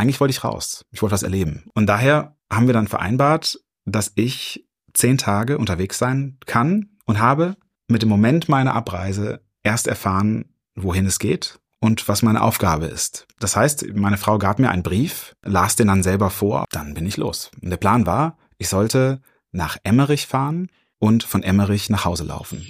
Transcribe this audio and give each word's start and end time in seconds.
eigentlich 0.00 0.20
wollte 0.20 0.32
ich 0.32 0.44
raus. 0.44 0.84
Ich 0.90 1.02
wollte 1.02 1.12
was 1.12 1.22
erleben. 1.22 1.64
Und 1.74 1.86
daher 1.86 2.36
haben 2.50 2.66
wir 2.66 2.74
dann 2.74 2.88
vereinbart, 2.88 3.60
dass 3.84 4.12
ich 4.14 4.66
zehn 4.94 5.18
Tage 5.18 5.58
unterwegs 5.58 5.98
sein 5.98 6.38
kann 6.46 6.88
und 7.04 7.20
habe 7.20 7.56
mit 7.86 8.02
dem 8.02 8.08
Moment 8.08 8.48
meiner 8.48 8.74
Abreise 8.74 9.42
erst 9.62 9.86
erfahren, 9.86 10.46
wohin 10.74 11.06
es 11.06 11.18
geht 11.18 11.58
und 11.80 12.08
was 12.08 12.22
meine 12.22 12.42
Aufgabe 12.42 12.86
ist. 12.86 13.26
Das 13.40 13.56
heißt, 13.56 13.94
meine 13.94 14.16
Frau 14.16 14.38
gab 14.38 14.58
mir 14.58 14.70
einen 14.70 14.82
Brief, 14.82 15.34
las 15.42 15.76
den 15.76 15.88
dann 15.88 16.02
selber 16.02 16.30
vor, 16.30 16.64
dann 16.70 16.94
bin 16.94 17.06
ich 17.06 17.16
los. 17.16 17.50
Und 17.60 17.70
der 17.70 17.76
Plan 17.76 18.06
war, 18.06 18.38
ich 18.58 18.68
sollte 18.68 19.20
nach 19.52 19.76
Emmerich 19.84 20.26
fahren 20.26 20.68
und 20.98 21.24
von 21.24 21.42
Emmerich 21.42 21.90
nach 21.90 22.04
Hause 22.04 22.24
laufen. 22.24 22.66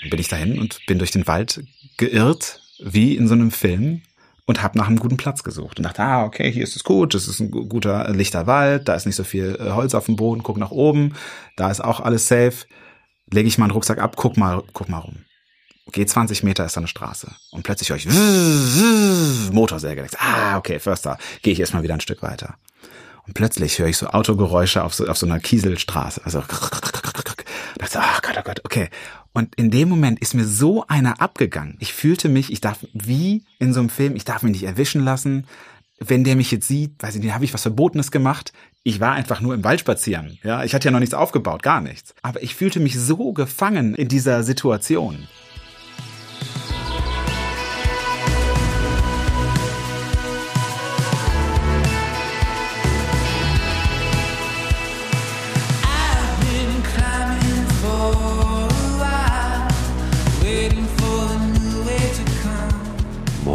Dann 0.00 0.10
bin 0.10 0.20
ich 0.20 0.28
dahin 0.28 0.58
und 0.58 0.84
bin 0.86 0.98
durch 0.98 1.12
den 1.12 1.26
Wald 1.26 1.64
geirrt, 1.96 2.60
wie 2.78 3.16
in 3.16 3.28
so 3.28 3.34
einem 3.34 3.50
Film 3.50 4.02
und 4.46 4.62
habe 4.62 4.78
nach 4.78 4.88
einem 4.88 4.98
guten 4.98 5.16
Platz 5.16 5.42
gesucht 5.42 5.78
und 5.78 5.84
dachte, 5.84 6.02
ah, 6.02 6.24
okay, 6.24 6.50
hier 6.50 6.62
ist 6.62 6.76
es 6.76 6.84
gut, 6.84 7.14
das 7.14 7.28
ist 7.28 7.40
ein 7.40 7.50
guter 7.50 8.10
lichter 8.10 8.46
Wald, 8.46 8.88
da 8.88 8.94
ist 8.94 9.06
nicht 9.06 9.16
so 9.16 9.24
viel 9.24 9.56
äh, 9.58 9.70
Holz 9.70 9.94
auf 9.94 10.06
dem 10.06 10.16
Boden, 10.16 10.42
guck 10.42 10.58
nach 10.58 10.70
oben, 10.70 11.14
da 11.56 11.70
ist 11.70 11.82
auch 11.82 12.00
alles 12.00 12.28
safe. 12.28 12.66
Lege 13.32 13.48
ich 13.48 13.56
meinen 13.56 13.70
Rucksack 13.70 13.98
ab, 13.98 14.16
guck 14.16 14.36
mal, 14.36 14.62
guck 14.74 14.88
mal 14.88 14.98
rum. 14.98 15.24
Geh 15.92 16.04
20 16.04 16.42
Meter 16.42 16.64
ist 16.64 16.76
da 16.76 16.80
eine 16.80 16.88
Straße 16.88 17.30
und 17.50 17.62
plötzlich 17.62 17.90
höre 17.90 17.96
ich 17.96 18.08
Motorsäge. 19.52 20.06
Ah, 20.18 20.56
okay, 20.58 20.78
Förster, 20.78 21.18
gehe 21.42 21.52
ich 21.52 21.60
erstmal 21.60 21.82
wieder 21.82 21.94
ein 21.94 22.00
Stück 22.00 22.22
weiter. 22.22 22.56
Und 23.26 23.34
plötzlich 23.34 23.78
höre 23.78 23.88
ich 23.88 23.96
so 23.96 24.08
Autogeräusche 24.08 24.82
auf 24.84 24.94
so, 24.94 25.06
auf 25.06 25.16
so 25.16 25.26
einer 25.26 25.40
Kieselstraße. 25.40 26.22
Also, 26.24 26.42
dachte, 27.78 27.98
oh 28.00 28.18
Gott, 28.22 28.36
oh 28.38 28.42
Gott, 28.42 28.60
okay. 28.64 28.88
Und 29.32 29.54
in 29.56 29.70
dem 29.70 29.88
Moment 29.88 30.20
ist 30.20 30.34
mir 30.34 30.44
so 30.44 30.86
einer 30.86 31.20
abgegangen. 31.20 31.76
Ich 31.80 31.92
fühlte 31.92 32.28
mich, 32.28 32.52
ich 32.52 32.60
darf, 32.60 32.78
wie 32.92 33.44
in 33.58 33.72
so 33.72 33.80
einem 33.80 33.88
Film, 33.88 34.14
ich 34.16 34.24
darf 34.24 34.42
mich 34.42 34.52
nicht 34.52 34.64
erwischen 34.64 35.02
lassen. 35.02 35.46
Wenn 35.98 36.24
der 36.24 36.36
mich 36.36 36.50
jetzt 36.50 36.68
sieht, 36.68 37.02
weiß 37.02 37.16
ich 37.16 37.22
nicht, 37.22 37.34
habe 37.34 37.44
ich 37.44 37.54
was 37.54 37.62
Verbotenes 37.62 38.10
gemacht. 38.10 38.52
Ich 38.82 39.00
war 39.00 39.12
einfach 39.12 39.40
nur 39.40 39.54
im 39.54 39.64
Wald 39.64 39.80
spazieren. 39.80 40.38
Ja, 40.42 40.62
ich 40.62 40.74
hatte 40.74 40.86
ja 40.86 40.92
noch 40.92 41.00
nichts 41.00 41.14
aufgebaut, 41.14 41.62
gar 41.62 41.80
nichts. 41.80 42.14
Aber 42.22 42.42
ich 42.42 42.54
fühlte 42.54 42.80
mich 42.80 42.98
so 42.98 43.32
gefangen 43.32 43.94
in 43.94 44.08
dieser 44.08 44.42
Situation. 44.42 45.26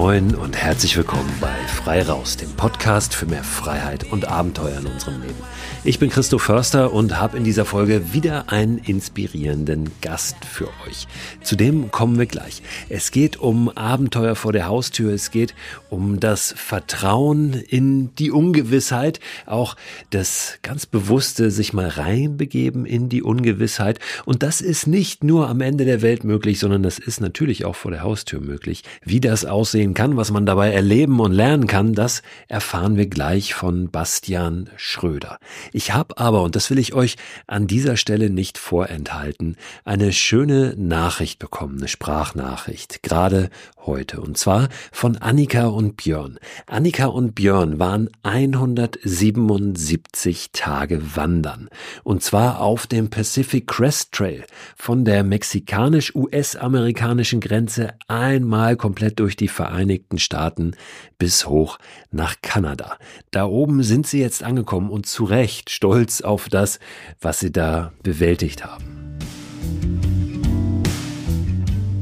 Moin 0.09 0.33
und 0.33 0.57
herzlich 0.57 0.97
willkommen 0.97 1.31
bei 1.39 1.53
Frei 1.67 2.01
Raus, 2.01 2.35
dem 2.35 2.49
Podcast 2.53 3.13
für 3.13 3.27
mehr 3.27 3.43
Freiheit 3.43 4.11
und 4.11 4.27
Abenteuer 4.27 4.79
in 4.79 4.87
unserem 4.87 5.21
Leben. 5.21 5.35
Ich 5.83 5.99
bin 5.99 6.09
Christoph 6.09 6.41
Förster 6.41 6.91
und 6.93 7.21
habe 7.21 7.37
in 7.37 7.43
dieser 7.43 7.63
Folge 7.63 8.11
wieder 8.11 8.51
einen 8.51 8.79
inspirierenden 8.79 9.91
Gast 10.01 10.43
für 10.45 10.67
euch. 10.87 11.07
Zu 11.43 11.55
dem 11.55 11.91
kommen 11.91 12.17
wir 12.17 12.25
gleich. 12.25 12.63
Es 12.89 13.11
geht 13.11 13.37
um 13.37 13.69
Abenteuer 13.69 14.35
vor 14.35 14.51
der 14.51 14.65
Haustür, 14.65 15.13
es 15.13 15.29
geht 15.29 15.53
um 15.89 16.19
das 16.19 16.53
Vertrauen 16.55 17.53
in 17.53 18.13
die 18.15 18.31
Ungewissheit, 18.31 19.19
auch 19.45 19.75
das 20.11 20.59
ganz 20.61 20.85
bewusste 20.85 21.51
sich 21.51 21.73
mal 21.73 21.87
reinbegeben 21.87 22.85
in 22.85 23.09
die 23.09 23.23
Ungewissheit. 23.23 23.99
Und 24.25 24.43
das 24.43 24.61
ist 24.61 24.87
nicht 24.87 25.23
nur 25.23 25.49
am 25.49 25.61
Ende 25.61 25.85
der 25.85 26.01
Welt 26.01 26.23
möglich, 26.23 26.59
sondern 26.59 26.83
das 26.83 26.99
ist 26.99 27.21
natürlich 27.21 27.65
auch 27.65 27.75
vor 27.75 27.91
der 27.91 28.03
Haustür 28.03 28.39
möglich. 28.39 28.83
Wie 29.03 29.19
das 29.19 29.45
aussehen 29.45 29.93
kann, 29.93 30.17
was 30.17 30.31
man 30.31 30.45
dabei 30.45 30.71
erleben 30.71 31.19
und 31.19 31.31
lernen 31.31 31.67
kann, 31.67 31.93
das 31.93 32.21
erfahren 32.47 32.95
wir 32.95 33.07
gleich 33.07 33.53
von 33.53 33.89
Bastian 33.89 34.69
Schröder. 34.77 35.39
Ich 35.73 35.93
habe 35.93 36.17
aber, 36.17 36.43
und 36.43 36.55
das 36.55 36.69
will 36.69 36.79
ich 36.79 36.93
euch 36.93 37.15
an 37.47 37.67
dieser 37.67 37.97
Stelle 37.97 38.29
nicht 38.29 38.57
vorenthalten, 38.57 39.57
eine 39.83 40.13
schöne 40.13 40.75
Nachricht 40.77 41.39
bekommen, 41.39 41.79
eine 41.79 41.87
Sprachnachricht, 41.87 43.03
gerade 43.03 43.49
heute, 43.85 44.21
und 44.21 44.37
zwar 44.37 44.69
von 44.91 45.17
Annika 45.17 45.67
und 45.79 45.95
Björn. 45.95 46.37
Annika 46.67 47.05
und 47.05 47.33
Björn 47.35 47.79
waren 47.79 48.09
177 48.23 50.49
Tage 50.51 51.15
wandern, 51.15 51.69
und 52.03 52.21
zwar 52.21 52.59
auf 52.59 52.85
dem 52.85 53.09
Pacific 53.09 53.65
Crest 53.65 54.11
Trail 54.11 54.43
von 54.75 55.05
der 55.05 55.23
mexikanisch-US-amerikanischen 55.23 57.39
Grenze 57.39 57.93
einmal 58.09 58.75
komplett 58.75 59.21
durch 59.21 59.37
die 59.37 59.47
Vereinigten 59.47 60.19
Staaten 60.19 60.73
bis 61.17 61.47
hoch 61.47 61.79
nach 62.11 62.35
Kanada. 62.41 62.97
Da 63.31 63.45
oben 63.45 63.81
sind 63.81 64.05
sie 64.05 64.19
jetzt 64.19 64.43
angekommen 64.43 64.89
und 64.89 65.05
zu 65.05 65.23
Recht 65.23 65.69
stolz 65.69 66.19
auf 66.19 66.49
das, 66.49 66.79
was 67.21 67.39
sie 67.39 67.53
da 67.53 67.93
bewältigt 68.03 68.65
haben. 68.65 68.83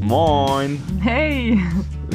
Moin! 0.01 0.81
Hey! 0.99 1.59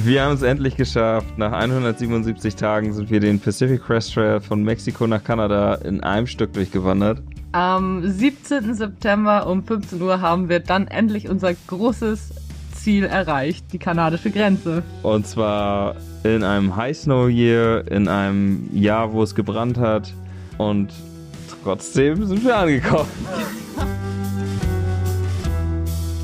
Wir 0.04 0.24
haben 0.24 0.34
es 0.34 0.42
endlich 0.42 0.76
geschafft. 0.76 1.38
Nach 1.38 1.52
177 1.52 2.56
Tagen 2.56 2.92
sind 2.92 3.08
wir 3.08 3.20
den 3.20 3.38
Pacific 3.38 3.84
Crest 3.84 4.14
Trail 4.14 4.40
von 4.40 4.64
Mexiko 4.64 5.06
nach 5.06 5.22
Kanada 5.22 5.76
in 5.76 6.02
einem 6.02 6.26
Stück 6.26 6.52
durchgewandert. 6.54 7.22
Am 7.52 8.02
17. 8.04 8.74
September 8.74 9.46
um 9.46 9.62
15 9.62 10.02
Uhr 10.02 10.20
haben 10.20 10.48
wir 10.48 10.58
dann 10.58 10.88
endlich 10.88 11.28
unser 11.28 11.54
großes 11.54 12.30
Ziel 12.74 13.04
erreicht, 13.04 13.66
die 13.72 13.78
kanadische 13.78 14.32
Grenze. 14.32 14.82
Und 15.04 15.28
zwar 15.28 15.94
in 16.24 16.42
einem 16.42 16.74
High 16.74 16.96
Snow 16.96 17.30
Year, 17.30 17.84
in 17.88 18.08
einem 18.08 18.68
Jahr, 18.72 19.12
wo 19.12 19.22
es 19.22 19.36
gebrannt 19.36 19.78
hat. 19.78 20.12
Und 20.58 20.92
trotzdem 21.62 22.26
sind 22.26 22.44
wir 22.44 22.56
angekommen. 22.56 23.08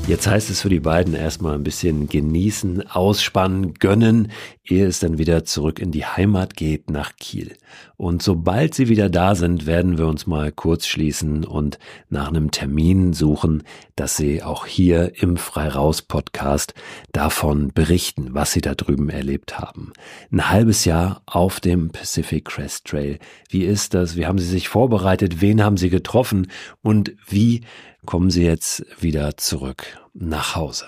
Jetzt 0.09 0.25
heißt 0.25 0.49
es 0.49 0.61
für 0.61 0.69
die 0.69 0.79
beiden 0.79 1.13
erstmal 1.13 1.53
ein 1.53 1.61
bisschen 1.61 2.09
genießen, 2.09 2.89
ausspannen, 2.89 3.75
gönnen, 3.75 4.31
ehe 4.71 4.85
es 4.85 4.99
dann 4.99 5.17
wieder 5.17 5.45
zurück 5.45 5.79
in 5.79 5.91
die 5.91 6.05
Heimat 6.05 6.55
geht 6.55 6.89
nach 6.89 7.15
Kiel. 7.17 7.55
Und 7.97 8.21
sobald 8.21 8.73
sie 8.73 8.89
wieder 8.89 9.09
da 9.09 9.35
sind, 9.35 9.65
werden 9.65 9.97
wir 9.97 10.07
uns 10.07 10.27
mal 10.27 10.51
kurz 10.51 10.87
schließen 10.87 11.43
und 11.43 11.79
nach 12.09 12.29
einem 12.29 12.51
Termin 12.51 13.13
suchen, 13.13 13.63
dass 13.95 14.17
sie 14.17 14.43
auch 14.43 14.65
hier 14.65 15.21
im 15.21 15.37
Freiraus 15.37 16.01
Podcast 16.01 16.73
davon 17.11 17.71
berichten, 17.73 18.29
was 18.33 18.51
sie 18.51 18.61
da 18.61 18.75
drüben 18.75 19.09
erlebt 19.09 19.59
haben. 19.59 19.93
Ein 20.31 20.49
halbes 20.49 20.85
Jahr 20.85 21.21
auf 21.25 21.59
dem 21.59 21.89
Pacific 21.89 22.45
Crest 22.45 22.85
Trail. 22.85 23.19
Wie 23.49 23.63
ist 23.63 23.93
das? 23.93 24.15
Wie 24.15 24.25
haben 24.25 24.39
sie 24.39 24.47
sich 24.47 24.69
vorbereitet? 24.69 25.41
Wen 25.41 25.63
haben 25.63 25.77
sie 25.77 25.89
getroffen? 25.89 26.47
Und 26.81 27.13
wie 27.27 27.61
kommen 28.05 28.29
sie 28.29 28.43
jetzt 28.43 28.85
wieder 28.99 29.37
zurück 29.37 29.99
nach 30.13 30.55
Hause. 30.55 30.85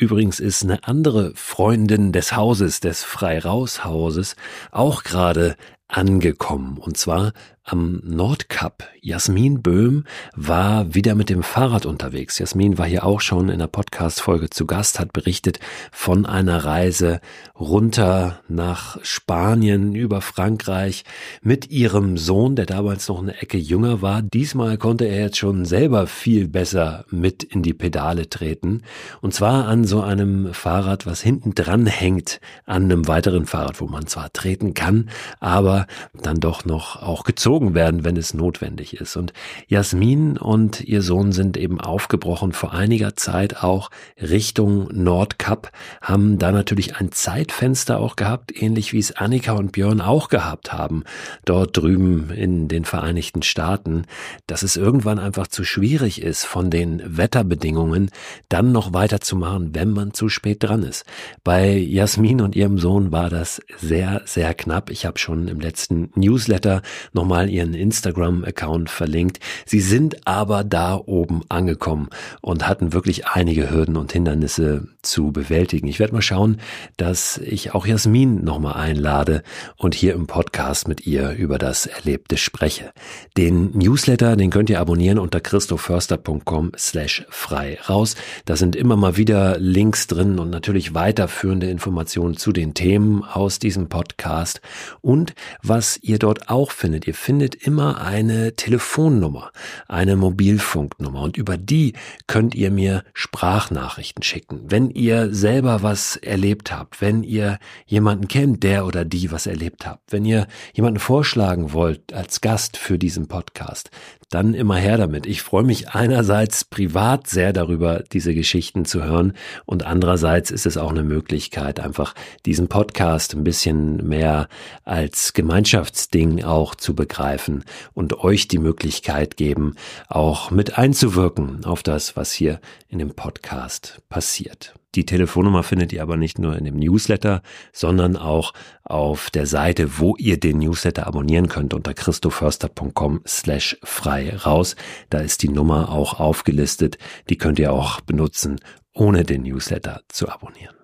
Übrigens 0.00 0.38
ist 0.38 0.62
eine 0.62 0.84
andere 0.84 1.32
Freundin 1.34 2.12
des 2.12 2.36
Hauses, 2.36 2.78
des 2.78 3.02
Freiraushauses, 3.02 4.36
auch 4.70 5.02
gerade 5.02 5.56
angekommen. 5.88 6.78
Und 6.78 6.96
zwar 6.96 7.32
am 7.68 8.00
Nordkap. 8.02 8.88
Jasmin 9.00 9.62
Böhm 9.62 10.04
war 10.34 10.94
wieder 10.94 11.14
mit 11.14 11.28
dem 11.28 11.42
Fahrrad 11.42 11.86
unterwegs. 11.86 12.38
Jasmin 12.38 12.78
war 12.78 12.86
hier 12.86 13.04
auch 13.04 13.20
schon 13.20 13.48
in 13.48 13.58
der 13.58 13.66
Podcast-Folge 13.66 14.50
zu 14.50 14.66
Gast, 14.66 14.98
hat 14.98 15.12
berichtet 15.12 15.60
von 15.92 16.26
einer 16.26 16.64
Reise 16.64 17.20
runter 17.58 18.40
nach 18.48 18.98
Spanien 19.02 19.94
über 19.94 20.20
Frankreich 20.20 21.04
mit 21.42 21.70
ihrem 21.70 22.16
Sohn, 22.16 22.56
der 22.56 22.66
damals 22.66 23.08
noch 23.08 23.20
eine 23.22 23.40
Ecke 23.40 23.58
jünger 23.58 24.02
war. 24.02 24.22
Diesmal 24.22 24.78
konnte 24.78 25.04
er 25.04 25.20
jetzt 25.20 25.38
schon 25.38 25.64
selber 25.64 26.06
viel 26.06 26.48
besser 26.48 27.04
mit 27.10 27.42
in 27.42 27.62
die 27.62 27.74
Pedale 27.74 28.30
treten. 28.30 28.82
Und 29.20 29.34
zwar 29.34 29.66
an 29.66 29.84
so 29.84 30.00
einem 30.00 30.54
Fahrrad, 30.54 31.06
was 31.06 31.20
hinten 31.20 31.54
dran 31.54 31.86
hängt 31.86 32.40
an 32.64 32.84
einem 32.84 33.06
weiteren 33.08 33.46
Fahrrad, 33.46 33.80
wo 33.80 33.86
man 33.86 34.06
zwar 34.06 34.32
treten 34.32 34.74
kann, 34.74 35.10
aber 35.38 35.86
dann 36.14 36.40
doch 36.40 36.64
noch 36.64 37.02
auch 37.02 37.24
gezogen 37.24 37.57
gezogen 37.58 37.74
werden, 37.74 38.04
wenn 38.04 38.16
es 38.16 38.34
notwendig 38.34 39.00
ist. 39.00 39.16
Und 39.16 39.32
Jasmin 39.66 40.36
und 40.36 40.80
ihr 40.80 41.02
Sohn 41.02 41.32
sind 41.32 41.56
eben 41.56 41.80
aufgebrochen 41.80 42.52
vor 42.52 42.72
einiger 42.72 43.16
Zeit 43.16 43.62
auch 43.62 43.90
Richtung 44.20 44.88
Nordkap, 44.92 45.72
haben 46.00 46.38
da 46.38 46.52
natürlich 46.52 46.96
ein 46.96 47.10
Zeitfenster 47.10 47.98
auch 47.98 48.14
gehabt, 48.14 48.52
ähnlich 48.62 48.92
wie 48.92 49.00
es 49.00 49.16
Annika 49.16 49.52
und 49.52 49.72
Björn 49.72 50.00
auch 50.00 50.28
gehabt 50.28 50.72
haben, 50.72 51.02
dort 51.44 51.76
drüben 51.76 52.30
in 52.30 52.68
den 52.68 52.84
Vereinigten 52.84 53.42
Staaten, 53.42 54.04
dass 54.46 54.62
es 54.62 54.76
irgendwann 54.76 55.18
einfach 55.18 55.48
zu 55.48 55.64
schwierig 55.64 56.22
ist, 56.22 56.44
von 56.44 56.70
den 56.70 57.02
Wetterbedingungen 57.04 58.10
dann 58.48 58.70
noch 58.70 58.92
weiterzumachen, 58.92 59.74
wenn 59.74 59.90
man 59.90 60.12
zu 60.12 60.28
spät 60.28 60.62
dran 60.62 60.84
ist. 60.84 61.04
Bei 61.42 61.76
Jasmin 61.76 62.40
und 62.40 62.54
ihrem 62.54 62.78
Sohn 62.78 63.10
war 63.10 63.30
das 63.30 63.60
sehr, 63.80 64.22
sehr 64.26 64.54
knapp. 64.54 64.90
Ich 64.90 65.06
habe 65.06 65.18
schon 65.18 65.48
im 65.48 65.60
letzten 65.60 66.10
Newsletter 66.14 66.82
nochmal 67.12 67.47
ihren 67.48 67.74
Instagram-Account 67.74 68.90
verlinkt. 68.90 69.40
Sie 69.66 69.80
sind 69.80 70.26
aber 70.26 70.64
da 70.64 70.94
oben 70.94 71.42
angekommen 71.48 72.08
und 72.40 72.68
hatten 72.68 72.92
wirklich 72.92 73.26
einige 73.26 73.70
Hürden 73.70 73.96
und 73.96 74.12
Hindernisse 74.12 74.88
zu 75.02 75.32
bewältigen. 75.32 75.88
Ich 75.88 75.98
werde 75.98 76.12
mal 76.12 76.22
schauen, 76.22 76.60
dass 76.96 77.38
ich 77.38 77.74
auch 77.74 77.86
Jasmin 77.86 78.44
nochmal 78.44 78.74
einlade 78.74 79.42
und 79.76 79.94
hier 79.94 80.14
im 80.14 80.26
Podcast 80.26 80.86
mit 80.88 81.06
ihr 81.06 81.30
über 81.30 81.58
das 81.58 81.86
Erlebte 81.86 82.36
spreche. 82.36 82.92
Den 83.36 83.76
Newsletter, 83.76 84.36
den 84.36 84.50
könnt 84.50 84.70
ihr 84.70 84.80
abonnieren 84.80 85.18
unter 85.18 85.40
christoförster.com 85.40 86.72
slash 86.76 87.24
frei 87.30 87.78
raus. 87.88 88.16
Da 88.44 88.56
sind 88.56 88.76
immer 88.76 88.96
mal 88.96 89.16
wieder 89.16 89.58
Links 89.58 90.06
drin 90.06 90.38
und 90.38 90.50
natürlich 90.50 90.94
weiterführende 90.94 91.70
Informationen 91.70 92.36
zu 92.36 92.52
den 92.52 92.74
Themen 92.74 93.24
aus 93.24 93.58
diesem 93.58 93.88
Podcast. 93.88 94.60
Und 95.00 95.34
was 95.62 95.98
ihr 96.02 96.18
dort 96.18 96.48
auch 96.48 96.70
findet, 96.70 97.06
ihr 97.06 97.14
findet 97.14 97.37
immer 97.40 98.00
eine 98.00 98.56
Telefonnummer, 98.56 99.52
eine 99.88 100.16
Mobilfunknummer 100.16 101.22
und 101.22 101.36
über 101.36 101.56
die 101.56 101.94
könnt 102.26 102.54
ihr 102.54 102.70
mir 102.70 103.04
Sprachnachrichten 103.14 104.22
schicken. 104.22 104.62
Wenn 104.64 104.90
ihr 104.90 105.34
selber 105.34 105.82
was 105.82 106.16
erlebt 106.16 106.72
habt, 106.72 107.00
wenn 107.00 107.22
ihr 107.22 107.58
jemanden 107.86 108.28
kennt, 108.28 108.62
der 108.62 108.86
oder 108.86 109.04
die 109.04 109.30
was 109.30 109.46
erlebt 109.46 109.86
habt, 109.86 110.12
wenn 110.12 110.24
ihr 110.24 110.46
jemanden 110.72 111.00
vorschlagen 111.00 111.72
wollt 111.72 112.12
als 112.12 112.40
Gast 112.40 112.76
für 112.76 112.98
diesen 112.98 113.28
Podcast, 113.28 113.90
dann 114.30 114.54
immer 114.54 114.76
her 114.76 114.98
damit. 114.98 115.26
Ich 115.26 115.42
freue 115.42 115.62
mich 115.62 115.90
einerseits 115.90 116.64
privat 116.64 117.26
sehr 117.26 117.52
darüber, 117.52 118.02
diese 118.12 118.34
Geschichten 118.34 118.84
zu 118.84 119.02
hören 119.02 119.32
und 119.64 119.84
andererseits 119.84 120.50
ist 120.50 120.66
es 120.66 120.76
auch 120.76 120.90
eine 120.90 121.02
Möglichkeit, 121.02 121.80
einfach 121.80 122.14
diesen 122.44 122.68
Podcast 122.68 123.34
ein 123.34 123.44
bisschen 123.44 124.08
mehr 124.08 124.48
als 124.84 125.32
Gemeinschaftsding 125.32 126.44
auch 126.44 126.74
zu 126.74 126.94
begreifen 126.94 127.64
und 127.94 128.18
euch 128.20 128.48
die 128.48 128.58
Möglichkeit 128.58 129.36
geben, 129.36 129.76
auch 130.08 130.50
mit 130.50 130.76
einzuwirken 130.78 131.64
auf 131.64 131.82
das, 131.82 132.16
was 132.16 132.32
hier 132.32 132.60
in 132.88 132.98
dem 132.98 133.14
Podcast 133.14 134.02
passiert. 134.08 134.74
Die 134.94 135.04
Telefonnummer 135.04 135.62
findet 135.62 135.92
ihr 135.92 136.02
aber 136.02 136.16
nicht 136.16 136.38
nur 136.38 136.56
in 136.56 136.64
dem 136.64 136.76
Newsletter, 136.76 137.42
sondern 137.72 138.16
auch 138.16 138.54
auf 138.84 139.28
der 139.30 139.46
Seite, 139.46 139.98
wo 139.98 140.16
ihr 140.16 140.40
den 140.40 140.58
Newsletter 140.58 141.06
abonnieren 141.06 141.48
könnt 141.48 141.74
unter 141.74 141.92
christoförster.com 141.92 143.20
slash 143.26 143.76
frei 143.82 144.34
raus. 144.34 144.76
Da 145.10 145.18
ist 145.18 145.42
die 145.42 145.50
Nummer 145.50 145.90
auch 145.90 146.20
aufgelistet. 146.20 146.96
Die 147.28 147.36
könnt 147.36 147.58
ihr 147.58 147.72
auch 147.72 148.00
benutzen, 148.00 148.60
ohne 148.94 149.24
den 149.24 149.42
Newsletter 149.42 150.02
zu 150.08 150.28
abonnieren. 150.28 150.74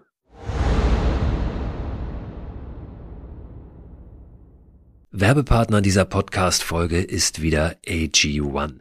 Werbepartner 5.17 5.81
dieser 5.81 6.05
Podcast-Folge 6.05 7.01
ist 7.01 7.41
wieder 7.41 7.77
AG1. 7.87 8.81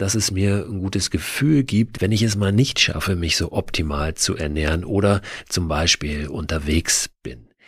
dass 0.00 0.14
es 0.14 0.30
mir 0.30 0.66
ein 0.66 0.80
gutes 0.80 1.10
Gefühl 1.10 1.62
gibt, 1.62 2.00
wenn 2.00 2.10
ich 2.10 2.22
es 2.22 2.34
mal 2.34 2.52
nicht 2.52 2.80
schaffe, 2.80 3.16
mich 3.16 3.36
so 3.36 3.52
optimal 3.52 4.14
zu 4.14 4.34
ernähren 4.34 4.84
oder 4.84 5.20
zum 5.46 5.68
Beispiel 5.68 6.28
unterwegs 6.28 7.10
bin. 7.22 7.49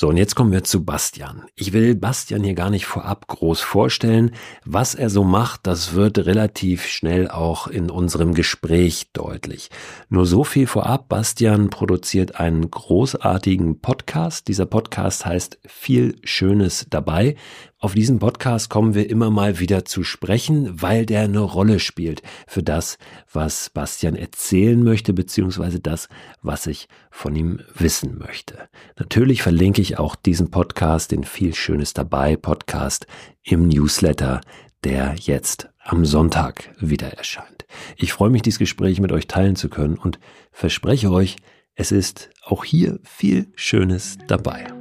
So, 0.00 0.08
und 0.08 0.16
jetzt 0.16 0.34
kommen 0.34 0.50
wir 0.50 0.64
zu 0.64 0.82
Bastian. 0.82 1.44
Ich 1.56 1.74
will 1.74 1.94
Bastian 1.94 2.42
hier 2.42 2.54
gar 2.54 2.70
nicht 2.70 2.86
vorab 2.86 3.26
groß 3.26 3.60
vorstellen. 3.60 4.30
Was 4.64 4.94
er 4.94 5.10
so 5.10 5.24
macht, 5.24 5.66
das 5.66 5.92
wird 5.92 6.20
relativ 6.20 6.86
schnell 6.86 7.28
auch 7.28 7.66
in 7.66 7.90
unserem 7.90 8.32
Gespräch 8.32 9.10
deutlich. 9.12 9.68
Nur 10.08 10.24
so 10.24 10.42
viel 10.42 10.66
vorab. 10.66 11.10
Bastian 11.10 11.68
produziert 11.68 12.40
einen 12.40 12.70
großartigen 12.70 13.82
Podcast. 13.82 14.48
Dieser 14.48 14.64
Podcast 14.64 15.26
heißt 15.26 15.58
Viel 15.66 16.16
Schönes 16.24 16.86
dabei. 16.88 17.36
Auf 17.82 17.94
diesem 17.94 18.18
Podcast 18.18 18.68
kommen 18.68 18.92
wir 18.92 19.08
immer 19.08 19.30
mal 19.30 19.58
wieder 19.58 19.86
zu 19.86 20.04
sprechen, 20.04 20.82
weil 20.82 21.06
der 21.06 21.22
eine 21.22 21.40
Rolle 21.40 21.80
spielt 21.80 22.20
für 22.46 22.62
das, 22.62 22.98
was 23.32 23.70
Bastian 23.70 24.16
erzählen 24.16 24.84
möchte, 24.84 25.14
beziehungsweise 25.14 25.80
das, 25.80 26.10
was 26.42 26.66
ich 26.66 26.88
von 27.10 27.34
ihm 27.34 27.60
wissen 27.74 28.18
möchte. 28.18 28.68
Natürlich 28.98 29.40
verlinke 29.40 29.80
ich 29.80 29.98
auch 29.98 30.14
diesen 30.14 30.50
Podcast, 30.50 31.10
den 31.10 31.24
viel 31.24 31.54
Schönes 31.54 31.94
dabei 31.94 32.36
Podcast 32.36 33.06
im 33.42 33.66
Newsletter, 33.68 34.42
der 34.84 35.14
jetzt 35.18 35.70
am 35.82 36.04
Sonntag 36.04 36.74
wieder 36.80 37.14
erscheint. 37.14 37.64
Ich 37.96 38.12
freue 38.12 38.28
mich, 38.28 38.42
dieses 38.42 38.58
Gespräch 38.58 39.00
mit 39.00 39.10
euch 39.10 39.26
teilen 39.26 39.56
zu 39.56 39.70
können 39.70 39.96
und 39.96 40.18
verspreche 40.52 41.10
euch, 41.10 41.36
es 41.74 41.92
ist 41.92 42.28
auch 42.44 42.62
hier 42.62 42.98
viel 43.04 43.50
Schönes 43.54 44.18
dabei. 44.28 44.79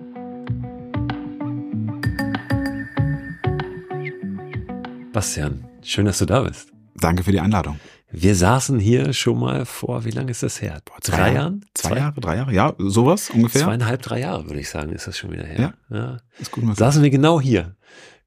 Bastian, 5.14 5.66
schön, 5.84 6.06
dass 6.06 6.20
du 6.20 6.26
da 6.26 6.42
bist. 6.42 6.72
Danke 6.96 7.24
für 7.24 7.32
die 7.32 7.40
Einladung. 7.40 7.80
Wir 8.12 8.36
saßen 8.36 8.80
hier 8.80 9.14
schon 9.14 9.40
mal 9.40 9.66
vor, 9.66 10.04
wie 10.06 10.10
lange 10.12 10.32
ist 10.32 10.42
das 10.44 10.62
her? 10.62 10.82
Boah, 10.86 10.98
drei 11.02 11.34
Jahren? 11.34 11.66
Zwei, 11.74 11.98
Jahre, 11.98 12.20
drei 12.20 12.36
Jahre, 12.38 12.54
ja, 12.54 12.74
sowas 12.80 13.30
ungefähr. 13.30 13.62
Zweieinhalb, 13.64 14.02
drei 14.02 14.20
Jahre, 14.20 14.46
würde 14.46 14.60
ich 14.60 14.70
sagen, 14.70 14.92
ist 14.92 15.08
das 15.08 15.18
schon 15.18 15.32
wieder 15.32 15.44
her. 15.46 15.74
Ja. 15.90 16.18
Ist 16.40 16.52
gut. 16.52 16.76
Saßen 16.76 17.04
wir 17.04 17.10
genau 17.12 17.40
hier, 17.40 17.76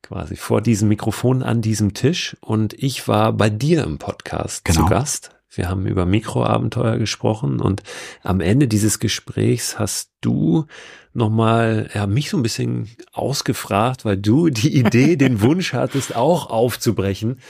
quasi 0.03 0.37
vor 0.37 0.61
diesem 0.61 0.89
Mikrofon 0.89 1.43
an 1.43 1.63
diesem 1.63 1.95
Tisch 1.95 2.37
und 2.41 2.75
ich 2.75 3.07
war 3.09 3.33
bei 3.33 3.51
dir 3.51 3.85
im 3.85 3.99
Podcast 3.99 4.65
Genau. 4.65 4.83
zu 4.83 4.87
Gast. 4.87 5.31
Wir 5.55 5.69
haben 5.69 5.87
über 5.87 6.07
Mikroabenteuer 6.07 6.97
gesprochen 6.97 7.61
und 7.61 7.83
am 8.23 8.41
Ende 8.41 8.69
dieses 8.69 8.99
Gesprächs 8.99 9.79
hast 9.79 10.11
du 10.23 10.67
nochmal 11.13 11.91
ja, 11.95 12.07
mich 12.07 12.31
so 12.31 12.39
ein 12.39 12.43
bisschen 12.43 12.89
ausgefragt, 13.13 14.05
weil 14.05 14.17
du 14.17 14.49
die 14.51 14.77
Idee, 14.77 15.17
den 15.17 15.43
Wunsch 15.43 15.75
hattest, 15.75 16.17
auch 16.17 16.49
aufzubrechen. 16.49 17.41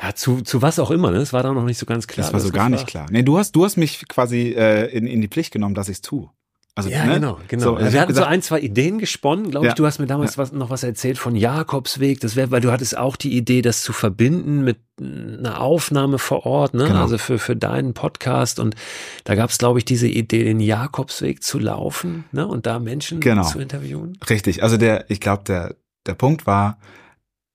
Ja, 0.00 0.14
zu, 0.14 0.42
zu 0.42 0.62
was 0.62 0.78
auch 0.78 0.92
immer, 0.92 1.10
ne? 1.10 1.18
Das 1.18 1.32
war 1.32 1.42
da 1.42 1.52
noch 1.52 1.64
nicht 1.64 1.78
so 1.78 1.86
ganz 1.86 2.06
klar. 2.06 2.24
das 2.24 2.32
war 2.32 2.38
so 2.38 2.50
gar 2.50 2.68
nicht 2.68 2.86
klar. 2.86 3.08
Nee, 3.10 3.24
du 3.24 3.36
hast, 3.36 3.56
du 3.56 3.64
hast 3.64 3.76
mich 3.76 4.06
quasi 4.06 4.54
äh, 4.56 4.86
in, 4.96 5.08
in 5.08 5.20
die 5.20 5.28
Pflicht 5.28 5.52
genommen, 5.52 5.74
dass 5.74 5.88
ich's 5.88 6.00
tue. 6.00 6.30
Also, 6.78 6.90
Ja, 6.90 7.06
ne? 7.06 7.14
genau, 7.14 7.38
genau. 7.48 7.62
So, 7.64 7.74
also 7.76 7.92
wir 7.92 8.00
hatten 8.00 8.12
so 8.14 8.20
gesagt, 8.20 8.30
ein, 8.32 8.40
zwei 8.40 8.60
Ideen 8.60 8.98
gesponnen, 8.98 9.50
glaube 9.50 9.66
ich. 9.66 9.70
Ja. 9.72 9.74
Du 9.74 9.84
hast 9.84 9.98
mir 9.98 10.06
damals 10.06 10.38
was, 10.38 10.52
noch 10.52 10.70
was 10.70 10.84
erzählt 10.84 11.18
von 11.18 11.34
Jakobsweg. 11.34 12.20
Das 12.20 12.36
wäre, 12.36 12.52
weil 12.52 12.60
du 12.60 12.70
hattest 12.70 12.96
auch 12.96 13.16
die 13.16 13.36
Idee, 13.36 13.62
das 13.62 13.82
zu 13.82 13.92
verbinden 13.92 14.62
mit 14.62 14.78
einer 15.00 15.60
Aufnahme 15.60 16.18
vor 16.18 16.46
Ort, 16.46 16.74
ne? 16.74 16.84
Genau. 16.86 17.02
Also 17.02 17.18
für, 17.18 17.38
für 17.40 17.56
deinen 17.56 17.94
Podcast. 17.94 18.60
Und 18.60 18.76
da 19.24 19.34
gab 19.34 19.50
es, 19.50 19.58
glaube 19.58 19.80
ich, 19.80 19.84
diese 19.84 20.06
Idee, 20.06 20.44
den 20.44 20.60
Jakobsweg 20.60 21.42
zu 21.42 21.58
laufen, 21.58 22.24
ne? 22.30 22.46
Und 22.46 22.66
da 22.66 22.78
Menschen 22.78 23.18
Genau. 23.20 23.42
zu 23.42 23.58
interviewen. 23.58 24.16
Richtig. 24.30 24.62
Also 24.62 24.76
der, 24.76 25.10
ich 25.10 25.20
glaube, 25.20 25.42
der, 25.48 25.74
der 26.06 26.14
Punkt 26.14 26.46
war, 26.46 26.78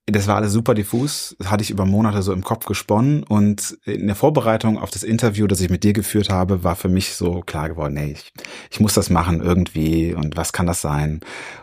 das 0.05 0.27
war 0.27 0.35
alles 0.35 0.51
super 0.51 0.73
diffus, 0.73 1.35
das 1.39 1.49
hatte 1.49 1.63
ich 1.63 1.69
über 1.69 1.85
Monate 1.85 2.21
so 2.23 2.33
im 2.33 2.43
Kopf 2.43 2.65
gesponnen 2.65 3.23
und 3.23 3.77
in 3.85 4.07
der 4.07 4.17
Vorbereitung 4.17 4.77
auf 4.77 4.91
das 4.91 5.03
Interview, 5.03 5.47
das 5.47 5.61
ich 5.61 5.69
mit 5.69 5.85
dir 5.85 5.93
geführt 5.93 6.29
habe, 6.29 6.63
war 6.63 6.75
für 6.75 6.89
mich 6.89 7.13
so 7.13 7.41
klar 7.41 7.69
geworden, 7.69 7.93
nee, 7.93 8.11
ich, 8.11 8.33
ich 8.69 8.79
muss 8.81 8.93
das 8.93 9.09
machen 9.09 9.41
irgendwie 9.41 10.13
und 10.13 10.35
was 10.35 10.51
kann 10.51 10.67
das 10.67 10.81
sein? 10.81 11.21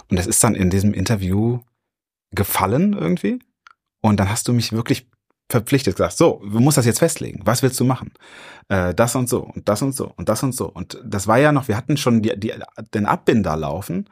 Und 0.08 0.18
das 0.18 0.26
ist 0.26 0.42
dann 0.42 0.54
in 0.54 0.70
diesem 0.70 0.94
Interview 0.94 1.60
gefallen 2.30 2.94
irgendwie 2.94 3.40
und 4.00 4.18
dann 4.18 4.30
hast 4.30 4.48
du 4.48 4.54
mich 4.54 4.72
wirklich 4.72 5.06
verpflichtet 5.50 5.96
gesagt, 5.96 6.16
so, 6.16 6.40
du 6.42 6.60
musst 6.60 6.78
das 6.78 6.86
jetzt 6.86 7.00
festlegen, 7.00 7.42
was 7.44 7.62
willst 7.62 7.78
du 7.78 7.84
machen? 7.84 8.12
Äh, 8.68 8.94
das 8.94 9.16
und 9.16 9.28
so 9.28 9.42
und 9.42 9.68
das 9.68 9.82
und 9.82 9.94
so 9.94 10.14
und 10.16 10.30
das 10.30 10.42
und 10.42 10.54
so 10.54 10.66
und 10.66 10.98
das 11.04 11.26
war 11.26 11.38
ja 11.38 11.52
noch, 11.52 11.68
wir 11.68 11.76
hatten 11.76 11.98
schon 11.98 12.22
die, 12.22 12.32
die, 12.40 12.54
den 12.94 13.04
Abbinder 13.04 13.54
laufen 13.56 14.08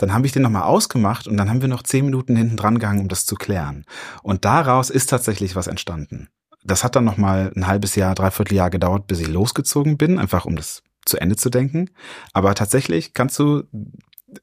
dann 0.00 0.14
habe 0.14 0.26
ich 0.26 0.32
den 0.32 0.42
nochmal 0.42 0.62
ausgemacht 0.62 1.28
und 1.28 1.36
dann 1.36 1.50
haben 1.50 1.60
wir 1.60 1.68
noch 1.68 1.82
zehn 1.82 2.06
Minuten 2.06 2.34
hinten 2.34 2.56
dran 2.56 2.74
gegangen, 2.74 3.00
um 3.00 3.08
das 3.08 3.26
zu 3.26 3.34
klären. 3.34 3.84
Und 4.22 4.44
daraus 4.44 4.88
ist 4.88 5.10
tatsächlich 5.10 5.56
was 5.56 5.66
entstanden. 5.66 6.28
Das 6.64 6.84
hat 6.84 6.96
dann 6.96 7.04
nochmal 7.04 7.52
ein 7.54 7.66
halbes 7.66 7.96
Jahr, 7.96 8.14
dreiviertel 8.14 8.54
Jahr 8.54 8.70
gedauert, 8.70 9.06
bis 9.06 9.20
ich 9.20 9.28
losgezogen 9.28 9.98
bin, 9.98 10.18
einfach 10.18 10.46
um 10.46 10.56
das 10.56 10.82
zu 11.04 11.18
Ende 11.18 11.36
zu 11.36 11.50
denken. 11.50 11.90
Aber 12.32 12.54
tatsächlich 12.54 13.12
kannst 13.12 13.38
du, 13.38 13.64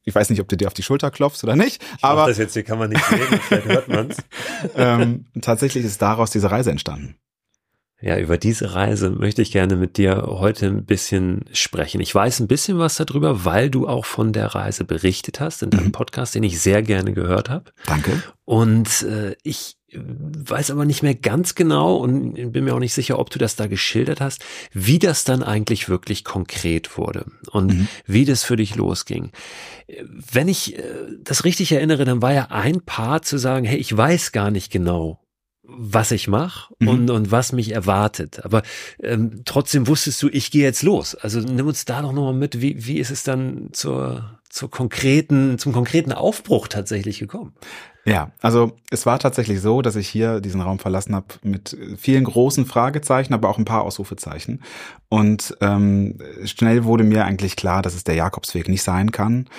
ich 0.04 0.14
weiß 0.14 0.30
nicht, 0.30 0.42
ob 0.42 0.48
du 0.48 0.58
dir 0.58 0.68
auf 0.68 0.74
die 0.74 0.84
Schulter 0.84 1.10
klopfst 1.10 1.44
oder 1.44 1.56
nicht, 1.56 1.84
aber 2.02 2.28
das 2.28 2.38
jetzt 2.38 2.54
hier 2.54 2.64
kann 2.64 2.78
man 2.78 2.90
nicht 2.90 3.04
sehen, 3.06 3.40
vielleicht 3.48 3.68
hört 3.68 3.88
man's. 3.88 4.18
ähm, 4.76 5.26
tatsächlich 5.42 5.86
ist 5.86 6.02
daraus 6.02 6.32
diese 6.32 6.52
Reise 6.52 6.72
entstanden. 6.72 7.16
Ja, 8.00 8.20
über 8.20 8.38
diese 8.38 8.76
Reise 8.76 9.10
möchte 9.10 9.42
ich 9.42 9.52
gerne 9.52 9.76
mit 9.76 9.98
dir 9.98 10.24
heute 10.28 10.68
ein 10.68 10.86
bisschen 10.86 11.46
sprechen. 11.52 12.00
Ich 12.00 12.14
weiß 12.14 12.40
ein 12.42 12.48
bisschen 12.48 12.78
was 12.78 12.98
darüber, 12.98 13.44
weil 13.44 13.72
du 13.72 13.88
auch 13.88 14.06
von 14.06 14.34
der 14.34 14.48
Reise 14.54 14.84
berichtet 14.84 15.40
hast 15.40 15.64
in 15.64 15.72
deinem 15.72 15.88
Mhm. 15.88 15.92
Podcast, 15.94 16.36
den 16.36 16.44
ich 16.44 16.62
sehr 16.62 16.84
gerne 16.84 17.14
gehört 17.14 17.50
habe. 17.50 17.72
Danke. 17.88 18.22
Und 18.46 19.02
äh, 19.02 19.36
ich 19.42 19.78
weiß 19.94 20.70
aber 20.70 20.86
nicht 20.86 21.02
mehr 21.02 21.16
ganz 21.16 21.56
genau 21.56 21.96
und 21.96 22.34
bin 22.52 22.66
mir 22.66 22.76
auch 22.76 22.80
nicht 22.80 22.94
sicher, 22.94 23.18
ob 23.18 23.30
du 23.32 23.40
das 23.40 23.56
da 23.56 23.66
geschildert 23.68 24.22
hast, 24.22 24.44
wie 24.74 25.00
das 25.00 25.24
dann 25.24 25.42
eigentlich 25.42 25.90
wirklich 25.90 26.24
konkret 26.24 26.98
wurde 27.00 27.26
und 27.52 27.68
Mhm. 27.74 27.88
wie 28.06 28.26
das 28.26 28.44
für 28.44 28.58
dich 28.58 28.76
losging. 28.76 29.32
Wenn 30.32 30.50
ich 30.50 30.78
äh, 30.78 30.84
das 31.24 31.46
richtig 31.46 31.72
erinnere, 31.72 32.06
dann 32.06 32.22
war 32.22 32.34
ja 32.34 32.48
ein 32.52 32.82
Part 32.82 33.26
zu 33.26 33.38
sagen, 33.40 33.66
hey, 33.66 33.78
ich 33.80 33.96
weiß 33.96 34.34
gar 34.34 34.52
nicht 34.52 34.72
genau, 34.72 35.20
was 35.68 36.12
ich 36.12 36.28
mache 36.28 36.74
Mhm. 36.80 36.88
und, 36.88 37.10
und 37.10 37.32
was 37.32 37.52
mich 37.52 37.74
erwartet. 37.74 38.44
Aber 38.46 38.64
ähm, 39.02 39.42
trotzdem 39.46 39.88
wusstest 39.88 40.22
du, 40.24 40.30
ich 40.30 40.52
gehe 40.52 40.64
jetzt 40.64 40.84
los. 40.84 41.16
Also 41.16 41.40
nimm 41.40 41.68
uns 41.68 41.86
da 41.86 42.02
doch 42.02 42.14
nochmal 42.14 42.34
mit, 42.34 42.62
wie, 42.62 42.86
wie 42.86 42.98
ist 43.00 43.12
es 43.12 43.24
dann 43.24 43.70
zur, 43.74 44.40
zur 44.50 44.72
konkreten, 44.72 45.58
zum 45.60 45.74
konkreten 45.74 46.14
Aufbruch 46.14 46.68
tatsächlich 46.68 47.20
gekommen? 47.20 47.54
Ja, 48.06 48.32
also 48.42 48.72
es 48.90 49.06
war 49.06 49.20
tatsächlich 49.20 49.60
so, 49.60 49.82
dass 49.82 49.98
ich 49.98 50.08
hier 50.08 50.40
diesen 50.40 50.62
Raum 50.62 50.80
verlassen 50.80 51.14
habe 51.14 51.28
mit 51.44 51.76
vielen 51.98 52.24
großen 52.24 52.66
Fragezeichen, 52.66 53.34
aber 53.34 53.50
auch 53.50 53.58
ein 53.58 53.66
paar 53.66 53.84
Ausrufezeichen. 53.84 54.64
Und 55.10 55.58
ähm, 55.60 56.18
schnell 56.46 56.86
wurde 56.86 57.04
mir 57.04 57.26
eigentlich 57.26 57.58
klar, 57.58 57.82
dass 57.82 57.96
es 57.96 58.06
der 58.06 58.16
Jakobsweg 58.16 58.70
nicht 58.70 58.84
sein 58.84 59.12
kann, 59.12 59.50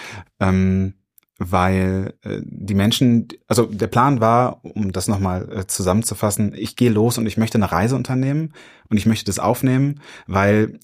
ähm, 0.41 0.95
weil 1.39 2.15
äh, 2.23 2.41
die 2.45 2.75
Menschen, 2.75 3.29
also 3.47 3.67
der 3.67 3.87
Plan 3.87 4.21
war, 4.21 4.65
um 4.65 4.93
das 4.93 5.07
nochmal 5.07 5.49
äh, 5.51 5.67
zusammenzufassen, 5.67 6.53
ich 6.55 6.77
gehe 6.77 6.91
los 6.91 7.17
und 7.17 7.27
ich 7.27 7.37
möchte 7.37 7.59
eine 7.59 7.71
Reise 7.71 7.95
unternehmen 7.95 8.53
und 8.91 8.97
ich 8.97 9.07
möchte 9.07 9.27
das 9.27 9.39
aufnehmen, 9.39 10.01
weil 10.27 10.81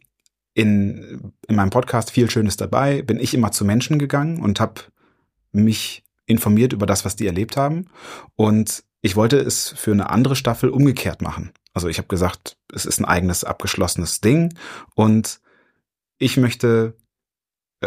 in, 0.54 1.32
in 1.48 1.56
meinem 1.56 1.70
Podcast 1.70 2.12
viel 2.12 2.30
Schönes 2.30 2.56
dabei, 2.56 3.02
bin 3.02 3.18
ich 3.18 3.34
immer 3.34 3.50
zu 3.50 3.64
Menschen 3.64 3.98
gegangen 3.98 4.40
und 4.40 4.60
habe 4.60 4.82
mich 5.50 6.04
informiert 6.26 6.72
über 6.72 6.86
das, 6.86 7.04
was 7.04 7.16
die 7.16 7.26
erlebt 7.26 7.56
haben. 7.56 7.86
Und 8.36 8.84
ich 9.02 9.16
wollte 9.16 9.38
es 9.38 9.74
für 9.76 9.92
eine 9.92 10.08
andere 10.10 10.36
Staffel 10.36 10.70
umgekehrt 10.70 11.20
machen. 11.20 11.52
Also 11.74 11.88
ich 11.88 11.98
habe 11.98 12.08
gesagt, 12.08 12.56
es 12.72 12.86
ist 12.86 13.00
ein 13.00 13.04
eigenes 13.04 13.42
abgeschlossenes 13.42 14.20
Ding 14.20 14.54
und 14.94 15.40
ich 16.18 16.36
möchte 16.36 16.96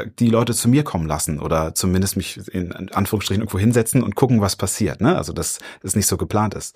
die 0.05 0.29
Leute 0.29 0.53
zu 0.53 0.69
mir 0.69 0.83
kommen 0.83 1.07
lassen 1.07 1.39
oder 1.39 1.75
zumindest 1.75 2.17
mich 2.17 2.37
in 2.53 2.71
Anführungsstrichen 2.71 3.41
irgendwo 3.41 3.59
hinsetzen 3.59 4.03
und 4.03 4.15
gucken, 4.15 4.41
was 4.41 4.55
passiert. 4.55 5.01
Ne? 5.01 5.17
Also 5.17 5.33
dass 5.33 5.59
es 5.83 5.95
nicht 5.95 6.07
so 6.07 6.17
geplant 6.17 6.53
ist. 6.53 6.75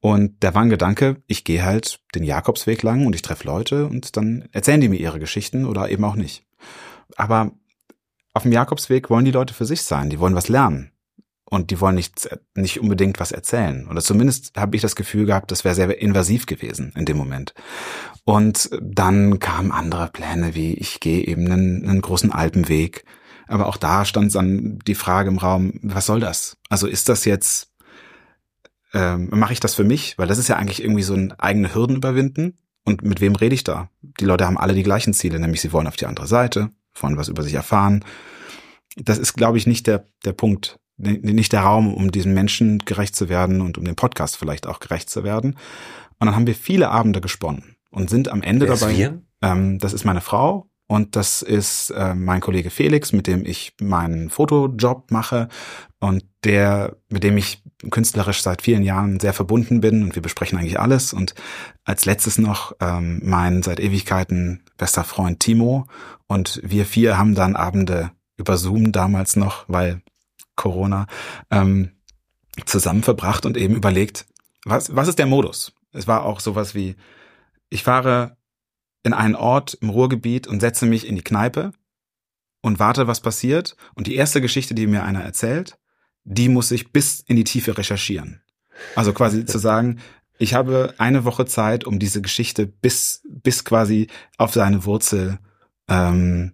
Und 0.00 0.36
da 0.40 0.54
war 0.54 0.62
ein 0.62 0.70
Gedanke, 0.70 1.22
ich 1.26 1.44
gehe 1.44 1.64
halt 1.64 2.00
den 2.14 2.24
Jakobsweg 2.24 2.82
lang 2.82 3.06
und 3.06 3.14
ich 3.14 3.22
treffe 3.22 3.46
Leute 3.46 3.86
und 3.86 4.16
dann 4.16 4.48
erzählen 4.52 4.80
die 4.80 4.88
mir 4.88 5.00
ihre 5.00 5.18
Geschichten 5.18 5.64
oder 5.64 5.88
eben 5.90 6.04
auch 6.04 6.16
nicht. 6.16 6.44
Aber 7.16 7.52
auf 8.34 8.42
dem 8.42 8.52
Jakobsweg 8.52 9.10
wollen 9.10 9.24
die 9.24 9.30
Leute 9.30 9.54
für 9.54 9.66
sich 9.66 9.82
sein, 9.82 10.10
die 10.10 10.20
wollen 10.20 10.34
was 10.34 10.48
lernen. 10.48 10.92
Und 11.50 11.70
die 11.70 11.80
wollen 11.80 11.94
nicht, 11.94 12.28
nicht 12.54 12.78
unbedingt 12.78 13.20
was 13.20 13.32
erzählen. 13.32 13.88
Oder 13.88 14.02
zumindest 14.02 14.52
habe 14.56 14.76
ich 14.76 14.82
das 14.82 14.96
Gefühl 14.96 15.24
gehabt, 15.24 15.50
das 15.50 15.64
wäre 15.64 15.74
sehr 15.74 16.00
invasiv 16.00 16.44
gewesen 16.44 16.92
in 16.94 17.06
dem 17.06 17.16
Moment. 17.16 17.54
Und 18.24 18.68
dann 18.82 19.38
kamen 19.38 19.72
andere 19.72 20.08
Pläne, 20.08 20.54
wie 20.54 20.74
ich 20.74 21.00
gehe 21.00 21.24
eben 21.24 21.50
einen, 21.50 21.88
einen 21.88 22.02
großen 22.02 22.32
Alpenweg. 22.32 23.04
Aber 23.46 23.66
auch 23.66 23.78
da 23.78 24.04
stand 24.04 24.34
dann 24.34 24.78
die 24.86 24.94
Frage 24.94 25.30
im 25.30 25.38
Raum, 25.38 25.80
was 25.82 26.04
soll 26.04 26.20
das? 26.20 26.58
Also 26.68 26.86
ist 26.86 27.08
das 27.08 27.24
jetzt, 27.24 27.72
ähm, 28.92 29.30
mache 29.30 29.54
ich 29.54 29.60
das 29.60 29.74
für 29.74 29.84
mich? 29.84 30.18
Weil 30.18 30.28
das 30.28 30.36
ist 30.36 30.48
ja 30.48 30.56
eigentlich 30.56 30.82
irgendwie 30.82 31.02
so 31.02 31.14
ein 31.14 31.32
eigene 31.32 31.74
Hürden 31.74 31.96
überwinden. 31.96 32.58
Und 32.84 33.02
mit 33.02 33.22
wem 33.22 33.34
rede 33.34 33.54
ich 33.54 33.64
da? 33.64 33.88
Die 34.02 34.26
Leute 34.26 34.46
haben 34.46 34.58
alle 34.58 34.74
die 34.74 34.82
gleichen 34.82 35.14
Ziele, 35.14 35.38
nämlich 35.38 35.62
sie 35.62 35.72
wollen 35.72 35.86
auf 35.86 35.96
die 35.96 36.06
andere 36.06 36.26
Seite, 36.26 36.70
wollen 36.94 37.16
was 37.16 37.28
über 37.28 37.42
sich 37.42 37.54
erfahren. 37.54 38.04
Das 38.96 39.16
ist, 39.16 39.32
glaube 39.32 39.56
ich, 39.56 39.66
nicht 39.66 39.86
der, 39.86 40.04
der 40.26 40.32
Punkt, 40.32 40.78
nicht 40.98 41.52
der 41.52 41.60
Raum, 41.60 41.94
um 41.94 42.10
diesen 42.10 42.34
Menschen 42.34 42.80
gerecht 42.80 43.16
zu 43.16 43.28
werden 43.28 43.60
und 43.60 43.78
um 43.78 43.84
dem 43.84 43.96
Podcast 43.96 44.36
vielleicht 44.36 44.66
auch 44.66 44.80
gerecht 44.80 45.08
zu 45.08 45.24
werden. 45.24 45.52
Und 46.18 46.26
dann 46.26 46.34
haben 46.34 46.46
wir 46.46 46.54
viele 46.54 46.90
Abende 46.90 47.20
gesponnen 47.20 47.76
und 47.90 48.10
sind 48.10 48.28
am 48.28 48.42
Ende 48.42 48.66
Wer 48.66 48.74
ist 48.74 48.82
dabei. 48.82 48.96
wir? 48.96 49.22
Ähm, 49.42 49.78
das 49.78 49.92
ist 49.92 50.04
meine 50.04 50.20
Frau 50.20 50.68
und 50.88 51.16
das 51.16 51.42
ist 51.42 51.90
äh, 51.90 52.14
mein 52.14 52.40
Kollege 52.40 52.70
Felix, 52.70 53.12
mit 53.12 53.26
dem 53.26 53.44
ich 53.44 53.74
meinen 53.80 54.30
Fotojob 54.30 55.10
mache 55.10 55.48
und 56.00 56.24
der, 56.44 56.96
mit 57.08 57.22
dem 57.22 57.36
ich 57.36 57.62
künstlerisch 57.90 58.42
seit 58.42 58.62
vielen 58.62 58.82
Jahren 58.82 59.20
sehr 59.20 59.32
verbunden 59.32 59.80
bin 59.80 60.02
und 60.02 60.14
wir 60.16 60.22
besprechen 60.22 60.58
eigentlich 60.58 60.80
alles. 60.80 61.12
Und 61.12 61.34
als 61.84 62.06
letztes 62.06 62.38
noch 62.38 62.72
ähm, 62.80 63.20
mein 63.22 63.62
seit 63.62 63.78
Ewigkeiten 63.78 64.64
bester 64.76 65.04
Freund 65.04 65.40
Timo 65.40 65.86
und 66.26 66.60
wir 66.64 66.86
vier 66.86 67.18
haben 67.18 67.34
dann 67.34 67.54
Abende 67.54 68.10
über 68.36 68.56
Zoom 68.56 68.90
damals 68.90 69.36
noch, 69.36 69.64
weil 69.68 70.00
Corona, 70.58 71.06
ähm, 71.50 71.92
zusammen 72.66 73.02
verbracht 73.02 73.46
und 73.46 73.56
eben 73.56 73.74
überlegt, 73.74 74.26
was, 74.64 74.94
was 74.94 75.08
ist 75.08 75.18
der 75.18 75.26
Modus? 75.26 75.72
Es 75.92 76.06
war 76.06 76.24
auch 76.24 76.40
sowas 76.40 76.74
wie, 76.74 76.96
ich 77.70 77.82
fahre 77.82 78.36
in 79.02 79.14
einen 79.14 79.34
Ort 79.34 79.78
im 79.80 79.88
Ruhrgebiet 79.88 80.46
und 80.46 80.60
setze 80.60 80.84
mich 80.84 81.06
in 81.06 81.16
die 81.16 81.22
Kneipe 81.22 81.72
und 82.60 82.78
warte, 82.78 83.06
was 83.06 83.20
passiert. 83.20 83.76
Und 83.94 84.06
die 84.06 84.16
erste 84.16 84.40
Geschichte, 84.40 84.74
die 84.74 84.86
mir 84.86 85.04
einer 85.04 85.22
erzählt, 85.22 85.78
die 86.24 86.48
muss 86.48 86.70
ich 86.70 86.92
bis 86.92 87.20
in 87.20 87.36
die 87.36 87.44
Tiefe 87.44 87.78
recherchieren. 87.78 88.42
Also 88.96 89.12
quasi 89.12 89.46
zu 89.46 89.58
sagen, 89.58 90.00
ich 90.38 90.54
habe 90.54 90.94
eine 90.98 91.24
Woche 91.24 91.46
Zeit, 91.46 91.84
um 91.84 91.98
diese 91.98 92.22
Geschichte 92.22 92.66
bis, 92.66 93.22
bis 93.28 93.64
quasi 93.64 94.08
auf 94.36 94.52
seine 94.52 94.84
Wurzel 94.84 95.38
ähm, 95.88 96.52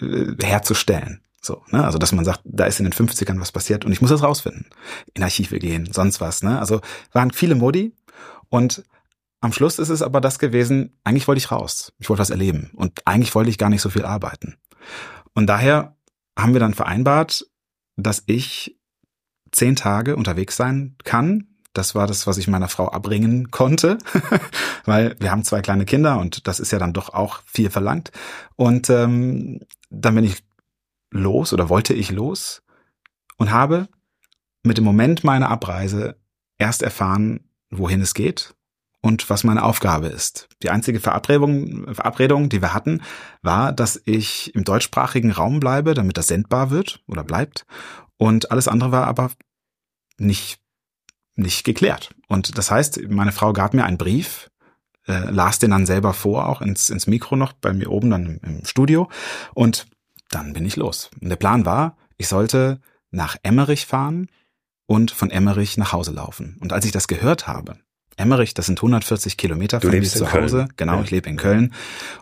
äh, 0.00 0.34
herzustellen. 0.42 1.22
So, 1.40 1.62
ne? 1.70 1.84
Also, 1.84 1.98
dass 1.98 2.12
man 2.12 2.24
sagt, 2.24 2.40
da 2.44 2.64
ist 2.64 2.80
in 2.80 2.84
den 2.84 2.92
50ern 2.92 3.40
was 3.40 3.52
passiert 3.52 3.84
und 3.84 3.92
ich 3.92 4.00
muss 4.00 4.10
das 4.10 4.22
rausfinden. 4.22 4.66
In 5.14 5.22
Archive 5.22 5.58
gehen, 5.58 5.90
sonst 5.92 6.20
was, 6.20 6.42
ne? 6.42 6.58
Also 6.58 6.80
waren 7.12 7.30
viele 7.30 7.54
Modi 7.54 7.94
und 8.48 8.84
am 9.40 9.52
Schluss 9.52 9.78
ist 9.78 9.88
es 9.88 10.02
aber 10.02 10.20
das 10.20 10.38
gewesen, 10.38 10.98
eigentlich 11.02 11.26
wollte 11.26 11.38
ich 11.38 11.50
raus. 11.50 11.94
Ich 11.98 12.10
wollte 12.10 12.20
was 12.20 12.30
erleben. 12.30 12.70
Und 12.74 13.06
eigentlich 13.06 13.34
wollte 13.34 13.48
ich 13.48 13.56
gar 13.56 13.70
nicht 13.70 13.80
so 13.80 13.88
viel 13.88 14.04
arbeiten. 14.04 14.56
Und 15.34 15.46
daher 15.46 15.96
haben 16.38 16.52
wir 16.52 16.60
dann 16.60 16.74
vereinbart, 16.74 17.46
dass 17.96 18.22
ich 18.26 18.76
zehn 19.52 19.76
Tage 19.76 20.16
unterwegs 20.16 20.56
sein 20.56 20.96
kann. 21.04 21.46
Das 21.72 21.94
war 21.94 22.06
das, 22.06 22.26
was 22.26 22.36
ich 22.36 22.48
meiner 22.48 22.68
Frau 22.68 22.88
abbringen 22.88 23.50
konnte, 23.50 23.98
weil 24.84 25.16
wir 25.20 25.30
haben 25.30 25.44
zwei 25.44 25.62
kleine 25.62 25.84
Kinder 25.84 26.18
und 26.18 26.46
das 26.46 26.60
ist 26.60 26.72
ja 26.72 26.78
dann 26.78 26.92
doch 26.92 27.14
auch 27.14 27.42
viel 27.46 27.70
verlangt. 27.70 28.10
Und 28.56 28.90
ähm, 28.90 29.60
dann 29.88 30.14
bin 30.14 30.24
ich 30.24 30.42
los 31.10 31.52
oder 31.52 31.68
wollte 31.68 31.94
ich 31.94 32.10
los 32.10 32.62
und 33.36 33.50
habe 33.50 33.88
mit 34.62 34.78
dem 34.78 34.84
Moment 34.84 35.24
meiner 35.24 35.48
Abreise 35.48 36.16
erst 36.58 36.82
erfahren, 36.82 37.40
wohin 37.70 38.00
es 38.00 38.14
geht 38.14 38.54
und 39.00 39.30
was 39.30 39.44
meine 39.44 39.62
Aufgabe 39.62 40.08
ist. 40.08 40.48
Die 40.62 40.70
einzige 40.70 41.00
Verabredung, 41.00 41.94
Verabredung, 41.94 42.48
die 42.48 42.60
wir 42.60 42.74
hatten, 42.74 43.02
war, 43.42 43.72
dass 43.72 44.00
ich 44.04 44.54
im 44.54 44.64
deutschsprachigen 44.64 45.30
Raum 45.30 45.60
bleibe, 45.60 45.94
damit 45.94 46.18
das 46.18 46.26
sendbar 46.26 46.70
wird 46.70 47.02
oder 47.06 47.24
bleibt. 47.24 47.66
Und 48.18 48.50
alles 48.50 48.68
andere 48.68 48.92
war 48.92 49.06
aber 49.06 49.30
nicht, 50.18 50.60
nicht 51.34 51.64
geklärt. 51.64 52.14
Und 52.28 52.58
das 52.58 52.70
heißt, 52.70 53.08
meine 53.08 53.32
Frau 53.32 53.54
gab 53.54 53.72
mir 53.72 53.84
einen 53.84 53.98
Brief, 53.98 54.50
äh, 55.06 55.30
las 55.30 55.58
den 55.58 55.70
dann 55.70 55.86
selber 55.86 56.12
vor, 56.12 56.48
auch 56.48 56.60
ins, 56.60 56.90
ins 56.90 57.06
Mikro 57.06 57.36
noch 57.36 57.54
bei 57.54 57.72
mir 57.72 57.90
oben 57.90 58.10
dann 58.10 58.26
im, 58.26 58.40
im 58.42 58.64
Studio. 58.66 59.08
Und 59.54 59.86
dann 60.30 60.52
bin 60.54 60.64
ich 60.64 60.76
los. 60.76 61.10
Und 61.20 61.28
der 61.28 61.36
Plan 61.36 61.66
war, 61.66 61.96
ich 62.16 62.28
sollte 62.28 62.80
nach 63.10 63.36
Emmerich 63.42 63.86
fahren 63.86 64.28
und 64.86 65.10
von 65.10 65.30
Emmerich 65.30 65.76
nach 65.76 65.92
Hause 65.92 66.12
laufen. 66.12 66.56
Und 66.60 66.72
als 66.72 66.84
ich 66.84 66.92
das 66.92 67.08
gehört 67.08 67.46
habe, 67.46 67.76
Emmerich, 68.16 68.54
das 68.54 68.66
sind 68.66 68.78
140 68.78 69.36
Kilometer 69.36 69.78
Du 69.80 69.88
von 69.88 69.98
mir 69.98 70.04
zu 70.06 70.32
Hause. 70.32 70.56
Köln. 70.58 70.72
Genau, 70.76 70.96
Ja. 70.96 71.02
ich 71.02 71.10
lebe 71.10 71.28
in 71.28 71.36
Köln. 71.36 71.72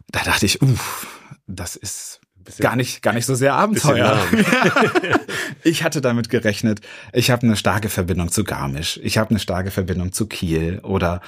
Da 0.08 0.22
dachte 0.22 0.46
ich, 0.46 0.62
uff, 0.62 1.06
das 1.46 1.76
ist 1.76 2.20
gar 2.59 2.76
nicht, 2.76 3.02
gar 3.02 3.12
nicht 3.12 3.26
so 3.26 3.35
sehr 3.35 3.55
Abenteuer. 3.55 4.19
ich 5.62 5.83
hatte 5.83 6.00
damit 6.00 6.28
gerechnet. 6.28 6.81
Ich 7.12 7.31
habe 7.31 7.47
eine 7.47 7.57
starke 7.57 7.88
Verbindung 7.88 8.31
zu 8.31 8.45
Garmisch. 8.45 8.99
Ich 9.02 9.19
habe 9.19 9.31
eine 9.31 9.38
starke 9.38 9.71
Verbindung 9.71 10.12
zu 10.12 10.26
Kiel 10.26 10.81
oder 10.83 11.21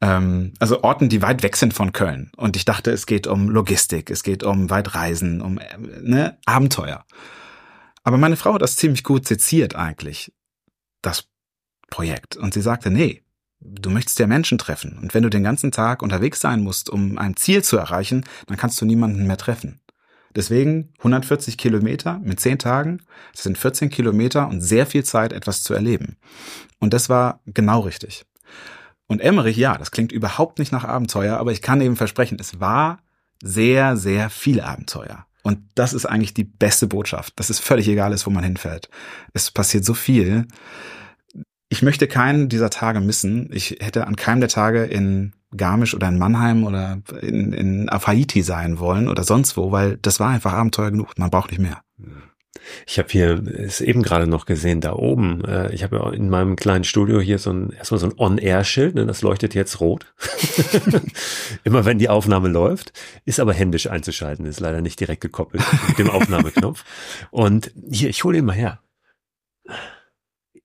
ähm, 0.00 0.52
also 0.58 0.82
Orten, 0.82 1.08
die 1.08 1.22
weit 1.22 1.42
weg 1.42 1.56
sind 1.56 1.74
von 1.74 1.92
Köln. 1.92 2.30
Und 2.36 2.56
ich 2.56 2.64
dachte, 2.64 2.90
es 2.90 3.06
geht 3.06 3.26
um 3.26 3.50
Logistik, 3.50 4.10
es 4.10 4.22
geht 4.22 4.42
um 4.42 4.70
weit 4.70 4.94
Reisen, 4.94 5.40
um 5.40 5.58
äh, 5.58 5.64
ne, 6.00 6.38
Abenteuer. 6.46 7.04
Aber 8.04 8.16
meine 8.16 8.36
Frau 8.36 8.54
hat 8.54 8.62
das 8.62 8.76
ziemlich 8.76 9.04
gut 9.04 9.26
seziert 9.26 9.76
eigentlich, 9.76 10.32
das 11.02 11.28
Projekt. 11.90 12.36
Und 12.36 12.54
sie 12.54 12.62
sagte, 12.62 12.90
nee, 12.90 13.22
du 13.60 13.90
möchtest 13.90 14.18
ja 14.18 14.26
Menschen 14.26 14.58
treffen. 14.58 14.98
Und 14.98 15.14
wenn 15.14 15.22
du 15.22 15.30
den 15.30 15.42
ganzen 15.42 15.72
Tag 15.72 16.02
unterwegs 16.02 16.40
sein 16.40 16.62
musst, 16.62 16.90
um 16.90 17.18
ein 17.18 17.36
Ziel 17.36 17.62
zu 17.62 17.76
erreichen, 17.76 18.24
dann 18.46 18.56
kannst 18.56 18.80
du 18.80 18.84
niemanden 18.84 19.26
mehr 19.26 19.36
treffen. 19.36 19.80
Deswegen 20.38 20.92
140 20.98 21.58
Kilometer 21.58 22.20
mit 22.20 22.38
10 22.38 22.60
Tagen, 22.60 23.02
das 23.32 23.42
sind 23.42 23.58
14 23.58 23.90
Kilometer 23.90 24.46
und 24.46 24.60
sehr 24.60 24.86
viel 24.86 25.02
Zeit, 25.02 25.32
etwas 25.32 25.64
zu 25.64 25.74
erleben. 25.74 26.16
Und 26.78 26.94
das 26.94 27.08
war 27.08 27.40
genau 27.46 27.80
richtig. 27.80 28.24
Und 29.08 29.18
Emmerich, 29.18 29.56
ja, 29.56 29.76
das 29.76 29.90
klingt 29.90 30.12
überhaupt 30.12 30.60
nicht 30.60 30.70
nach 30.70 30.84
Abenteuer, 30.84 31.38
aber 31.38 31.50
ich 31.50 31.60
kann 31.60 31.80
eben 31.80 31.96
versprechen, 31.96 32.38
es 32.40 32.60
war 32.60 33.00
sehr, 33.42 33.96
sehr 33.96 34.30
viel 34.30 34.60
Abenteuer. 34.60 35.26
Und 35.42 35.58
das 35.74 35.92
ist 35.92 36.06
eigentlich 36.06 36.34
die 36.34 36.44
beste 36.44 36.86
Botschaft, 36.86 37.32
dass 37.40 37.50
es 37.50 37.58
völlig 37.58 37.88
egal 37.88 38.12
ist, 38.12 38.24
wo 38.24 38.30
man 38.30 38.44
hinfällt. 38.44 38.88
Es 39.32 39.50
passiert 39.50 39.84
so 39.84 39.94
viel. 39.94 40.46
Ich 41.68 41.82
möchte 41.82 42.06
keinen 42.06 42.48
dieser 42.48 42.70
Tage 42.70 43.00
missen. 43.00 43.50
Ich 43.52 43.76
hätte 43.80 44.06
an 44.06 44.16
keinem 44.16 44.40
der 44.40 44.48
Tage 44.48 44.84
in 44.84 45.34
Garmisch 45.56 45.94
oder 45.94 46.08
in 46.08 46.18
Mannheim 46.18 46.64
oder 46.64 47.00
in, 47.20 47.52
in 47.52 47.88
auf 47.88 48.06
Haiti 48.06 48.42
sein 48.42 48.78
wollen 48.78 49.08
oder 49.08 49.24
sonst 49.24 49.56
wo, 49.56 49.72
weil 49.72 49.98
das 49.98 50.20
war 50.20 50.30
einfach 50.30 50.52
Abenteuer 50.52 50.90
genug. 50.90 51.18
Man 51.18 51.30
braucht 51.30 51.50
nicht 51.50 51.60
mehr. 51.60 51.82
Ich 52.86 52.98
habe 52.98 53.08
hier 53.08 53.42
es 53.46 53.80
eben 53.80 54.02
gerade 54.02 54.26
noch 54.26 54.46
gesehen, 54.46 54.80
da 54.80 54.92
oben. 54.92 55.44
Äh, 55.44 55.72
ich 55.72 55.82
habe 55.82 55.96
ja 55.96 56.10
in 56.10 56.28
meinem 56.28 56.56
kleinen 56.56 56.84
Studio 56.84 57.20
hier 57.20 57.38
so 57.38 57.50
ein 57.50 57.70
erstmal 57.70 58.00
so 58.00 58.06
ein 58.06 58.14
On-Air-Schild, 58.16 58.94
ne, 58.94 59.06
das 59.06 59.22
leuchtet 59.22 59.54
jetzt 59.54 59.80
rot. 59.80 60.12
Immer 61.64 61.84
wenn 61.84 61.98
die 61.98 62.08
Aufnahme 62.08 62.48
läuft, 62.48 62.92
ist 63.24 63.40
aber 63.40 63.54
händisch 63.54 63.88
einzuschalten, 63.88 64.46
ist 64.46 64.60
leider 64.60 64.80
nicht 64.80 65.00
direkt 65.00 65.20
gekoppelt 65.20 65.62
mit 65.88 65.98
dem 65.98 66.10
Aufnahmeknopf. 66.10 66.84
Und 67.30 67.72
hier, 67.90 68.10
ich 68.10 68.24
hole 68.24 68.38
ihn 68.38 68.44
mal 68.44 68.54
her. 68.54 68.80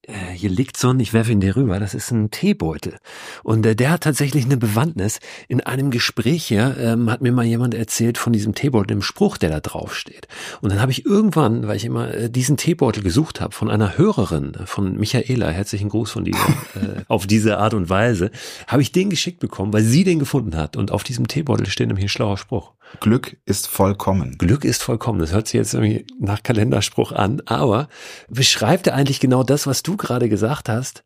Äh, 0.08 0.34
Hier 0.34 0.50
liegt 0.50 0.78
so 0.78 0.90
ein, 0.90 1.00
ich 1.00 1.14
werfe 1.14 1.32
ihn 1.32 1.40
dir 1.40 1.56
rüber, 1.56 1.80
das 1.80 1.94
ist 1.94 2.12
ein 2.12 2.30
Teebeutel. 2.32 2.98
Und 3.44 3.66
äh, 3.66 3.76
der 3.76 3.92
hat 3.92 4.02
tatsächlich 4.02 4.46
eine 4.46 4.58
Bewandtnis. 4.58 5.20
In 5.48 5.62
einem 5.62 5.92
Gespräch 5.92 6.46
hier 6.46 6.76
ähm, 6.78 7.10
hat 7.10 7.22
mir 7.22 7.32
mal 7.32 7.46
jemand 7.46 7.74
erzählt 7.74 8.18
von 8.18 8.34
diesem 8.34 8.54
Teebeutel, 8.54 8.88
dem 8.88 9.02
Spruch, 9.02 9.38
der 9.38 9.50
da 9.50 9.60
drauf 9.60 9.96
steht. 9.96 10.28
Und 10.62 10.72
dann 10.72 10.82
habe 10.82 10.92
ich 10.92 11.06
irgendwann, 11.06 11.68
weil 11.68 11.78
ich 11.78 11.86
immer 11.86 12.14
äh, 12.14 12.30
diesen 12.30 12.58
Teebeutel 12.58 13.04
gesucht 13.04 13.40
habe, 13.40 13.54
von 13.54 13.70
einer 13.70 13.98
Hörerin, 13.98 14.54
äh, 14.56 14.66
von 14.66 14.98
Michaela, 14.98 15.50
herzlichen 15.50 15.90
Gruß 15.90 16.12
von 16.12 16.26
dieser, 16.26 16.48
äh, 16.76 17.04
auf 17.08 17.26
diese 17.28 17.58
Art 17.58 17.74
und 17.74 17.90
Weise, 17.90 18.32
habe 18.68 18.82
ich 18.82 18.92
den 18.92 19.10
geschickt 19.10 19.40
bekommen, 19.40 19.72
weil 19.72 19.84
sie 19.84 20.04
den 20.04 20.20
gefunden 20.20 20.58
hat. 20.58 20.76
Und 20.76 20.92
auf 20.92 21.04
diesem 21.04 21.28
Teebeutel 21.28 21.68
steht 21.68 21.88
nämlich 21.88 22.06
ein 22.06 22.10
schlauer 22.10 22.38
Spruch. 22.38 22.74
Glück 23.00 23.38
ist 23.46 23.68
vollkommen. 23.68 24.38
Glück 24.38 24.64
ist 24.66 24.84
vollkommen. 24.84 25.20
Das 25.20 25.34
hört 25.34 25.48
sich 25.48 25.56
jetzt 25.56 25.74
irgendwie 25.74 26.06
nach 26.20 26.44
Kalenderspruch 26.44 27.12
an, 27.12 27.42
aber 27.46 27.90
beschreibt 28.30 28.88
er 28.88 28.96
eigentlich 28.96 29.20
genau 29.20 29.44
das, 29.44 29.68
was 29.68 29.84
du 29.84 29.98
gerade 29.98 30.30
gesagt 30.30 30.70
hast? 30.70 31.04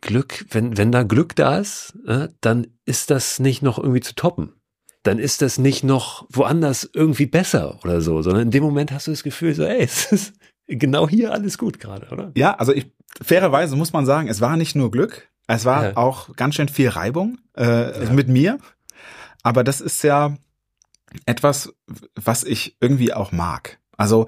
Glück, 0.00 0.44
wenn, 0.50 0.76
wenn 0.76 0.90
da 0.92 1.02
Glück 1.02 1.36
da 1.36 1.58
ist, 1.58 1.94
äh, 2.06 2.28
dann 2.40 2.66
ist 2.84 3.10
das 3.10 3.38
nicht 3.38 3.62
noch 3.62 3.78
irgendwie 3.78 4.00
zu 4.00 4.14
toppen. 4.14 4.52
Dann 5.02 5.18
ist 5.18 5.42
das 5.42 5.58
nicht 5.58 5.84
noch 5.84 6.26
woanders 6.30 6.88
irgendwie 6.92 7.26
besser 7.26 7.78
oder 7.84 8.00
so, 8.00 8.22
sondern 8.22 8.44
in 8.44 8.50
dem 8.50 8.62
Moment 8.62 8.90
hast 8.92 9.06
du 9.06 9.10
das 9.10 9.22
Gefühl 9.22 9.54
so, 9.54 9.64
ey, 9.64 9.82
es 9.84 10.06
ist 10.12 10.34
genau 10.66 11.08
hier 11.08 11.32
alles 11.32 11.58
gut 11.58 11.78
gerade, 11.78 12.08
oder? 12.10 12.32
Ja, 12.36 12.54
also 12.54 12.72
ich, 12.72 12.90
fairerweise 13.20 13.76
muss 13.76 13.92
man 13.92 14.06
sagen, 14.06 14.28
es 14.28 14.40
war 14.40 14.56
nicht 14.56 14.74
nur 14.74 14.90
Glück, 14.90 15.28
es 15.46 15.64
war 15.64 15.84
Ja. 15.90 15.96
auch 15.96 16.34
ganz 16.36 16.54
schön 16.54 16.68
viel 16.68 16.88
Reibung 16.88 17.38
äh, 17.56 18.06
mit 18.12 18.28
mir. 18.28 18.58
Aber 19.42 19.64
das 19.64 19.80
ist 19.80 20.02
ja 20.04 20.36
etwas, 21.26 21.72
was 22.14 22.44
ich 22.44 22.76
irgendwie 22.80 23.12
auch 23.12 23.32
mag. 23.32 23.78
Also 23.96 24.26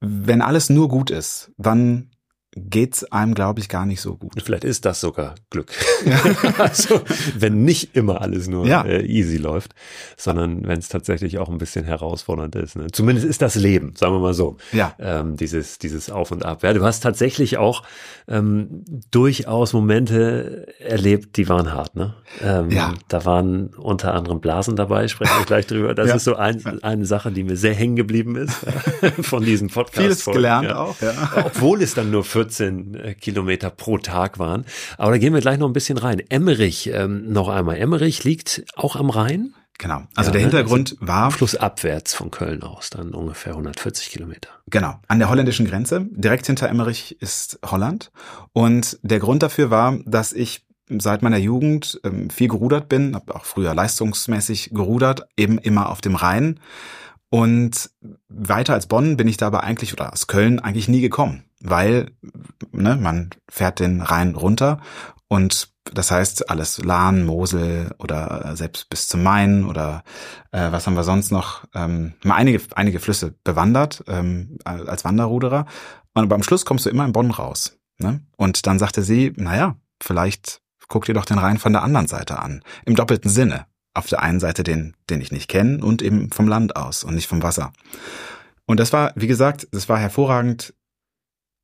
wenn 0.00 0.42
alles 0.42 0.70
nur 0.70 0.88
gut 0.88 1.10
ist, 1.10 1.52
dann 1.56 2.10
geht's 2.56 3.04
einem, 3.04 3.34
glaube 3.34 3.60
ich, 3.60 3.68
gar 3.68 3.84
nicht 3.86 4.00
so 4.00 4.16
gut. 4.16 4.32
Vielleicht 4.44 4.64
ist 4.64 4.84
das 4.84 5.00
sogar 5.00 5.34
Glück. 5.50 5.72
also, 6.58 7.00
wenn 7.38 7.64
nicht 7.64 7.96
immer 7.96 8.20
alles 8.20 8.46
nur 8.48 8.66
Ja. 8.66 8.82
äh, 8.84 9.04
easy 9.04 9.36
läuft, 9.36 9.74
sondern 10.16 10.66
wenn 10.66 10.78
es 10.78 10.88
tatsächlich 10.88 11.38
auch 11.38 11.48
ein 11.48 11.58
bisschen 11.58 11.84
herausfordernd 11.84 12.54
ist. 12.56 12.76
Ne? 12.76 12.86
Zumindest 12.92 13.26
ist 13.26 13.42
das 13.42 13.54
Leben, 13.56 13.94
sagen 13.96 14.14
wir 14.14 14.20
mal 14.20 14.34
so. 14.34 14.56
Ja. 14.72 14.94
Ähm, 14.98 15.36
dieses, 15.36 15.78
dieses 15.78 16.10
Auf 16.10 16.30
und 16.30 16.44
Ab. 16.44 16.62
Ja, 16.62 16.72
du 16.72 16.84
hast 16.84 17.00
tatsächlich 17.00 17.56
auch 17.58 17.82
ähm, 18.28 18.84
durchaus 19.10 19.72
Momente 19.72 20.66
erlebt, 20.78 21.36
die 21.36 21.48
waren 21.48 21.72
hart, 21.72 21.96
ne? 21.96 22.14
Ähm, 22.42 22.70
Ja. 22.70 22.94
Da 23.08 23.24
waren 23.24 23.68
unter 23.74 24.14
anderem 24.14 24.40
Blasen 24.40 24.76
dabei, 24.76 25.08
sprechen 25.08 25.38
wir 25.38 25.44
gleich 25.46 25.66
drüber. 25.66 25.94
Das 25.94 26.08
Ja. 26.08 26.14
ist 26.16 26.24
so 26.24 26.36
ein, 26.36 26.82
eine 26.82 27.04
Sache, 27.06 27.32
die 27.32 27.44
mir 27.44 27.56
sehr 27.56 27.74
hängen 27.74 27.96
geblieben 27.96 28.36
ist 28.36 28.54
von 29.22 29.44
diesem 29.44 29.68
Podcast. 29.68 29.98
Vieles 30.02 30.24
gelernt 30.24 30.72
auch, 30.72 31.00
ja. 31.00 31.12
Obwohl 31.44 31.82
es 31.82 31.94
dann 31.94 32.10
nur 32.10 32.24
14 32.44 32.94
äh, 32.94 33.14
Kilometer 33.14 33.70
pro 33.70 33.98
Tag 33.98 34.38
waren. 34.38 34.64
Aber 34.98 35.12
da 35.12 35.18
gehen 35.18 35.34
wir 35.34 35.40
gleich 35.40 35.58
noch 35.58 35.68
ein 35.68 35.72
bisschen 35.72 35.98
rein. 35.98 36.22
Emmerich, 36.28 36.90
ähm, 36.92 37.32
noch 37.32 37.48
einmal. 37.48 37.76
Emmerich 37.76 38.24
liegt 38.24 38.64
auch 38.76 38.96
am 38.96 39.10
Rhein, 39.10 39.54
Genau. 39.78 40.02
Also 40.14 40.28
Ja, 40.28 40.32
der 40.34 40.40
ne? 40.40 40.46
Hintergrund 40.46 40.96
war 41.00 41.32
flussabwärts 41.32 42.14
von 42.14 42.30
Köln 42.30 42.62
aus, 42.62 42.90
dann 42.90 43.12
ungefähr 43.12 43.52
140 43.54 44.08
Kilometer. 44.08 44.48
Genau, 44.70 45.00
an 45.08 45.18
der 45.18 45.28
holländischen 45.28 45.66
Grenze. 45.66 46.06
Direkt 46.12 46.46
hinter 46.46 46.68
Emmerich 46.68 47.20
ist 47.20 47.58
Holland. 47.66 48.12
Und 48.52 48.98
der 49.02 49.18
Grund 49.18 49.42
dafür 49.42 49.70
war, 49.70 49.98
dass 50.06 50.32
ich 50.32 50.64
seit 50.88 51.22
meiner 51.22 51.38
Jugend 51.38 52.00
ähm, 52.04 52.30
viel 52.30 52.48
gerudert 52.48 52.88
bin, 52.88 53.14
habe 53.14 53.34
auch 53.34 53.44
früher 53.44 53.74
leistungsmäßig 53.74 54.70
gerudert, 54.70 55.26
eben 55.36 55.58
immer 55.58 55.88
auf 55.90 56.00
dem 56.00 56.14
Rhein. 56.14 56.60
Und 57.34 57.90
weiter 58.28 58.74
als 58.74 58.86
Bonn 58.86 59.16
bin 59.16 59.26
ich 59.26 59.36
dabei 59.36 59.58
eigentlich, 59.58 59.92
oder 59.92 60.12
aus 60.12 60.28
Köln 60.28 60.60
eigentlich 60.60 60.86
nie 60.86 61.00
gekommen, 61.00 61.42
weil 61.58 62.12
ne, 62.70 62.94
man 62.94 63.30
fährt 63.50 63.80
den 63.80 64.02
Rhein 64.02 64.36
runter 64.36 64.80
und 65.26 65.74
das 65.92 66.12
heißt 66.12 66.48
alles 66.48 66.78
Lahn, 66.84 67.26
Mosel 67.26 67.92
oder 67.98 68.44
äh, 68.44 68.56
selbst 68.56 68.88
bis 68.88 69.08
zum 69.08 69.24
Main 69.24 69.64
oder 69.64 70.04
äh, 70.52 70.70
was 70.70 70.86
haben 70.86 70.94
wir 70.94 71.02
sonst 71.02 71.32
noch? 71.32 71.64
Ähm, 71.74 72.14
mal 72.22 72.36
einige, 72.36 72.60
einige 72.76 73.00
Flüsse 73.00 73.34
bewandert 73.42 74.04
ähm, 74.06 74.58
als 74.64 75.04
Wanderruderer. 75.04 75.66
Und 76.14 76.22
aber 76.22 76.36
am 76.36 76.44
Schluss 76.44 76.64
kommst 76.64 76.86
du 76.86 76.90
immer 76.90 77.04
in 77.04 77.12
Bonn 77.12 77.32
raus. 77.32 77.76
Ne? 77.98 78.20
Und 78.36 78.64
dann 78.68 78.78
sagte 78.78 79.02
sie, 79.02 79.32
naja, 79.34 79.74
vielleicht 80.00 80.62
guck 80.86 81.04
dir 81.04 81.14
doch 81.14 81.24
den 81.24 81.38
Rhein 81.38 81.58
von 81.58 81.72
der 81.72 81.82
anderen 81.82 82.06
Seite 82.06 82.38
an. 82.38 82.62
Im 82.86 82.94
doppelten 82.94 83.28
Sinne. 83.28 83.66
Auf 83.94 84.06
der 84.08 84.22
einen 84.22 84.40
Seite 84.40 84.62
den, 84.62 84.94
den 85.08 85.20
ich 85.20 85.32
nicht 85.32 85.48
kenne 85.48 85.84
und 85.84 86.02
eben 86.02 86.30
vom 86.30 86.48
Land 86.48 86.76
aus 86.76 87.04
und 87.04 87.14
nicht 87.14 87.28
vom 87.28 87.42
Wasser. 87.42 87.72
Und 88.66 88.80
das 88.80 88.92
war, 88.92 89.12
wie 89.14 89.26
gesagt, 89.26 89.68
das 89.72 89.88
war 89.88 89.98
hervorragend 89.98 90.74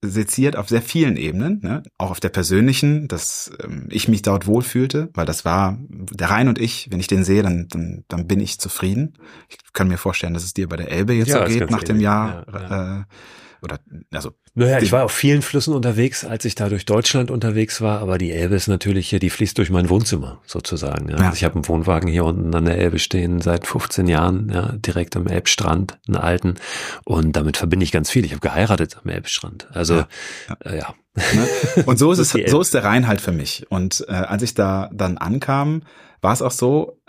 seziert 0.03 0.57
auf 0.57 0.69
sehr 0.69 0.81
vielen 0.81 1.17
Ebenen, 1.17 1.61
ne? 1.63 1.83
auch 1.99 2.11
auf 2.11 2.21
der 2.21 2.31
persönlichen, 2.31 3.07
dass 3.07 3.53
ähm, 3.63 3.87
ich 3.91 4.09
mich 4.09 4.23
dort 4.23 4.47
wohlfühlte, 4.47 5.11
weil 5.13 5.27
das 5.27 5.45
war 5.45 5.79
der 5.89 6.31
Rhein 6.31 6.49
und 6.49 6.59
ich, 6.59 6.89
wenn 6.91 7.01
ich 7.01 7.07
den 7.07 7.23
sehe, 7.23 7.43
dann, 7.43 7.69
dann, 7.69 8.05
dann 8.09 8.27
bin 8.27 8.41
ich 8.41 8.59
zufrieden. 8.59 9.19
Ich 9.49 9.59
kann 9.75 9.89
mir 9.89 9.99
vorstellen, 9.99 10.33
dass 10.33 10.45
es 10.45 10.55
dir 10.55 10.69
bei 10.69 10.77
der 10.77 10.91
Elbe 10.91 11.13
jetzt 11.13 11.29
Ja, 11.29 11.47
so 11.47 11.53
geht 11.53 11.71
nach 11.71 11.83
dem 11.83 11.97
ähnlich. 11.97 12.05
Jahr. 12.05 12.47
Ja, 12.51 12.61
ja. 12.61 13.01
Äh, 13.01 13.05
oder 13.63 13.79
also 14.13 14.33
Naja, 14.55 14.81
ich 14.81 14.93
war 14.93 15.05
auf 15.05 15.13
vielen 15.13 15.43
Flüssen 15.43 15.75
unterwegs, 15.75 16.25
als 16.25 16.45
ich 16.45 16.55
da 16.55 16.69
durch 16.69 16.85
Deutschland 16.85 17.31
unterwegs 17.31 17.81
war, 17.81 18.01
aber 18.01 18.19
die 18.19 18.33
Elbe 18.33 18.55
ist 18.55 18.69
natürlich 18.69 19.09
hier, 19.09 19.19
die 19.19 19.31
fließt 19.31 19.57
durch 19.59 19.71
mein 19.71 19.89
Wohnzimmer 19.89 20.41
sozusagen. 20.47 21.09
Ja. 21.09 21.19
Ja. 21.19 21.25
Also 21.27 21.37
ich 21.37 21.45
habe 21.45 21.57
einen 21.57 21.69
Wohnwagen 21.69 22.09
hier 22.09 22.25
unten 22.25 22.55
an 22.55 22.65
der 22.65 22.79
Elbe 22.79 22.99
stehen 22.99 23.41
seit 23.41 23.67
15 23.67 24.07
Jahren, 24.09 24.51
ja, 24.53 24.73
direkt 24.73 25.17
am 25.17 25.27
Elbstrand, 25.27 25.99
einen 26.07 26.17
alten. 26.17 26.55
Und 27.05 27.37
damit 27.37 27.57
verbinde 27.57 27.85
ich 27.85 27.93
ganz 27.93 28.11
viel. 28.11 28.25
Ich 28.25 28.33
habe 28.33 28.41
geheiratet 28.41 28.99
am 29.03 29.11
Elbstrand. 29.11 29.69
Also 29.73 29.95
Ja. 29.95 30.07
Äh, 30.65 30.79
ja. 30.79 30.95
Ne? 31.35 31.85
Und 31.87 31.99
so 31.99 32.13
ist 32.13 32.19
es, 32.19 32.31
so 32.31 32.61
ist 32.61 32.75
der 32.75 32.85
Rhein 32.85 33.07
halt 33.07 33.21
für 33.21 33.33
mich. 33.33 33.67
Und 33.71 34.05
äh, 34.09 34.13
als 34.13 34.43
ich 34.43 34.55
da 34.55 34.91
dann 34.93 35.19
ankam, 35.19 35.83
war 36.21 36.33
es 36.33 36.43
auch 36.43 36.51
so, 36.51 37.00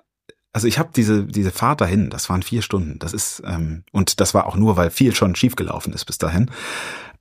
also 0.53 0.67
ich 0.67 0.79
habe 0.79 0.89
diese 0.95 1.25
diese 1.25 1.51
Fahrt 1.51 1.81
dahin, 1.81 2.09
das 2.09 2.29
waren 2.29 2.43
vier 2.43 2.61
Stunden. 2.61 2.99
Das 2.99 3.13
ist 3.13 3.41
ähm, 3.45 3.83
und 3.91 4.19
das 4.19 4.33
war 4.33 4.45
auch 4.45 4.55
nur, 4.55 4.77
weil 4.77 4.91
viel 4.91 5.15
schon 5.15 5.35
schiefgelaufen 5.35 5.93
ist 5.93 6.05
bis 6.05 6.17
dahin. 6.17 6.51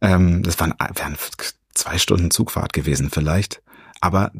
Ähm, 0.00 0.42
das 0.42 0.58
waren, 0.60 0.74
wären 0.94 1.16
zwei 1.74 1.98
Stunden 1.98 2.30
Zugfahrt 2.30 2.72
gewesen 2.72 3.10
vielleicht, 3.10 3.62
aber 4.00 4.32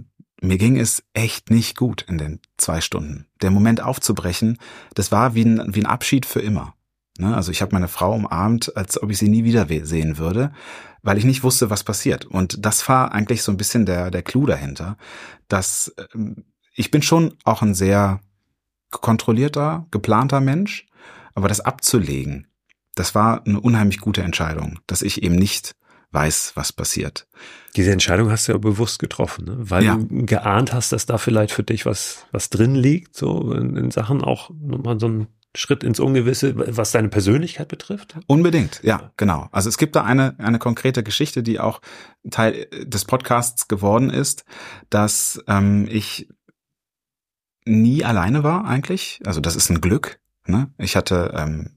mir 0.43 0.59
ging 0.59 0.79
es 0.79 1.03
echt 1.13 1.51
nicht 1.51 1.77
gut 1.77 2.03
in 2.03 2.19
den 2.19 2.41
zwei 2.57 2.81
Stunden. 2.81 3.27
Der 3.43 3.51
Moment 3.51 3.83
aufzubrechen, 3.83 4.59
das 4.95 5.13
war 5.13 5.35
wie 5.35 5.45
ein 5.45 5.75
wie 5.75 5.83
ein 5.83 5.87
Abschied 5.87 6.27
für 6.27 6.41
immer. 6.41 6.75
Ne? 7.19 7.37
Also 7.37 7.53
ich 7.53 7.61
habe 7.61 7.75
meine 7.75 7.89
Frau 7.89 8.15
umarmt, 8.15 8.77
als 8.77 9.03
ob 9.03 9.11
ich 9.11 9.19
sie 9.19 9.29
nie 9.29 9.45
wieder 9.45 9.67
sehen 9.85 10.19
würde 10.19 10.53
weil 11.03 11.19
ich 11.19 11.25
nicht 11.25 11.43
wusste, 11.43 11.71
was 11.71 11.85
passiert. 11.85 12.25
Und 12.25 12.65
das 12.65 12.87
war 12.89 13.13
eigentlich 13.13 13.43
so 13.43 13.53
ein 13.53 13.57
bisschen 13.57 13.87
der, 13.87 14.11
der 14.11 14.23
Clou 14.23 14.47
dahinter, 14.47 14.97
dass 15.49 15.95
ähm, 16.15 16.45
ich 16.75 16.91
bin 16.91 17.03
schon 17.03 17.35
auch 17.45 17.63
ein 17.63 17.75
sehr 17.75 18.21
kontrollierter, 18.91 19.87
geplanter 19.91 20.41
Mensch, 20.41 20.87
aber 21.35 21.49
das 21.49 21.61
abzulegen, 21.61 22.47
das 22.95 23.15
war 23.15 23.47
eine 23.47 23.61
unheimlich 23.61 24.01
gute 24.01 24.23
Entscheidung, 24.23 24.81
dass 24.87 25.03
ich 25.03 25.23
eben 25.23 25.37
nicht 25.37 25.75
weiß, 26.13 26.53
was 26.57 26.73
passiert. 26.73 27.29
Diese 27.77 27.93
Entscheidung 27.93 28.31
hast 28.31 28.49
du 28.49 28.53
ja 28.53 28.59
bewusst 28.59 28.99
getroffen, 28.99 29.45
ne? 29.45 29.57
weil 29.59 29.85
Ja. 29.85 29.95
du 29.97 30.27
geahnt 30.27 30.73
hast, 30.73 30.93
dass 30.93 31.07
da 31.07 31.19
vielleicht 31.19 31.53
für 31.53 31.63
dich 31.63 31.87
was, 31.87 32.27
was 32.33 32.51
drin 32.51 32.75
liegt, 32.75 33.17
so 33.17 33.53
in, 33.53 33.77
in 33.77 33.91
Sachen 33.93 34.23
auch 34.25 34.51
nochmal 34.61 34.99
so 34.99 35.09
ein 35.09 35.29
Schritt 35.57 35.83
ins 35.83 35.99
Ungewisse, 35.99 36.55
was 36.77 36.93
deine 36.93 37.09
Persönlichkeit 37.09 37.67
betrifft. 37.69 38.15
Unbedingt, 38.29 38.81
ja, 38.85 39.11
genau. 39.17 39.49
Also 39.51 39.69
es 39.69 39.79
gibt 39.79 39.97
da 39.97 40.05
eine, 40.05 40.35
eine 40.39 40.61
konkrete 40.61 41.03
Geschichte, 41.03 41.43
die 41.43 41.59
auch 41.59 41.81
Teil 42.31 42.67
des 42.85 43.05
Podcasts 43.05 43.67
geworden 43.67 44.11
ist, 44.11 44.45
dass 44.91 45.43
ähm, 45.49 45.89
ich 45.91 46.29
nie 47.71 48.05
alleine 48.05 48.43
war 48.43 48.65
eigentlich. 48.65 49.21
Also 49.25 49.41
das 49.41 49.57
ist 49.57 49.71
ein 49.71 49.81
Glück. 49.81 50.21
Ne? 50.47 50.71
Ich 50.79 50.97
hatte 50.97 51.33
ähm, 51.37 51.71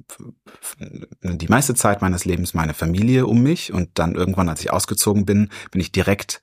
die 1.22 1.48
meiste 1.48 1.76
Zeit 1.76 2.02
meines 2.02 2.26
Lebens 2.26 2.54
meine 2.54 2.74
Familie 2.74 3.28
um 3.28 3.44
mich 3.44 3.74
und 3.74 3.90
dann 4.00 4.16
irgendwann, 4.16 4.50
als 4.50 4.62
ich 4.62 4.72
ausgezogen 4.72 5.26
bin, 5.26 5.50
bin 5.72 5.82
ich 5.82 5.92
direkt 5.92 6.42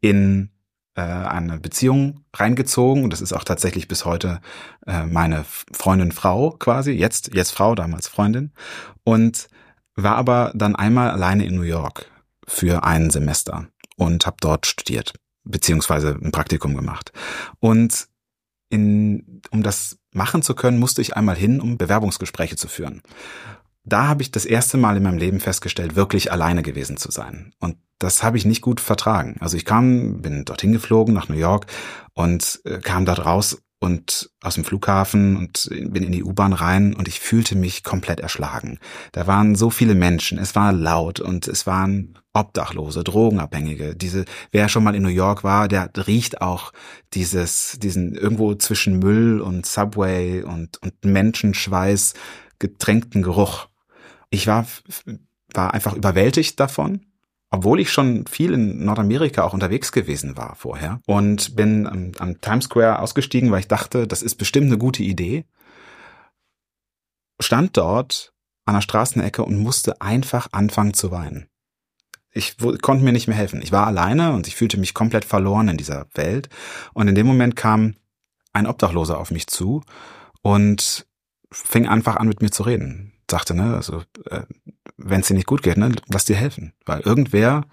in 0.00 0.50
äh, 0.94 1.02
eine 1.02 1.58
Beziehung 1.58 2.24
reingezogen 2.34 3.04
und 3.04 3.12
das 3.12 3.20
ist 3.20 3.32
auch 3.32 3.44
tatsächlich 3.44 3.88
bis 3.88 4.04
heute 4.04 4.40
äh, 4.86 5.04
meine 5.04 5.44
Freundin 5.72 6.12
Frau 6.12 6.50
quasi, 6.52 6.92
jetzt 6.92 7.34
jetzt 7.34 7.50
Frau, 7.50 7.74
damals 7.74 8.08
Freundin 8.08 8.52
und 9.04 9.48
war 9.94 10.16
aber 10.16 10.52
dann 10.54 10.76
einmal 10.76 11.10
alleine 11.10 11.44
in 11.44 11.56
New 11.56 11.62
York 11.62 12.10
für 12.46 12.84
ein 12.84 13.10
Semester 13.10 13.66
und 13.96 14.26
habe 14.26 14.36
dort 14.40 14.66
studiert 14.66 15.14
beziehungsweise 15.44 16.18
ein 16.22 16.32
Praktikum 16.32 16.74
gemacht 16.74 17.12
und 17.60 18.08
in, 18.68 19.42
um 19.50 19.62
das 19.62 19.98
machen 20.12 20.42
zu 20.42 20.54
können, 20.54 20.78
musste 20.78 21.02
ich 21.02 21.16
einmal 21.16 21.36
hin, 21.36 21.60
um 21.60 21.78
Bewerbungsgespräche 21.78 22.56
zu 22.56 22.68
führen. 22.68 23.02
Da 23.84 24.08
habe 24.08 24.22
ich 24.22 24.32
das 24.32 24.44
erste 24.44 24.76
Mal 24.76 24.96
in 24.96 25.04
meinem 25.04 25.18
Leben 25.18 25.40
festgestellt, 25.40 25.94
wirklich 25.94 26.32
alleine 26.32 26.62
gewesen 26.62 26.96
zu 26.96 27.10
sein. 27.12 27.52
Und 27.60 27.76
das 27.98 28.22
habe 28.22 28.36
ich 28.36 28.44
nicht 28.44 28.62
gut 28.62 28.80
vertragen. 28.80 29.36
Also 29.40 29.56
ich 29.56 29.64
kam, 29.64 30.20
bin 30.20 30.44
dorthin 30.44 30.72
geflogen 30.72 31.14
nach 31.14 31.28
New 31.28 31.36
York 31.36 31.66
und 32.14 32.60
äh, 32.64 32.78
kam 32.78 33.04
dort 33.04 33.24
raus 33.24 33.58
und 33.78 34.30
aus 34.42 34.54
dem 34.54 34.64
Flughafen 34.64 35.36
und 35.36 35.68
bin 35.70 36.02
in 36.02 36.12
die 36.12 36.24
U-Bahn 36.24 36.52
rein 36.52 36.94
und 36.94 37.08
ich 37.08 37.20
fühlte 37.20 37.56
mich 37.56 37.84
komplett 37.84 38.20
erschlagen. 38.20 38.78
Da 39.12 39.26
waren 39.26 39.54
so 39.54 39.70
viele 39.70 39.94
Menschen, 39.94 40.38
es 40.38 40.54
war 40.54 40.72
laut 40.72 41.20
und 41.20 41.46
es 41.46 41.66
waren 41.66 42.18
Obdachlose, 42.32 43.04
Drogenabhängige. 43.04 43.94
Diese, 43.94 44.24
wer 44.50 44.68
schon 44.68 44.82
mal 44.82 44.94
in 44.94 45.02
New 45.02 45.08
York 45.08 45.44
war, 45.44 45.68
der 45.68 45.90
riecht 46.06 46.40
auch 46.40 46.72
dieses, 47.12 47.78
diesen 47.78 48.14
irgendwo 48.14 48.54
zwischen 48.54 48.98
Müll 48.98 49.40
und 49.40 49.66
Subway 49.66 50.42
und, 50.42 50.82
und 50.82 51.04
Menschenschweiß 51.04 52.14
getränkten 52.58 53.22
Geruch. 53.22 53.68
Ich 54.30 54.46
war, 54.46 54.66
war 55.52 55.74
einfach 55.74 55.94
überwältigt 55.94 56.58
davon 56.58 57.05
obwohl 57.56 57.80
ich 57.80 57.90
schon 57.90 58.26
viel 58.26 58.52
in 58.52 58.84
Nordamerika 58.84 59.42
auch 59.42 59.54
unterwegs 59.54 59.90
gewesen 59.90 60.36
war 60.36 60.56
vorher 60.56 61.00
und 61.06 61.56
bin 61.56 61.86
am, 61.86 62.12
am 62.18 62.40
Times 62.40 62.66
Square 62.66 62.98
ausgestiegen, 62.98 63.50
weil 63.50 63.60
ich 63.60 63.68
dachte, 63.68 64.06
das 64.06 64.22
ist 64.22 64.34
bestimmt 64.34 64.66
eine 64.66 64.76
gute 64.76 65.02
Idee. 65.02 65.46
Stand 67.40 67.76
dort 67.76 68.34
an 68.66 68.74
der 68.74 68.82
Straßenecke 68.82 69.42
und 69.42 69.58
musste 69.58 70.00
einfach 70.02 70.48
anfangen 70.52 70.92
zu 70.92 71.10
weinen. 71.10 71.48
Ich 72.30 72.58
konnte 72.58 73.04
mir 73.04 73.12
nicht 73.12 73.28
mehr 73.28 73.36
helfen. 73.36 73.62
Ich 73.62 73.72
war 73.72 73.86
alleine 73.86 74.34
und 74.34 74.46
ich 74.46 74.56
fühlte 74.56 74.76
mich 74.76 74.92
komplett 74.92 75.24
verloren 75.24 75.68
in 75.68 75.78
dieser 75.78 76.06
Welt. 76.14 76.50
Und 76.92 77.08
in 77.08 77.14
dem 77.14 77.26
Moment 77.26 77.56
kam 77.56 77.94
ein 78.52 78.66
Obdachloser 78.66 79.18
auf 79.18 79.30
mich 79.30 79.46
zu 79.46 79.82
und 80.42 81.06
fing 81.50 81.86
einfach 81.86 82.16
an 82.16 82.28
mit 82.28 82.42
mir 82.42 82.50
zu 82.50 82.64
reden. 82.64 83.14
Sagte, 83.30 83.54
ne, 83.54 83.74
also 83.74 84.02
äh, 84.30 84.42
wenn 84.96 85.20
es 85.20 85.28
dir 85.28 85.34
nicht 85.34 85.46
gut 85.46 85.62
geht, 85.62 85.76
ne, 85.76 85.92
lass 86.08 86.24
dir 86.24 86.36
helfen. 86.36 86.72
Weil 86.84 87.00
irgendwer 87.00 87.64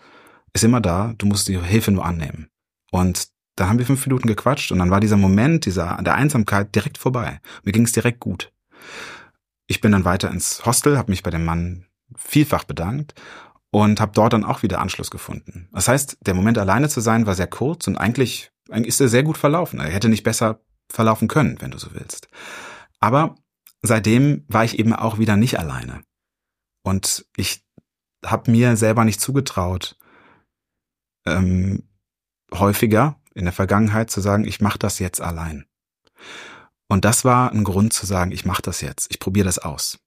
ist 0.53 0.63
immer 0.63 0.81
da, 0.81 1.13
du 1.17 1.25
musst 1.25 1.47
die 1.47 1.59
Hilfe 1.59 1.91
nur 1.91 2.05
annehmen. 2.05 2.49
Und 2.91 3.27
da 3.55 3.67
haben 3.67 3.79
wir 3.79 3.85
fünf 3.85 4.05
Minuten 4.05 4.27
gequatscht 4.27 4.71
und 4.71 4.79
dann 4.79 4.89
war 4.89 4.99
dieser 4.99 5.17
Moment 5.17 5.65
dieser 5.65 5.97
der 6.01 6.15
Einsamkeit 6.15 6.73
direkt 6.73 6.97
vorbei. 6.97 7.39
Mir 7.63 7.71
ging 7.71 7.85
es 7.85 7.91
direkt 7.91 8.19
gut. 8.19 8.51
Ich 9.67 9.81
bin 9.81 9.91
dann 9.91 10.05
weiter 10.05 10.31
ins 10.31 10.65
Hostel, 10.65 10.97
habe 10.97 11.11
mich 11.11 11.23
bei 11.23 11.29
dem 11.29 11.45
Mann 11.45 11.85
vielfach 12.15 12.63
bedankt 12.63 13.13
und 13.71 13.99
habe 13.99 14.11
dort 14.13 14.33
dann 14.33 14.43
auch 14.43 14.63
wieder 14.63 14.79
Anschluss 14.79 15.11
gefunden. 15.11 15.69
Das 15.71 15.87
heißt, 15.87 16.17
der 16.21 16.33
Moment 16.33 16.57
alleine 16.57 16.89
zu 16.89 16.99
sein 16.99 17.25
war 17.25 17.35
sehr 17.35 17.47
kurz 17.47 17.87
und 17.87 17.97
eigentlich, 17.97 18.51
eigentlich 18.69 18.89
ist 18.89 19.01
er 19.01 19.07
sehr 19.07 19.23
gut 19.23 19.37
verlaufen. 19.37 19.79
Er 19.79 19.89
hätte 19.89 20.09
nicht 20.09 20.23
besser 20.23 20.59
verlaufen 20.89 21.27
können, 21.27 21.57
wenn 21.59 21.71
du 21.71 21.77
so 21.77 21.93
willst. 21.93 22.27
Aber 22.99 23.35
seitdem 23.83 24.45
war 24.47 24.63
ich 24.63 24.79
eben 24.79 24.93
auch 24.93 25.19
wieder 25.19 25.35
nicht 25.37 25.59
alleine. 25.59 26.03
Und 26.83 27.25
ich 27.35 27.63
habe 28.25 28.49
mir 28.49 28.75
selber 28.77 29.05
nicht 29.05 29.21
zugetraut, 29.21 29.97
ähm, 31.25 31.83
häufiger 32.53 33.19
in 33.35 33.45
der 33.45 33.53
Vergangenheit 33.53 34.09
zu 34.09 34.21
sagen, 34.21 34.45
ich 34.45 34.61
mache 34.61 34.79
das 34.79 34.99
jetzt 34.99 35.21
allein. 35.21 35.65
Und 36.87 37.05
das 37.05 37.25
war 37.25 37.51
ein 37.51 37.63
Grund 37.63 37.93
zu 37.93 38.05
sagen, 38.05 38.31
ich 38.31 38.45
mache 38.45 38.61
das 38.61 38.81
jetzt, 38.81 39.11
ich 39.11 39.19
probiere 39.19 39.45
das 39.45 39.59
aus. 39.59 39.99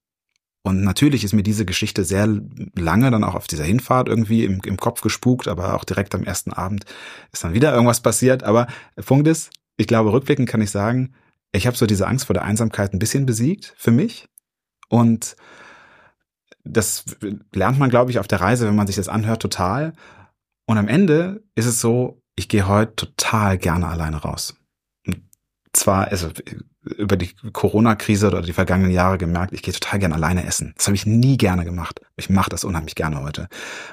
Und 0.63 0.83
natürlich 0.83 1.23
ist 1.23 1.33
mir 1.33 1.43
diese 1.43 1.65
Geschichte 1.65 2.05
sehr 2.05 2.27
lange 2.75 3.11
dann 3.11 3.25
auch 3.25 3.35
auf 3.35 3.47
dieser 3.47 3.65
Hinfahrt 3.65 4.09
irgendwie 4.09 4.45
im, 4.45 4.61
im 4.65 4.77
Kopf 4.77 5.01
gespukt, 5.01 5.47
aber 5.47 5.75
auch 5.75 5.85
direkt 5.85 6.15
am 6.15 6.25
ersten 6.25 6.53
Abend 6.53 6.85
ist 7.33 7.45
dann 7.45 7.55
wieder 7.55 7.73
irgendwas 7.73 8.01
passiert. 8.01 8.43
Aber 8.43 8.67
Punkt 9.05 9.29
ist, 9.29 9.51
ich 9.77 9.87
glaube, 9.87 10.13
rückblickend 10.13 10.49
kann 10.49 10.61
ich 10.61 10.71
sagen, 10.71 11.15
ich 11.57 11.67
habe 11.67 11.77
so 11.77 11.87
diese 11.87 12.07
Angst 12.07 12.27
vor 12.27 12.35
der 12.35 12.45
Einsamkeit 12.45 12.93
ein 12.93 12.99
bisschen 12.99 13.27
besiegt 13.27 13.75
für 13.77 13.91
mich. 13.91 14.29
Und 14.89 15.37
das 16.65 17.05
lernt 17.53 17.79
man, 17.79 17.91
glaube 17.91 18.11
ich, 18.11 18.19
auf 18.19 18.29
der 18.29 18.41
Reise, 18.41 18.67
wenn 18.67 18.77
man 18.77 18.87
sich 18.87 18.97
das 18.97 19.09
anhört, 19.09 19.43
total. 19.43 19.93
Und 20.67 20.79
am 20.79 20.89
Ende 20.89 21.45
ist 21.55 21.67
es 21.67 21.81
so, 21.81 22.23
ich 22.35 22.49
gehe 22.49 22.67
heute 22.67 22.95
total 22.97 23.59
gerne 23.59 23.89
alleine 23.89 24.17
raus. 24.17 24.57
Und 25.07 25.23
zwar, 25.73 26.09
also 26.09 26.31
über 26.83 27.17
die 27.17 27.35
Corona-Krise 27.53 28.29
oder 28.29 28.43
die 28.43 28.53
vergangenen 28.53 28.93
Jahre 28.93 29.19
gemerkt, 29.19 29.53
ich 29.53 29.63
gehe 29.63 29.75
total 29.75 29.99
gerne 29.99 30.15
alleine 30.15 30.45
essen. 30.45 30.73
Das 30.77 30.87
habe 30.87 30.97
ich 30.97 31.07
nie 31.07 31.37
gerne 31.37 31.65
gemacht. 31.65 32.01
Ich 32.17 32.31
mache 32.31 32.51
das 32.51 32.65
unheimlich 32.65 32.95
gerne 32.95 33.23
heute. 33.23 33.49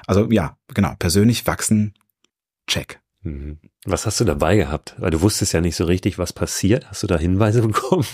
Also 0.06 0.30
ja, 0.30 0.56
genau, 0.68 0.94
persönlich 0.98 1.46
wachsen, 1.46 1.94
check. 2.66 3.00
Mhm. 3.22 3.58
Was 3.84 4.06
hast 4.06 4.20
du 4.20 4.24
dabei 4.24 4.56
gehabt? 4.56 4.94
Weil 4.98 5.10
du 5.10 5.20
wusstest 5.20 5.52
ja 5.52 5.60
nicht 5.60 5.76
so 5.76 5.84
richtig, 5.84 6.18
was 6.18 6.32
passiert. 6.32 6.88
Hast 6.88 7.02
du 7.02 7.06
da 7.06 7.18
Hinweise 7.18 7.62
bekommen? 7.66 8.06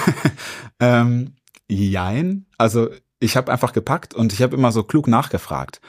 ähm, 0.80 1.34
jein. 1.68 2.46
Also 2.58 2.90
ich 3.18 3.36
habe 3.36 3.50
einfach 3.50 3.72
gepackt 3.72 4.14
und 4.14 4.32
ich 4.32 4.42
habe 4.42 4.56
immer 4.56 4.72
so 4.72 4.82
klug 4.82 5.08
nachgefragt. 5.08 5.80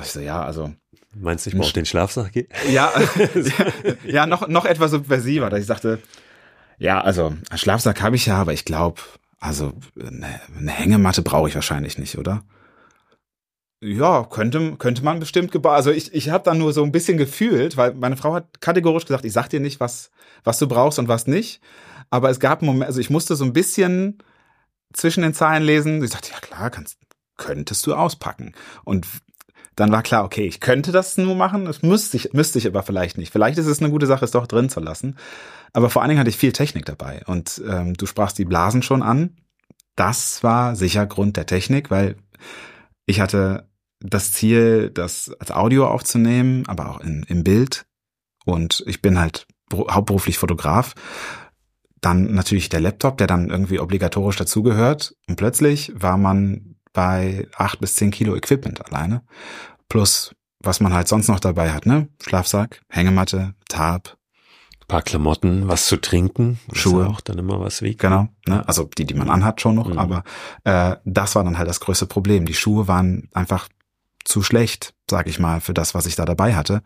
Ich 0.00 0.10
so, 0.10 0.20
ja, 0.20 0.42
also 0.42 0.72
Meinst 1.14 1.44
du, 1.44 1.50
ich 1.50 1.56
brauche 1.56 1.72
den 1.72 1.84
Schlafsack? 1.84 2.32
ja, 2.70 2.90
ja, 4.06 4.26
noch 4.26 4.48
noch 4.48 4.64
etwas 4.64 4.92
subversiver, 4.92 5.50
dass 5.50 5.60
ich 5.60 5.66
sagte, 5.66 5.98
ja, 6.78 7.00
also 7.00 7.26
einen 7.26 7.58
Schlafsack 7.58 8.00
habe 8.00 8.16
ich 8.16 8.26
ja, 8.26 8.36
aber 8.36 8.54
ich 8.54 8.64
glaube, 8.64 9.00
also 9.38 9.74
eine, 10.00 10.40
eine 10.58 10.70
Hängematte 10.70 11.22
brauche 11.22 11.48
ich 11.48 11.54
wahrscheinlich 11.54 11.98
nicht, 11.98 12.16
oder? 12.16 12.42
Ja, 13.84 14.22
könnte, 14.30 14.76
könnte 14.76 15.02
man 15.02 15.18
bestimmt 15.18 15.50
gebaut. 15.50 15.74
Also 15.74 15.90
ich, 15.90 16.14
ich 16.14 16.30
habe 16.30 16.44
dann 16.44 16.58
nur 16.58 16.72
so 16.72 16.84
ein 16.84 16.92
bisschen 16.92 17.18
gefühlt, 17.18 17.76
weil 17.76 17.94
meine 17.94 18.16
Frau 18.16 18.32
hat 18.32 18.60
kategorisch 18.60 19.06
gesagt, 19.06 19.24
ich 19.24 19.32
sag 19.32 19.48
dir 19.48 19.58
nicht, 19.58 19.80
was, 19.80 20.12
was 20.44 20.60
du 20.60 20.68
brauchst 20.68 21.00
und 21.00 21.08
was 21.08 21.26
nicht. 21.26 21.60
Aber 22.08 22.30
es 22.30 22.38
gab 22.38 22.60
einen 22.60 22.68
Moment, 22.68 22.86
also 22.86 23.00
ich 23.00 23.10
musste 23.10 23.34
so 23.34 23.44
ein 23.44 23.52
bisschen 23.52 24.18
zwischen 24.92 25.22
den 25.22 25.34
Zeilen 25.34 25.64
lesen. 25.64 26.02
Ich 26.04 26.12
dachte, 26.12 26.30
ja 26.30 26.38
klar, 26.38 26.70
kannst, 26.70 26.96
könntest 27.36 27.84
du 27.84 27.94
auspacken. 27.94 28.54
Und 28.84 29.04
dann 29.74 29.90
war 29.90 30.04
klar, 30.04 30.24
okay, 30.24 30.46
ich 30.46 30.60
könnte 30.60 30.92
das 30.92 31.18
nur 31.18 31.34
machen, 31.34 31.64
das 31.64 31.82
müsste 31.82 32.16
ich, 32.18 32.32
müsste 32.32 32.58
ich 32.58 32.68
aber 32.68 32.84
vielleicht 32.84 33.18
nicht. 33.18 33.32
Vielleicht 33.32 33.58
ist 33.58 33.66
es 33.66 33.80
eine 33.80 33.90
gute 33.90 34.06
Sache, 34.06 34.24
es 34.24 34.30
doch 34.30 34.46
drin 34.46 34.68
zu 34.68 34.78
lassen. 34.78 35.16
Aber 35.72 35.90
vor 35.90 36.02
allen 36.02 36.10
Dingen 36.10 36.20
hatte 36.20 36.30
ich 36.30 36.36
viel 36.36 36.52
Technik 36.52 36.84
dabei. 36.84 37.22
Und 37.26 37.60
ähm, 37.68 37.94
du 37.94 38.06
sprachst 38.06 38.38
die 38.38 38.44
Blasen 38.44 38.82
schon 38.82 39.02
an. 39.02 39.38
Das 39.96 40.44
war 40.44 40.76
sicher 40.76 41.04
Grund 41.06 41.36
der 41.36 41.46
Technik, 41.46 41.90
weil 41.90 42.14
ich 43.06 43.20
hatte 43.20 43.66
das 44.02 44.32
Ziel, 44.32 44.90
das 44.90 45.30
als 45.38 45.50
Audio 45.52 45.86
aufzunehmen, 45.88 46.64
aber 46.66 46.90
auch 46.90 47.00
in, 47.00 47.22
im 47.28 47.44
Bild. 47.44 47.86
Und 48.44 48.82
ich 48.86 49.00
bin 49.02 49.18
halt 49.18 49.46
hauptberuflich 49.72 50.38
Fotograf. 50.38 50.94
Dann 52.00 52.34
natürlich 52.34 52.68
der 52.68 52.80
Laptop, 52.80 53.16
der 53.18 53.28
dann 53.28 53.48
irgendwie 53.48 53.78
obligatorisch 53.78 54.36
dazugehört. 54.36 55.14
Und 55.28 55.36
plötzlich 55.36 55.92
war 55.94 56.16
man 56.18 56.74
bei 56.92 57.46
acht 57.56 57.78
bis 57.80 57.94
zehn 57.94 58.10
Kilo 58.10 58.34
Equipment 58.34 58.84
alleine. 58.84 59.22
Plus, 59.88 60.34
was 60.58 60.80
man 60.80 60.92
halt 60.92 61.06
sonst 61.08 61.28
noch 61.28 61.40
dabei 61.40 61.72
hat, 61.72 61.86
ne? 61.86 62.08
Schlafsack, 62.22 62.80
Hängematte, 62.88 63.54
Tarp. 63.68 64.16
paar 64.88 65.02
Klamotten, 65.02 65.68
was 65.68 65.86
zu 65.86 65.96
trinken. 65.96 66.58
Schuhe. 66.72 67.06
auch 67.06 67.20
dann 67.20 67.38
immer 67.38 67.60
was 67.60 67.80
wiegt. 67.82 68.00
Genau, 68.00 68.28
ne? 68.46 68.66
Also 68.68 68.90
die, 68.98 69.06
die 69.06 69.14
man 69.14 69.30
anhat 69.30 69.60
schon 69.60 69.76
noch, 69.76 69.88
Mhm. 69.88 69.98
aber 69.98 70.24
äh, 70.64 70.96
das 71.04 71.34
war 71.36 71.44
dann 71.44 71.56
halt 71.56 71.68
das 71.68 71.80
größte 71.80 72.06
Problem. 72.06 72.44
Die 72.46 72.54
Schuhe 72.54 72.88
waren 72.88 73.28
einfach 73.32 73.68
zu 74.24 74.42
schlecht, 74.42 74.94
sag 75.10 75.26
ich 75.26 75.38
mal, 75.38 75.60
für 75.60 75.74
das, 75.74 75.94
was 75.94 76.06
ich 76.06 76.16
da 76.16 76.24
dabei 76.24 76.54
hatte. 76.54 76.82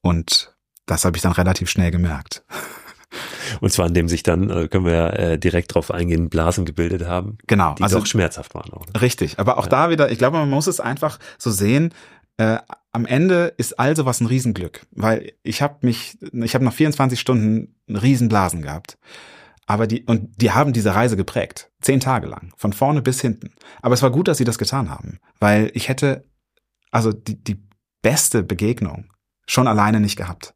Und 0.00 0.54
das 0.86 1.04
habe 1.04 1.16
ich 1.16 1.22
dann 1.22 1.32
relativ 1.32 1.68
schnell 1.70 1.90
gemerkt. 1.90 2.44
Und 3.60 3.72
zwar, 3.72 3.86
indem 3.86 4.08
sich 4.08 4.22
dann, 4.22 4.50
äh, 4.50 4.68
können 4.68 4.84
wir 4.84 5.14
äh, 5.18 5.38
direkt 5.38 5.74
drauf 5.74 5.90
eingehen, 5.90 6.28
Blasen 6.28 6.66
gebildet 6.66 7.06
haben, 7.06 7.38
Genau. 7.46 7.74
die 7.74 7.82
also 7.82 7.98
doch 7.98 8.06
schmerzhaft 8.06 8.54
waren 8.54 8.72
auch. 8.72 8.86
Ne? 8.86 9.00
Richtig, 9.00 9.38
aber 9.38 9.56
auch 9.58 9.66
da 9.66 9.88
wieder, 9.90 10.10
ich 10.10 10.18
glaube, 10.18 10.36
man 10.36 10.50
muss 10.50 10.66
es 10.66 10.80
einfach 10.80 11.18
so 11.38 11.50
sehen. 11.50 11.94
Äh, 12.36 12.58
am 12.92 13.06
Ende 13.06 13.54
ist 13.56 13.78
also 13.78 14.04
was 14.04 14.20
ein 14.20 14.26
Riesenglück, 14.26 14.86
weil 14.90 15.32
ich 15.42 15.62
habe 15.62 15.78
mich, 15.86 16.18
ich 16.32 16.54
habe 16.54 16.64
nach 16.64 16.72
24 16.72 17.18
Stunden 17.18 17.74
Riesenblasen 17.88 18.62
gehabt. 18.62 18.98
Aber 19.66 19.86
die, 19.86 20.04
und 20.04 20.40
die 20.40 20.52
haben 20.52 20.72
diese 20.72 20.94
Reise 20.94 21.16
geprägt. 21.16 21.70
Zehn 21.82 22.00
Tage 22.00 22.26
lang. 22.26 22.52
Von 22.56 22.72
vorne 22.72 23.02
bis 23.02 23.20
hinten. 23.20 23.52
Aber 23.82 23.92
es 23.94 24.02
war 24.02 24.10
gut, 24.10 24.26
dass 24.28 24.38
sie 24.38 24.44
das 24.44 24.56
getan 24.56 24.88
haben. 24.88 25.18
Weil 25.40 25.70
ich 25.74 25.88
hätte, 25.88 26.24
also 26.90 27.12
die, 27.12 27.42
die 27.42 27.62
beste 28.02 28.42
Begegnung 28.42 29.12
schon 29.46 29.68
alleine 29.68 30.00
nicht 30.00 30.16
gehabt. 30.16 30.54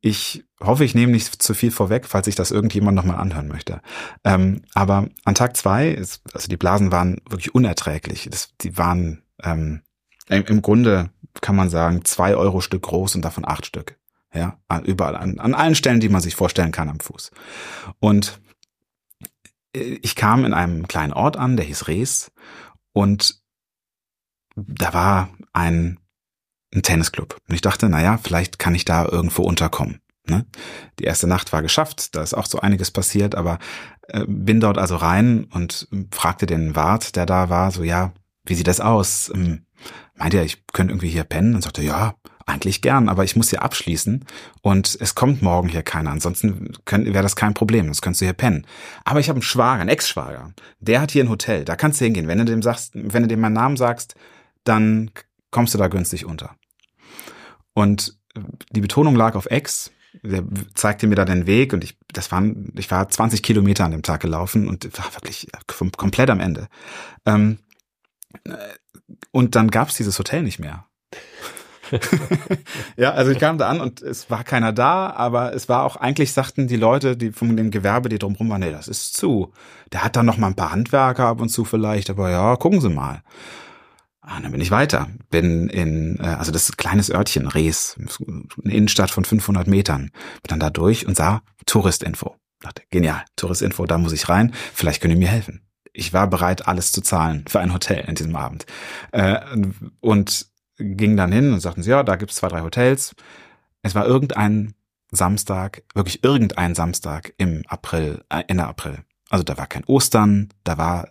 Ich 0.00 0.44
hoffe, 0.60 0.84
ich 0.84 0.96
nehme 0.96 1.12
nicht 1.12 1.42
zu 1.42 1.54
viel 1.54 1.70
vorweg, 1.70 2.06
falls 2.06 2.24
sich 2.24 2.34
das 2.34 2.50
irgendjemand 2.50 2.96
nochmal 2.96 3.18
anhören 3.18 3.46
möchte. 3.46 3.80
Ähm, 4.24 4.62
aber 4.74 5.08
an 5.24 5.36
Tag 5.36 5.56
zwei, 5.56 5.90
ist, 5.90 6.22
also 6.34 6.48
die 6.48 6.56
Blasen 6.56 6.90
waren 6.90 7.20
wirklich 7.28 7.54
unerträglich. 7.54 8.28
Das, 8.28 8.50
die 8.60 8.76
waren 8.76 9.22
ähm, 9.42 9.82
im, 10.28 10.60
Grunde 10.60 11.10
kann 11.40 11.56
man 11.56 11.70
sagen 11.70 12.04
zwei 12.04 12.34
Euro 12.34 12.60
Stück 12.60 12.82
groß 12.82 13.14
und 13.14 13.22
davon 13.22 13.46
acht 13.46 13.66
Stück. 13.66 13.96
Ja, 14.34 14.58
überall 14.84 15.14
an, 15.14 15.38
an 15.38 15.54
allen 15.54 15.74
Stellen, 15.74 16.00
die 16.00 16.08
man 16.08 16.22
sich 16.22 16.34
vorstellen 16.34 16.72
kann 16.72 16.88
am 16.88 17.00
Fuß. 17.00 17.30
Und 18.00 18.40
äh, 19.74 19.98
ich 20.02 20.16
kam 20.16 20.44
in 20.44 20.54
einem 20.54 20.88
kleinen 20.88 21.12
Ort 21.12 21.36
an, 21.36 21.56
der 21.56 21.66
hieß 21.66 21.86
Rees 21.86 22.32
und 22.92 23.41
da 24.56 24.92
war 24.94 25.30
ein, 25.52 25.98
ein 26.74 26.82
Tennisclub. 26.82 27.36
Und 27.48 27.54
ich 27.54 27.60
dachte, 27.60 27.88
naja, 27.88 28.18
vielleicht 28.22 28.58
kann 28.58 28.74
ich 28.74 28.84
da 28.84 29.04
irgendwo 29.06 29.42
unterkommen. 29.42 30.00
Ne? 30.28 30.46
Die 30.98 31.04
erste 31.04 31.26
Nacht 31.26 31.52
war 31.52 31.62
geschafft, 31.62 32.14
da 32.14 32.22
ist 32.22 32.34
auch 32.34 32.46
so 32.46 32.60
einiges 32.60 32.90
passiert, 32.90 33.34
aber 33.34 33.58
äh, 34.08 34.24
bin 34.26 34.60
dort 34.60 34.78
also 34.78 34.96
rein 34.96 35.44
und 35.52 35.88
fragte 36.12 36.46
den 36.46 36.76
Wart, 36.76 37.16
der 37.16 37.26
da 37.26 37.48
war, 37.48 37.72
so 37.72 37.82
ja, 37.82 38.12
wie 38.44 38.54
sieht 38.54 38.68
das 38.68 38.80
aus? 38.80 39.30
Ähm, 39.34 39.66
meinte 40.14 40.36
er, 40.36 40.44
ich 40.44 40.64
könnte 40.72 40.92
irgendwie 40.92 41.08
hier 41.08 41.24
pennen 41.24 41.54
und 41.54 41.62
sagte, 41.62 41.82
ja, 41.82 42.14
eigentlich 42.46 42.82
gern, 42.82 43.08
aber 43.08 43.24
ich 43.24 43.36
muss 43.36 43.50
hier 43.50 43.62
abschließen 43.62 44.24
und 44.62 44.96
es 45.00 45.14
kommt 45.14 45.42
morgen 45.42 45.68
hier 45.68 45.82
keiner. 45.82 46.10
Ansonsten 46.10 46.74
wäre 46.86 47.22
das 47.22 47.36
kein 47.36 47.54
Problem, 47.54 47.86
sonst 47.86 48.02
könntest 48.02 48.20
du 48.20 48.26
hier 48.26 48.32
pennen. 48.32 48.66
Aber 49.04 49.20
ich 49.20 49.28
habe 49.28 49.36
einen 49.36 49.42
Schwager, 49.42 49.80
einen 49.80 49.88
Ex-Schwager, 49.88 50.52
der 50.80 51.00
hat 51.00 51.12
hier 51.12 51.24
ein 51.24 51.30
Hotel, 51.30 51.64
da 51.64 51.76
kannst 51.76 52.00
du 52.00 52.04
hingehen. 52.04 52.28
Wenn 52.28 52.38
du 52.38 52.44
dem 52.44 52.62
sagst, 52.62 52.92
wenn 52.94 53.22
du 53.22 53.28
dem 53.28 53.40
meinen 53.40 53.54
Namen 53.54 53.76
sagst, 53.76 54.14
dann 54.64 55.10
kommst 55.50 55.74
du 55.74 55.78
da 55.78 55.88
günstig 55.88 56.24
unter. 56.24 56.56
Und 57.74 58.18
die 58.70 58.80
Betonung 58.80 59.14
lag 59.16 59.34
auf 59.34 59.46
Ex. 59.46 59.90
Der 60.22 60.44
zeigte 60.74 61.06
mir 61.06 61.14
da 61.14 61.24
den 61.24 61.46
Weg 61.46 61.72
und 61.72 61.82
ich, 61.84 61.96
das 62.12 62.30
waren, 62.30 62.70
ich 62.76 62.90
war 62.90 63.08
20 63.08 63.42
Kilometer 63.42 63.84
an 63.86 63.92
dem 63.92 64.02
Tag 64.02 64.20
gelaufen 64.20 64.68
und 64.68 64.84
war 64.98 65.14
wirklich 65.14 65.48
kom- 65.66 65.96
komplett 65.96 66.28
am 66.28 66.40
Ende. 66.40 66.68
Ähm, 67.24 67.58
äh, 68.44 68.52
und 69.30 69.54
dann 69.56 69.70
gab's 69.70 69.96
dieses 69.96 70.18
Hotel 70.18 70.42
nicht 70.42 70.58
mehr. 70.58 70.86
ja, 72.96 73.12
also 73.12 73.30
ich 73.30 73.38
kam 73.38 73.58
da 73.58 73.68
an 73.68 73.80
und 73.80 74.02
es 74.02 74.30
war 74.30 74.44
keiner 74.44 74.72
da, 74.72 75.10
aber 75.10 75.54
es 75.54 75.68
war 75.68 75.84
auch 75.84 75.96
eigentlich 75.96 76.32
sagten 76.32 76.66
die 76.66 76.76
Leute, 76.76 77.16
die 77.16 77.32
von 77.32 77.56
dem 77.56 77.70
Gewerbe, 77.70 78.08
die 78.08 78.18
drumherum 78.18 78.50
waren, 78.50 78.60
nee, 78.60 78.70
das 78.70 78.88
ist 78.88 79.14
zu. 79.16 79.52
Der 79.92 80.04
hat 80.04 80.16
dann 80.16 80.26
noch 80.26 80.36
mal 80.38 80.48
ein 80.48 80.56
paar 80.56 80.72
Handwerker 80.72 81.26
ab 81.26 81.40
und 81.40 81.48
zu 81.48 81.64
vielleicht, 81.64 82.10
aber 82.10 82.30
ja, 82.30 82.56
gucken 82.56 82.80
Sie 82.80 82.90
mal. 82.90 83.22
Ah, 84.24 84.40
dann 84.40 84.52
bin 84.52 84.60
ich 84.60 84.70
weiter. 84.70 85.08
Bin 85.30 85.68
in, 85.68 86.18
äh, 86.20 86.22
also 86.22 86.52
das 86.52 86.76
kleines 86.76 87.10
Örtchen, 87.10 87.48
Rees, 87.48 87.96
eine 88.64 88.72
Innenstadt 88.72 89.10
von 89.10 89.24
500 89.24 89.66
Metern. 89.66 90.12
Bin 90.42 90.48
dann 90.48 90.60
da 90.60 90.70
durch 90.70 91.06
und 91.06 91.16
sah 91.16 91.42
Touristinfo. 91.66 92.36
Dachte, 92.60 92.82
genial, 92.90 93.24
Touristinfo, 93.34 93.84
da 93.86 93.98
muss 93.98 94.12
ich 94.12 94.28
rein. 94.28 94.54
Vielleicht 94.72 95.02
können 95.02 95.14
die 95.14 95.20
mir 95.20 95.28
helfen. 95.28 95.62
Ich 95.92 96.12
war 96.12 96.28
bereit, 96.28 96.68
alles 96.68 96.92
zu 96.92 97.02
zahlen 97.02 97.44
für 97.48 97.58
ein 97.58 97.74
Hotel 97.74 98.04
in 98.06 98.14
diesem 98.14 98.36
Abend. 98.36 98.64
Äh, 99.10 99.40
und 100.00 100.46
ging 100.78 101.16
dann 101.16 101.32
hin 101.32 101.52
und 101.52 101.60
sagten 101.60 101.82
sie, 101.82 101.90
ja, 101.90 102.04
da 102.04 102.14
gibt's 102.14 102.36
zwei, 102.36 102.48
drei 102.48 102.62
Hotels. 102.62 103.16
Es 103.82 103.96
war 103.96 104.06
irgendein 104.06 104.74
Samstag, 105.10 105.82
wirklich 105.94 106.22
irgendein 106.22 106.76
Samstag 106.76 107.34
im 107.38 107.64
April, 107.66 108.24
äh, 108.30 108.44
Ende 108.46 108.66
April. 108.66 109.00
Also 109.30 109.42
da 109.42 109.58
war 109.58 109.66
kein 109.66 109.84
Ostern, 109.84 110.50
da 110.62 110.78
war 110.78 111.08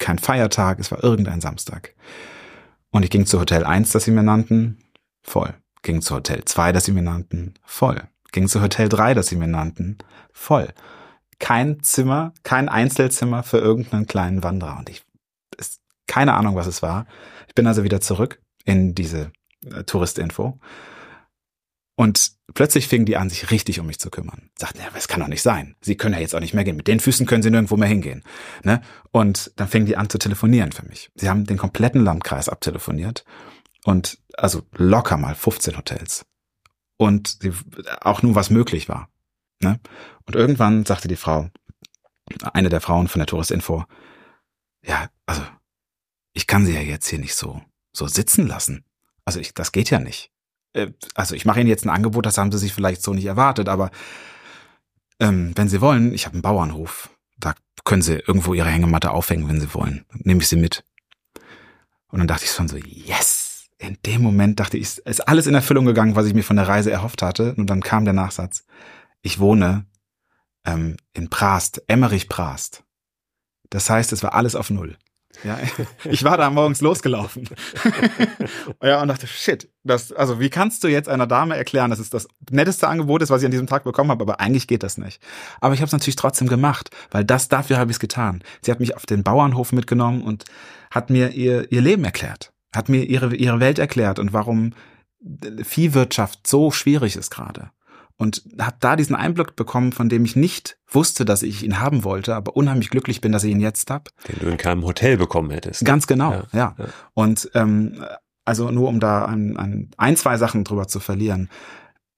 kein 0.00 0.18
Feiertag, 0.18 0.80
es 0.80 0.90
war 0.90 1.04
irgendein 1.04 1.40
Samstag. 1.40 1.94
Und 2.90 3.04
ich 3.04 3.10
ging 3.10 3.26
zu 3.26 3.38
Hotel 3.38 3.64
1, 3.64 3.90
das 3.90 4.04
sie 4.04 4.10
mir 4.10 4.24
nannten, 4.24 4.78
voll. 5.22 5.54
Ging 5.82 6.02
zu 6.02 6.16
Hotel 6.16 6.44
2, 6.44 6.72
das 6.72 6.86
sie 6.86 6.92
mir 6.92 7.02
nannten, 7.02 7.54
voll. 7.64 8.02
Ging 8.32 8.48
zu 8.48 8.60
Hotel 8.60 8.88
3, 8.88 9.14
das 9.14 9.28
sie 9.28 9.36
mir 9.36 9.46
nannten, 9.46 9.98
voll. 10.32 10.68
Kein 11.38 11.82
Zimmer, 11.82 12.32
kein 12.42 12.68
Einzelzimmer 12.68 13.42
für 13.42 13.58
irgendeinen 13.58 14.06
kleinen 14.06 14.42
Wanderer. 14.42 14.78
Und 14.78 14.90
ich, 14.90 15.04
ist 15.56 15.80
keine 16.06 16.34
Ahnung, 16.34 16.56
was 16.56 16.66
es 16.66 16.82
war. 16.82 17.06
Ich 17.48 17.54
bin 17.54 17.66
also 17.66 17.84
wieder 17.84 18.00
zurück 18.00 18.42
in 18.64 18.94
diese 18.94 19.32
äh, 19.64 19.84
Touristinfo. 19.84 20.58
Und 22.00 22.32
plötzlich 22.54 22.88
fingen 22.88 23.04
die 23.04 23.18
an, 23.18 23.28
sich 23.28 23.50
richtig 23.50 23.78
um 23.78 23.86
mich 23.86 24.00
zu 24.00 24.08
kümmern. 24.08 24.48
Sagten, 24.58 24.78
ja, 24.78 24.86
es 24.96 25.06
kann 25.06 25.20
doch 25.20 25.28
nicht 25.28 25.42
sein. 25.42 25.76
Sie 25.82 25.98
können 25.98 26.14
ja 26.14 26.20
jetzt 26.22 26.34
auch 26.34 26.40
nicht 26.40 26.54
mehr 26.54 26.64
gehen. 26.64 26.78
Mit 26.78 26.88
den 26.88 26.98
Füßen 26.98 27.26
können 27.26 27.42
sie 27.42 27.50
nirgendwo 27.50 27.76
mehr 27.76 27.90
hingehen. 27.90 28.24
Ne? 28.62 28.80
Und 29.10 29.52
dann 29.56 29.68
fingen 29.68 29.84
die 29.84 29.98
an 29.98 30.08
zu 30.08 30.16
telefonieren 30.16 30.72
für 30.72 30.86
mich. 30.86 31.10
Sie 31.14 31.28
haben 31.28 31.44
den 31.44 31.58
kompletten 31.58 32.02
Landkreis 32.02 32.48
abtelefoniert. 32.48 33.26
Und 33.84 34.16
also 34.32 34.62
locker 34.72 35.18
mal 35.18 35.34
15 35.34 35.76
Hotels. 35.76 36.24
Und 36.96 37.38
auch 38.00 38.22
nur 38.22 38.34
was 38.34 38.48
möglich 38.48 38.88
war. 38.88 39.10
Ne? 39.60 39.78
Und 40.24 40.36
irgendwann 40.36 40.86
sagte 40.86 41.06
die 41.06 41.16
Frau, 41.16 41.50
eine 42.54 42.70
der 42.70 42.80
Frauen 42.80 43.08
von 43.08 43.18
der 43.18 43.26
Touristinfo, 43.26 43.84
ja, 44.82 45.10
also 45.26 45.42
ich 46.32 46.46
kann 46.46 46.64
sie 46.64 46.72
ja 46.72 46.80
jetzt 46.80 47.08
hier 47.08 47.18
nicht 47.18 47.34
so 47.34 47.60
so 47.92 48.06
sitzen 48.06 48.46
lassen. 48.46 48.86
Also 49.26 49.38
ich, 49.38 49.52
das 49.52 49.72
geht 49.72 49.90
ja 49.90 49.98
nicht. 49.98 50.30
Äh, 50.72 50.88
Also 51.14 51.34
ich 51.34 51.44
mache 51.44 51.60
Ihnen 51.60 51.68
jetzt 51.68 51.84
ein 51.84 51.90
Angebot, 51.90 52.26
das 52.26 52.38
haben 52.38 52.52
Sie 52.52 52.58
sich 52.58 52.72
vielleicht 52.72 53.02
so 53.02 53.12
nicht 53.12 53.26
erwartet, 53.26 53.68
aber 53.68 53.90
ähm, 55.18 55.52
wenn 55.54 55.68
Sie 55.68 55.80
wollen, 55.80 56.12
ich 56.14 56.26
habe 56.26 56.34
einen 56.34 56.42
Bauernhof, 56.42 57.10
da 57.38 57.54
können 57.84 58.02
Sie 58.02 58.14
irgendwo 58.14 58.54
Ihre 58.54 58.68
Hängematte 58.68 59.10
aufhängen, 59.10 59.48
wenn 59.48 59.60
Sie 59.60 59.74
wollen. 59.74 60.04
Dann 60.10 60.22
Nehme 60.24 60.40
ich 60.40 60.48
sie 60.48 60.56
mit. 60.56 60.84
Und 62.08 62.18
dann 62.18 62.28
dachte 62.28 62.44
ich 62.44 62.50
schon 62.50 62.68
so, 62.68 62.76
yes! 62.76 63.68
In 63.78 63.96
dem 64.04 64.20
Moment 64.20 64.60
dachte 64.60 64.76
ich, 64.76 64.98
ist 64.98 65.26
alles 65.26 65.46
in 65.46 65.54
Erfüllung 65.54 65.86
gegangen, 65.86 66.14
was 66.14 66.26
ich 66.26 66.34
mir 66.34 66.42
von 66.42 66.56
der 66.56 66.68
Reise 66.68 66.90
erhofft 66.90 67.22
hatte. 67.22 67.54
Und 67.54 67.68
dann 67.68 67.80
kam 67.80 68.04
der 68.04 68.12
Nachsatz. 68.12 68.64
Ich 69.22 69.38
wohne 69.38 69.86
ähm, 70.66 70.96
in 71.14 71.30
Prast, 71.30 71.82
Emmerich-Prast. 71.86 72.84
Das 73.70 73.88
heißt, 73.88 74.12
es 74.12 74.22
war 74.22 74.34
alles 74.34 74.54
auf 74.54 74.68
Null. 74.68 74.98
Ja, 75.44 75.58
ich 76.04 76.24
war 76.24 76.36
da 76.36 76.50
morgens 76.50 76.80
losgelaufen. 76.80 77.48
ja, 78.82 79.00
und 79.00 79.08
dachte, 79.08 79.26
shit, 79.26 79.68
das, 79.84 80.12
also 80.12 80.40
wie 80.40 80.50
kannst 80.50 80.84
du 80.84 80.88
jetzt 80.88 81.08
einer 81.08 81.26
Dame 81.26 81.56
erklären, 81.56 81.90
dass 81.90 81.98
es 81.98 82.10
das 82.10 82.28
netteste 82.50 82.88
Angebot 82.88 83.22
ist, 83.22 83.30
was 83.30 83.42
ich 83.42 83.46
an 83.46 83.50
diesem 83.50 83.66
Tag 83.66 83.84
bekommen 83.84 84.10
habe, 84.10 84.22
aber 84.22 84.40
eigentlich 84.40 84.66
geht 84.66 84.82
das 84.82 84.98
nicht. 84.98 85.22
Aber 85.60 85.74
ich 85.74 85.80
habe 85.80 85.86
es 85.86 85.92
natürlich 85.92 86.16
trotzdem 86.16 86.48
gemacht, 86.48 86.90
weil 87.10 87.24
das 87.24 87.48
dafür 87.48 87.78
habe 87.78 87.90
ich 87.90 87.96
es 87.96 88.00
getan. 88.00 88.42
Sie 88.62 88.70
hat 88.70 88.80
mich 88.80 88.96
auf 88.96 89.06
den 89.06 89.22
Bauernhof 89.22 89.72
mitgenommen 89.72 90.22
und 90.22 90.44
hat 90.90 91.10
mir 91.10 91.30
ihr, 91.30 91.70
ihr 91.72 91.80
Leben 91.80 92.04
erklärt. 92.04 92.52
hat 92.74 92.88
mir 92.88 93.04
ihre, 93.04 93.34
ihre 93.34 93.60
Welt 93.60 93.78
erklärt 93.78 94.18
und 94.18 94.32
warum 94.32 94.74
Viehwirtschaft 95.62 96.46
so 96.46 96.70
schwierig 96.70 97.16
ist 97.16 97.30
gerade. 97.30 97.70
Und 98.20 98.42
habe 98.58 98.76
da 98.80 98.96
diesen 98.96 99.16
Einblick 99.16 99.56
bekommen, 99.56 99.92
von 99.92 100.10
dem 100.10 100.26
ich 100.26 100.36
nicht 100.36 100.76
wusste, 100.86 101.24
dass 101.24 101.42
ich 101.42 101.62
ihn 101.62 101.80
haben 101.80 102.04
wollte, 102.04 102.34
aber 102.34 102.54
unheimlich 102.54 102.90
glücklich 102.90 103.22
bin, 103.22 103.32
dass 103.32 103.44
ich 103.44 103.50
ihn 103.50 103.60
jetzt 103.60 103.90
hab. 103.90 104.10
Den 104.28 104.38
du 104.40 104.46
in 104.50 104.58
keinem 104.58 104.84
Hotel 104.84 105.16
bekommen 105.16 105.50
hättest. 105.50 105.86
Ganz 105.86 106.06
genau, 106.06 106.32
ja. 106.32 106.44
ja. 106.52 106.74
ja. 106.78 106.84
Und 107.14 107.50
ähm, 107.54 108.04
also 108.44 108.70
nur 108.70 108.90
um 108.90 109.00
da 109.00 109.24
ein, 109.24 109.56
ein, 109.56 109.90
ein, 109.96 110.16
zwei 110.16 110.36
Sachen 110.36 110.64
drüber 110.64 110.86
zu 110.86 111.00
verlieren. 111.00 111.48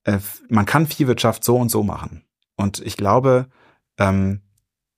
Äh, 0.03 0.19
man 0.49 0.67
kann 0.67 0.89
Viehwirtschaft 0.89 1.45
so 1.45 1.57
und 1.57 1.71
so 1.71 1.85
machen. 1.85 2.25
Und 2.57 2.81
ich 2.81 2.97
glaube, 2.97 3.47
ähm, 3.97 4.41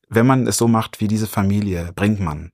wenn 0.09 0.27
man 0.27 0.47
es 0.47 0.57
so 0.57 0.69
macht 0.69 1.03
wie 1.03 1.09
diese 1.09 1.27
Familie 1.27 1.93
Brinkmann, 1.95 2.51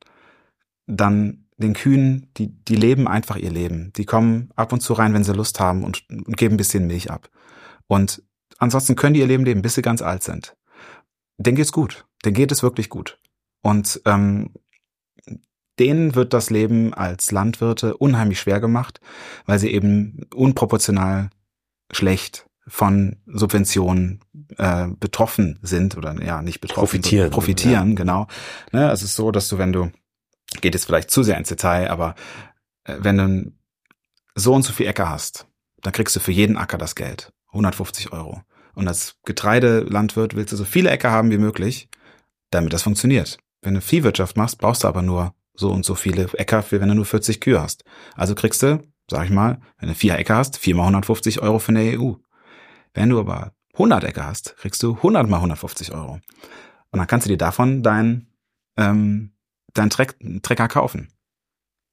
dann 0.89 1.47
den 1.57 1.75
Kühen, 1.75 2.33
die, 2.37 2.49
die 2.65 2.75
leben 2.75 3.07
einfach 3.07 3.37
ihr 3.37 3.53
Leben. 3.53 3.93
Die 3.93 4.07
kommen 4.07 4.51
ab 4.57 4.73
und 4.73 4.81
zu 4.81 4.93
rein, 4.93 5.15
wenn 5.15 5.23
sie 5.23 5.35
Lust 5.35 5.61
haben 5.61 5.85
und, 5.85 6.03
und 6.11 6.37
geben 6.37 6.55
ein 6.55 6.57
bisschen 6.57 6.89
Milch 6.89 7.13
ab. 7.13 7.31
Und 7.87 8.25
ansonsten 8.59 8.97
können 8.97 9.15
die 9.15 9.21
ihr 9.21 9.27
Leben 9.27 9.45
leben, 9.45 9.63
bis 9.63 9.75
sie 9.75 9.83
ganz 9.83 10.03
alt 10.03 10.23
sind. 10.23 10.57
Denen 11.39 11.57
geht's 11.57 11.73
gut. 11.73 12.07
Denen 12.25 12.35
geht 12.35 12.53
es 12.53 12.63
wirklich 12.63 12.89
gut. 12.89 13.19
Und 13.63 14.01
ähm, 14.05 14.51
denen 15.79 16.15
wird 16.15 16.35
das 16.35 16.51
Leben 16.51 16.93
als 16.93 17.31
Landwirte 17.31 17.97
unheimlich 17.97 18.41
schwer 18.41 18.61
gemacht, 18.61 19.01
weil 19.47 19.59
sie 19.59 19.71
eben 19.71 20.27
unproportional 20.35 21.31
schlecht 21.91 22.47
von 22.67 23.17
Subventionen 23.27 24.21
äh, 24.57 24.89
betroffen 24.89 25.59
sind 25.63 25.97
oder 25.97 26.15
ja 26.23 26.43
nicht 26.43 26.61
betroffen 26.61 26.81
profitieren 26.81 27.31
profitieren 27.31 27.89
ja. 27.91 27.95
genau 27.95 28.27
ne, 28.71 28.91
es 28.93 29.03
ist 29.03 29.17
so 29.17 29.33
dass 29.33 29.49
du 29.49 29.59
wenn 29.59 29.73
du 29.73 29.91
geht 30.61 30.75
jetzt 30.75 30.85
vielleicht 30.85 31.11
zu 31.11 31.23
sehr 31.23 31.37
ins 31.37 31.49
Detail 31.49 31.91
aber 31.91 32.15
äh, 32.85 32.97
wenn 33.01 33.17
du 33.17 33.53
so 34.37 34.55
und 34.55 34.63
so 34.63 34.73
viel 34.73 34.87
Äcker 34.87 35.09
hast 35.09 35.49
dann 35.83 35.93
kriegst 35.93 36.15
du 36.15 36.21
für 36.21 36.33
jeden 36.33 36.57
Acker 36.57 36.79
das 36.79 36.95
Geld 36.95 37.33
150 37.53 38.13
Euro 38.13 38.43
und 38.75 38.89
als 38.89 39.17
Getreidelandwirt 39.25 40.35
willst 40.35 40.53
du 40.53 40.57
so 40.57 40.65
viele 40.65 40.91
Äcker 40.91 41.11
haben 41.11 41.31
wie 41.31 41.39
möglich 41.39 41.89
damit 42.51 42.73
das 42.73 42.83
funktioniert 42.83 43.39
wenn 43.63 43.75
du 43.75 43.81
Viehwirtschaft 43.81 44.37
machst 44.37 44.59
brauchst 44.59 44.85
du 44.85 44.89
aber 44.89 45.03
nur 45.03 45.35
so 45.55 45.71
und 45.71 45.85
so 45.85 45.95
viele 45.95 46.29
Äcker 46.35 46.63
für 46.63 46.81
wenn 46.81 46.89
du 46.89 46.95
nur 46.95 47.07
40 47.07 47.41
Kühe 47.41 47.61
hast 47.61 47.85
also 48.17 48.35
kriegst 48.35 48.63
du 48.63 48.81
sag 49.11 49.25
ich 49.25 49.31
mal, 49.31 49.61
wenn 49.79 49.89
du 49.89 49.95
vier 49.95 50.17
Äcker 50.17 50.37
hast, 50.37 50.57
viermal 50.57 50.85
150 50.85 51.43
Euro 51.43 51.59
von 51.59 51.75
der 51.75 52.01
EU. 52.01 52.15
Wenn 52.95 53.11
du 53.11 53.19
aber 53.19 53.53
100 53.75 54.05
Äcker 54.05 54.25
hast, 54.25 54.57
kriegst 54.57 54.83
du 54.83 54.95
100 54.95 55.29
mal 55.29 55.37
150 55.37 55.93
Euro. 55.93 56.21
Und 56.93 56.99
dann 56.99 57.07
kannst 57.07 57.27
du 57.27 57.31
dir 57.31 57.37
davon 57.37 57.83
dein, 57.83 58.29
ähm, 58.77 59.33
dein 59.75 59.91
Treck, 59.91 60.17
Trecker 60.43 60.69
kaufen. 60.69 61.09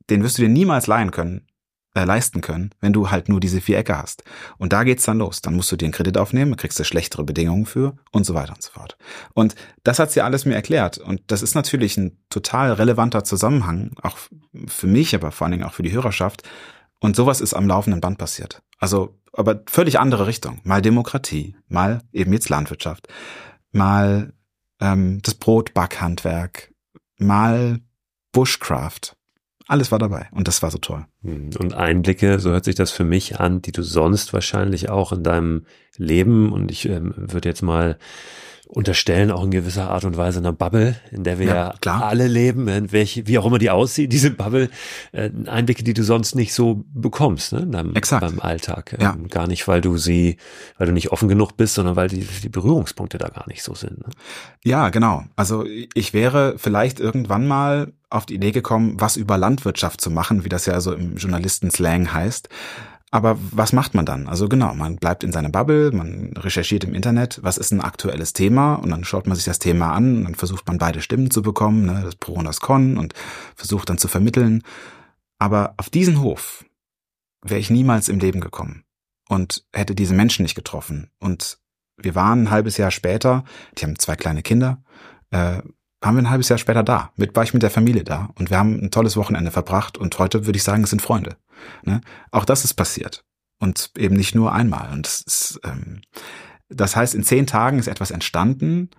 Den 0.10 0.24
wirst 0.24 0.38
du 0.38 0.44
dir 0.44 0.50
niemals 0.50 0.88
leihen 0.88 1.12
können, 1.12 1.48
äh, 1.98 2.06
leisten 2.06 2.42
können, 2.42 2.72
wenn 2.80 2.94
du 2.94 3.10
halt 3.12 3.28
nur 3.28 3.40
diese 3.40 3.60
vier 3.60 3.78
Äcker 3.80 4.02
hast. 4.02 4.24
Und 4.58 4.72
da 4.74 4.84
geht's 4.84 5.04
dann 5.04 5.18
los. 5.18 5.42
Dann 5.42 5.56
musst 5.56 5.72
du 5.72 5.76
dir 5.76 5.86
einen 5.86 5.94
Kredit 5.94 6.18
aufnehmen, 6.18 6.56
kriegst 6.56 6.80
du 6.80 6.84
schlechtere 6.84 7.24
Bedingungen 7.24 7.66
für 7.66 7.98
und 8.12 8.26
so 8.26 8.34
weiter 8.34 8.54
und 8.54 8.62
so 8.62 8.72
fort. 8.72 8.98
Und 9.34 9.56
das 9.84 10.00
hat 10.00 10.12
sie 10.12 10.22
alles 10.22 10.46
mir 10.46 10.56
erklärt. 10.56 10.98
Und 10.98 11.22
das 11.28 11.42
ist 11.42 11.56
natürlich 11.56 11.98
ein 11.98 12.18
total 12.30 12.72
relevanter 12.74 13.24
Zusammenhang, 13.24 13.92
auch 14.02 14.18
für 14.68 14.88
mich, 14.88 15.16
aber 15.16 15.32
vor 15.32 15.46
allen 15.46 15.54
Dingen 15.54 15.64
auch 15.64 15.74
für 15.74 15.84
die 15.84 15.92
Hörerschaft. 15.92 16.44
Und 17.00 17.16
sowas 17.16 17.42
ist 17.42 17.54
am 17.54 17.68
laufenden 17.68 18.02
Band 18.02 18.18
passiert. 18.18 18.62
Also 18.80 19.16
aber 19.34 19.62
völlig 19.68 20.00
andere 20.00 20.28
Richtung. 20.28 20.60
Mal 20.64 20.82
Demokratie, 20.82 21.56
mal 21.68 22.02
eben 22.12 22.34
jetzt 22.34 22.50
Landwirtschaft, 22.50 23.08
mal 23.72 24.34
ähm, 24.80 25.22
das 25.22 25.36
Brotbackhandwerk, 25.36 26.74
mal 27.18 27.80
Bushcraft. 28.32 29.17
Alles 29.68 29.92
war 29.92 30.00
dabei 30.00 30.28
und 30.32 30.48
das 30.48 30.62
war 30.62 30.72
so 30.72 30.78
toll. 30.78 31.06
Hm, 31.24 31.50
und 31.60 31.74
Einblicke, 31.74 32.40
so 32.40 32.52
hört 32.52 32.66
sich 32.66 32.76
das 32.76 32.92
für 32.92 33.04
mich 33.04 33.40
an, 33.40 33.62
die 33.62 33.72
du 33.72 33.84
sonst 33.84 34.34
wahrscheinlich 34.34 34.90
auch 34.90 35.12
in 35.12 35.24
deinem 35.24 35.66
Leben 35.98 36.52
und 36.54 36.72
ich 36.72 36.88
ähm, 36.88 37.14
würde 37.16 37.50
jetzt 37.50 37.62
mal 37.62 37.98
unterstellen 38.68 39.32
auch 39.32 39.44
in 39.44 39.52
gewisser 39.52 39.90
Art 39.90 40.04
und 40.04 40.18
Weise 40.18 40.40
einer 40.40 40.52
Bubble, 40.52 40.96
in 41.12 41.24
der 41.24 41.40
wir 41.40 41.46
ja, 41.46 41.74
ja 41.84 42.00
alle 42.02 42.28
leben, 42.28 42.68
in 42.68 42.92
welche, 42.92 43.26
wie 43.28 43.40
auch 43.40 43.46
immer 43.46 43.60
die 43.60 43.70
aussieht, 43.70 44.12
diese 44.12 44.32
Bubble, 44.32 44.70
äh, 45.14 45.30
Einblicke, 45.46 45.84
die 45.84 45.94
du 45.94 46.04
sonst 46.04 46.36
nicht 46.36 46.54
so 46.54 46.84
bekommst, 46.94 47.54
ne, 47.54 47.60
in 47.60 47.72
deinem, 47.72 47.94
beim 47.94 48.40
Alltag. 48.40 48.94
Ähm, 48.94 49.02
ja. 49.02 49.16
gar 49.30 49.48
nicht, 49.48 49.68
weil 49.68 49.82
du 49.82 49.98
sie, 49.98 50.38
weil 50.78 50.88
du 50.88 50.94
nicht 50.94 51.12
offen 51.12 51.30
genug 51.30 51.56
bist, 51.56 51.76
sondern 51.76 51.96
weil 51.96 52.10
die, 52.10 52.28
die 52.44 52.50
Berührungspunkte 52.50 53.18
da 53.18 53.30
gar 53.30 53.48
nicht 53.48 53.64
so 53.64 53.74
sind. 53.74 54.00
Ne? 54.00 54.14
Ja, 54.64 54.90
genau. 54.90 55.24
Also 55.36 55.66
ich 55.94 56.14
wäre 56.14 56.56
vielleicht 56.58 57.00
irgendwann 57.00 57.48
mal 57.48 57.94
auf 58.10 58.26
die 58.26 58.36
Idee 58.36 58.52
gekommen, 58.52 58.96
was 59.00 59.18
über 59.18 59.38
Landwirtschaft 59.38 60.02
zu 60.02 60.12
machen, 60.12 60.44
wie 60.44 60.50
das 60.50 60.66
ja 60.66 60.80
so 60.82 60.94
im 60.94 61.16
Journalisten-Slang 61.16 62.14
heißt. 62.14 62.50
Aber 63.10 63.38
was 63.52 63.72
macht 63.72 63.94
man 63.94 64.06
dann? 64.06 64.28
Also 64.28 64.50
genau, 64.50 64.74
man 64.74 64.98
bleibt 64.98 65.24
in 65.24 65.32
seiner 65.32 65.50
Bubble, 65.50 65.92
man 65.92 66.34
recherchiert 66.36 66.84
im 66.84 66.94
Internet, 66.94 67.40
was 67.42 67.58
ist 67.58 67.72
ein 67.72 67.80
aktuelles 67.80 68.34
Thema 68.34 68.76
und 68.76 68.90
dann 68.90 69.06
schaut 69.06 69.28
man 69.28 69.36
sich 69.36 69.46
das 69.46 69.60
Thema 69.60 69.94
an 69.94 70.18
und 70.18 70.24
dann 70.26 70.36
versucht 70.36 70.68
man 70.68 70.78
beide 70.78 71.02
Stimmen 71.02 71.32
zu 71.32 71.42
bekommen, 71.42 71.86
ne, 71.86 72.02
das 72.04 72.18
Pro 72.18 72.34
und 72.34 72.46
das 72.46 72.60
Con 72.60 72.98
und 72.98 73.14
versucht 73.56 73.90
dann 73.90 73.98
zu 73.98 74.10
vermitteln. 74.10 74.62
Aber 75.40 75.74
auf 75.78 75.90
diesen 75.90 76.22
Hof 76.22 76.66
wäre 77.42 77.60
ich 77.60 77.70
niemals 77.70 78.10
im 78.10 78.20
Leben 78.20 78.42
gekommen 78.42 78.84
und 79.30 79.66
hätte 79.72 79.96
diese 79.96 80.14
Menschen 80.14 80.44
nicht 80.44 80.56
getroffen. 80.56 81.10
Und 81.20 81.60
wir 81.96 82.14
waren 82.14 82.44
ein 82.44 82.52
halbes 82.52 82.76
Jahr 82.76 82.92
später, 82.92 83.46
die 83.78 83.86
haben 83.86 83.98
zwei 83.98 84.18
kleine 84.18 84.44
Kinder, 84.44 84.84
äh, 85.32 85.62
waren 86.02 86.16
wir 86.16 86.22
ein 86.22 86.30
halbes 86.30 86.50
Jahr 86.50 86.60
später 86.60 86.84
da. 86.84 87.12
Mit 87.16 87.36
war 87.36 87.44
ich 87.44 87.54
mit 87.54 87.64
der 87.64 87.72
Familie 87.72 88.04
da 88.04 88.30
und 88.36 88.50
wir 88.50 88.58
haben 88.58 88.80
ein 88.80 88.92
tolles 88.92 89.18
Wochenende 89.18 89.52
verbracht 89.52 89.98
und 89.98 90.18
heute 90.20 90.46
würde 90.46 90.58
ich 90.58 90.64
sagen, 90.64 90.84
es 90.84 90.92
sind 90.92 91.02
Freunde. 91.02 91.38
Ne? 91.84 92.02
Auch 92.32 92.46
das 92.46 92.64
ist 92.64 92.76
passiert 92.76 93.24
und 93.60 93.92
eben 93.98 94.16
nicht 94.16 94.36
nur 94.36 94.54
einmal. 94.54 94.92
Und 94.92 95.06
das, 95.06 95.22
ist, 95.22 95.60
ähm, 95.64 96.02
das 96.70 96.96
heißt, 96.96 97.16
in 97.16 97.24
zehn 97.24 97.48
Tagen 97.48 97.80
ist 97.80 97.88
etwas 97.88 98.12
entstanden, 98.12 98.90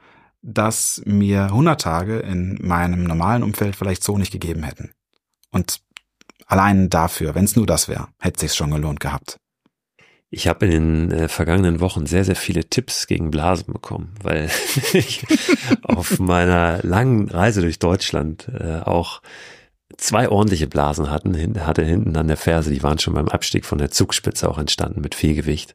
das 0.43 1.03
mir 1.05 1.45
100 1.45 1.81
Tage 1.81 2.19
in 2.21 2.59
meinem 2.61 3.05
normalen 3.05 3.43
Umfeld 3.43 3.77
vielleicht 3.77 4.05
so 4.05 4.19
nicht 4.19 4.33
gegeben 4.33 4.63
hätten. 4.63 4.93
Und 5.51 5.81
allein 6.47 6.91
dafür, 6.91 7.35
wenn 7.35 7.45
es 7.45 7.57
nur 7.57 7.67
das 7.67 7.89
wäre, 7.89 8.09
hätte 8.19 8.41
sich's 8.41 8.57
schon 8.57 8.71
gelohnt 8.71 9.01
gehabt. 9.01 9.39
Ich 10.31 10.47
habe 10.47 10.67
in 10.67 10.71
den 10.71 11.11
äh, 11.11 11.29
vergangenen 11.29 11.81
Wochen 11.81 12.05
sehr, 12.07 12.25
sehr 12.25 12.37
viele 12.37 12.65
Tipps 12.65 13.07
gegen 13.07 13.31
Blasen 13.31 13.73
bekommen, 13.73 14.15
weil 14.23 14.51
ich 14.93 15.25
auf 15.83 16.19
meiner 16.19 16.81
langen 16.83 17.31
Reise 17.31 17.63
durch 17.63 17.79
Deutschland 17.79 18.49
äh, 18.59 18.81
auch 18.81 19.23
zwei 19.97 20.29
ordentliche 20.29 20.67
Blasen 20.67 21.11
hatten, 21.11 21.65
hatte 21.65 21.83
hinten 21.83 22.17
an 22.17 22.29
der 22.29 22.37
Ferse, 22.37 22.71
die 22.71 22.83
waren 22.83 22.99
schon 22.99 23.15
beim 23.15 23.29
Abstieg 23.29 23.65
von 23.65 23.79
der 23.79 23.91
Zugspitze 23.91 24.49
auch 24.49 24.59
entstanden 24.59 25.01
mit 25.01 25.15
Fehlgewicht. 25.15 25.75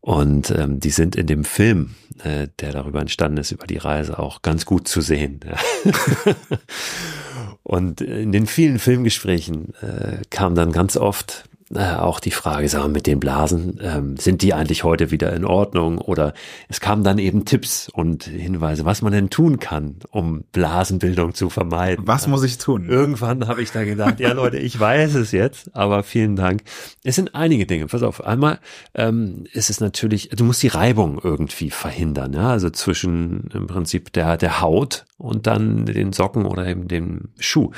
Und 0.00 0.50
ähm, 0.50 0.78
die 0.78 0.90
sind 0.90 1.16
in 1.16 1.26
dem 1.26 1.44
Film, 1.44 1.94
äh, 2.22 2.48
der 2.60 2.72
darüber 2.72 3.00
entstanden 3.00 3.38
ist, 3.38 3.50
über 3.50 3.66
die 3.66 3.78
Reise 3.78 4.18
auch 4.18 4.42
ganz 4.42 4.64
gut 4.64 4.86
zu 4.88 5.00
sehen. 5.00 5.40
Und 7.62 8.00
in 8.00 8.30
den 8.30 8.46
vielen 8.46 8.78
Filmgesprächen 8.78 9.74
äh, 9.80 10.22
kam 10.30 10.54
dann 10.54 10.70
ganz 10.70 10.96
oft 10.96 11.48
äh, 11.74 11.94
auch 11.94 12.20
die 12.20 12.30
Frage, 12.30 12.68
sagen 12.68 12.92
mit 12.92 13.08
den 13.08 13.18
Blasen, 13.18 13.80
ähm, 13.82 14.16
sind 14.16 14.42
die 14.42 14.54
eigentlich 14.54 14.84
heute 14.84 15.10
wieder 15.10 15.32
in 15.32 15.44
Ordnung? 15.44 15.98
Oder 15.98 16.32
es 16.68 16.80
kamen 16.80 17.02
dann 17.02 17.18
eben 17.18 17.44
Tipps 17.44 17.88
und 17.88 18.24
Hinweise, 18.24 18.84
was 18.84 19.02
man 19.02 19.12
denn 19.12 19.30
tun 19.30 19.58
kann, 19.58 19.96
um 20.10 20.44
Blasenbildung 20.52 21.34
zu 21.34 21.50
vermeiden. 21.50 22.06
Was 22.06 22.28
muss 22.28 22.44
ich 22.44 22.58
tun? 22.58 22.88
Irgendwann 22.88 23.48
habe 23.48 23.62
ich 23.62 23.72
da 23.72 23.82
gedacht, 23.82 24.20
ja 24.20 24.32
Leute, 24.32 24.58
ich 24.58 24.78
weiß 24.78 25.16
es 25.16 25.32
jetzt, 25.32 25.74
aber 25.74 26.04
vielen 26.04 26.36
Dank. 26.36 26.62
Es 27.02 27.16
sind 27.16 27.34
einige 27.34 27.66
Dinge. 27.66 27.86
Pass 27.88 28.04
auf, 28.04 28.24
einmal 28.24 28.60
ähm, 28.94 29.44
ist 29.52 29.68
es 29.68 29.80
natürlich, 29.80 30.28
du 30.30 30.44
musst 30.44 30.62
die 30.62 30.68
Reibung 30.68 31.20
irgendwie 31.22 31.70
verhindern, 31.70 32.32
ja, 32.32 32.50
also 32.50 32.70
zwischen 32.70 33.48
im 33.52 33.66
Prinzip 33.66 34.12
der, 34.12 34.36
der 34.36 34.60
Haut 34.60 35.04
und 35.18 35.46
dann 35.46 35.86
den 35.86 36.12
Socken 36.12 36.44
oder 36.44 36.66
eben 36.66 36.88
dem 36.88 37.30
Schuh. 37.38 37.70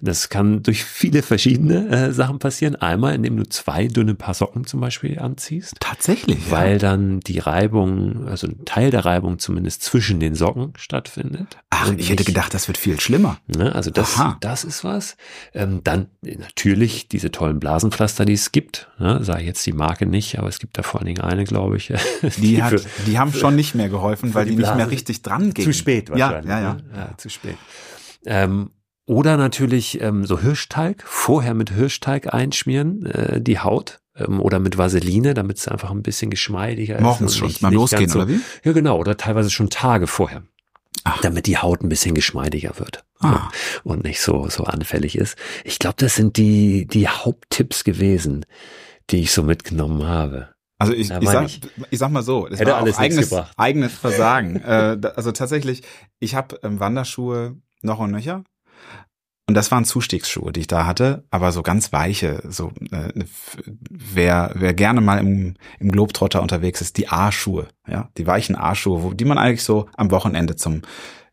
Das 0.00 0.28
kann 0.28 0.62
durch 0.62 0.84
viele 0.84 1.22
verschiedene 1.22 1.88
äh, 1.88 2.12
Sachen 2.12 2.38
passieren. 2.38 2.76
Einmal, 2.76 3.14
indem 3.26 3.44
du 3.44 3.48
zwei 3.48 3.88
dünne 3.88 4.14
Paar 4.14 4.34
Socken 4.34 4.66
zum 4.66 4.80
Beispiel 4.80 5.18
anziehst. 5.18 5.74
Tatsächlich. 5.80 6.50
Weil 6.50 6.72
ja. 6.72 6.78
dann 6.78 7.20
die 7.20 7.38
Reibung, 7.38 8.26
also 8.26 8.46
ein 8.46 8.64
Teil 8.64 8.90
der 8.90 9.04
Reibung 9.04 9.38
zumindest 9.38 9.82
zwischen 9.82 10.20
den 10.20 10.34
Socken 10.34 10.72
stattfindet. 10.76 11.58
Ach, 11.70 11.92
ich 11.96 12.10
hätte 12.10 12.24
gedacht, 12.24 12.54
das 12.54 12.68
wird 12.68 12.78
viel 12.78 13.00
schlimmer. 13.00 13.38
Ne, 13.46 13.74
also 13.74 13.90
das, 13.90 14.20
das 14.40 14.64
ist 14.64 14.84
was. 14.84 15.16
Ähm, 15.52 15.82
dann 15.84 16.08
natürlich 16.22 17.08
diese 17.08 17.30
tollen 17.30 17.60
Blasenpflaster, 17.60 18.24
die 18.24 18.34
es 18.34 18.52
gibt. 18.52 18.88
Ne, 18.98 19.22
sage 19.22 19.44
jetzt 19.44 19.64
die 19.66 19.72
Marke 19.72 20.06
nicht, 20.06 20.38
aber 20.38 20.48
es 20.48 20.58
gibt 20.58 20.78
da 20.78 20.82
vor 20.82 21.00
allen 21.00 21.06
Dingen 21.06 21.20
eine, 21.20 21.44
glaube 21.44 21.76
ich. 21.76 21.92
Die, 22.36 22.40
die, 22.40 22.62
hat, 22.62 22.80
für, 22.80 23.02
die 23.04 23.18
haben 23.18 23.32
schon 23.32 23.56
nicht 23.56 23.74
mehr 23.74 23.88
geholfen, 23.88 24.34
weil 24.34 24.44
die, 24.44 24.52
die 24.52 24.56
nicht 24.58 24.74
mehr 24.74 24.90
richtig 24.90 25.22
dran 25.22 25.54
gingen. 25.54 25.66
Zu 25.66 25.72
spät 25.72 26.10
wahrscheinlich. 26.10 26.50
Ja, 26.50 26.60
ja, 26.60 26.62
ja. 26.62 26.74
Ne? 26.74 26.82
ja 26.94 27.16
zu 27.16 27.28
spät. 27.28 27.56
Ähm, 28.24 28.70
oder 29.06 29.36
natürlich 29.36 30.00
ähm, 30.00 30.24
so 30.26 30.40
Hirschteig, 30.40 31.02
vorher 31.06 31.54
mit 31.54 31.70
Hirschteig 31.70 32.34
einschmieren, 32.34 33.06
äh, 33.06 33.40
die 33.40 33.58
Haut 33.60 34.00
ähm, 34.16 34.40
oder 34.40 34.58
mit 34.58 34.76
Vaseline, 34.78 35.32
damit 35.34 35.58
es 35.58 35.68
einfach 35.68 35.90
ein 35.90 36.02
bisschen 36.02 36.30
geschmeidiger 36.30 37.00
Morgens 37.00 37.34
ist. 37.34 37.40
Morgens 37.40 37.58
schon, 37.58 37.70
mal 37.70 37.74
losgehen, 37.74 38.08
so, 38.10 38.18
oder 38.20 38.28
wie? 38.28 38.40
Ja, 38.64 38.72
genau, 38.72 38.98
oder 38.98 39.16
teilweise 39.16 39.50
schon 39.50 39.70
Tage 39.70 40.06
vorher. 40.06 40.42
damit 41.22 41.46
die 41.46 41.56
Haut 41.58 41.82
ein 41.82 41.88
bisschen 41.88 42.14
geschmeidiger 42.14 42.78
wird 42.78 43.04
Ah. 43.20 43.48
und 43.84 44.04
nicht 44.04 44.20
so, 44.20 44.48
so 44.50 44.64
anfällig 44.64 45.16
ist. 45.16 45.38
Ich 45.64 45.78
glaube, 45.78 45.96
das 45.98 46.16
sind 46.16 46.36
die, 46.36 46.86
die 46.86 47.08
Haupttipps 47.08 47.84
gewesen, 47.84 48.44
die 49.10 49.18
ich 49.22 49.30
so 49.32 49.42
mitgenommen 49.42 50.04
habe. 50.06 50.48
Also 50.78 50.92
ich, 50.92 51.10
ich, 51.10 51.28
sag, 51.30 51.46
ich. 51.46 51.60
ich. 51.90 51.98
sag 51.98 52.10
mal 52.10 52.22
so, 52.22 52.46
das 52.48 52.60
Hätte 52.60 52.72
war 52.72 52.78
alles 52.78 52.98
eigenes, 52.98 53.32
eigenes 53.56 53.94
Versagen. 53.94 54.56
äh, 54.56 54.98
also 55.16 55.32
tatsächlich, 55.32 55.82
ich 56.18 56.34
habe 56.34 56.58
ähm, 56.62 56.80
Wanderschuhe 56.80 57.56
noch 57.82 57.98
und 58.00 58.10
nöcher. 58.10 58.42
Und 59.48 59.54
das 59.54 59.70
waren 59.70 59.84
Zustiegsschuhe, 59.84 60.50
die 60.52 60.60
ich 60.60 60.66
da 60.66 60.86
hatte, 60.86 61.24
aber 61.30 61.52
so 61.52 61.62
ganz 61.62 61.92
weiche. 61.92 62.42
So, 62.48 62.72
äh, 62.90 63.12
wer, 63.90 64.50
wer 64.54 64.74
gerne 64.74 65.00
mal 65.00 65.18
im, 65.18 65.54
im 65.78 65.92
Globetrotter 65.92 66.42
unterwegs 66.42 66.80
ist, 66.80 66.96
die 66.96 67.08
A-Schuhe, 67.08 67.68
ja, 67.86 68.08
die 68.16 68.26
weichen 68.26 68.56
A-Schuhe, 68.56 69.02
wo- 69.02 69.12
die 69.14 69.24
man 69.24 69.38
eigentlich 69.38 69.62
so 69.62 69.86
am 69.96 70.10
Wochenende 70.10 70.56
zum, 70.56 70.82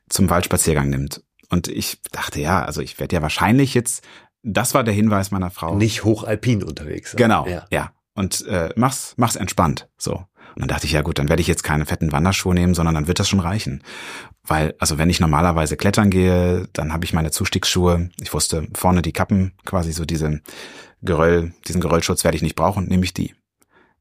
zum 0.09 0.29
Waldspaziergang 0.29 0.89
nimmt. 0.89 1.23
Und 1.49 1.67
ich 1.67 2.01
dachte, 2.11 2.39
ja, 2.39 2.63
also 2.63 2.81
ich 2.81 2.99
werde 2.99 3.15
ja 3.15 3.21
wahrscheinlich 3.21 3.73
jetzt, 3.73 4.03
das 4.43 4.73
war 4.73 4.83
der 4.83 4.93
Hinweis 4.93 5.31
meiner 5.31 5.49
Frau. 5.51 5.75
Nicht 5.75 6.03
hochalpin 6.03 6.63
unterwegs. 6.63 7.15
Genau, 7.15 7.47
Ja. 7.47 7.65
ja. 7.71 7.91
Und 8.15 8.45
äh, 8.45 8.69
mach's, 8.75 9.15
mach's 9.17 9.35
entspannt. 9.35 9.89
So. 9.97 10.23
Und 10.55 10.61
dann 10.61 10.67
dachte 10.67 10.85
ich, 10.85 10.93
ja 10.93 11.01
gut, 11.01 11.19
dann 11.19 11.29
werde 11.29 11.41
ich 11.41 11.47
jetzt 11.47 11.63
keine 11.63 11.85
fetten 11.85 12.11
Wanderschuhe 12.11 12.53
nehmen, 12.53 12.73
sondern 12.73 12.95
dann 12.95 13.07
wird 13.07 13.19
das 13.19 13.29
schon 13.29 13.39
reichen. 13.39 13.83
Weil, 14.45 14.75
also 14.79 14.97
wenn 14.97 15.09
ich 15.09 15.19
normalerweise 15.19 15.77
klettern 15.77 16.09
gehe, 16.09 16.67
dann 16.73 16.93
habe 16.93 17.05
ich 17.05 17.13
meine 17.13 17.31
Zustiegsschuhe. 17.31 18.09
Ich 18.21 18.33
wusste, 18.33 18.67
vorne 18.73 19.01
die 19.01 19.13
Kappen, 19.13 19.53
quasi 19.65 19.91
so 19.91 20.05
diese 20.05 20.41
Geröll, 21.01 21.53
diesen 21.67 21.81
Geröllschutz 21.81 22.23
werde 22.23 22.37
ich 22.37 22.43
nicht 22.43 22.55
brauchen, 22.55 22.85
nehme 22.85 23.03
ich 23.03 23.13
die. 23.13 23.35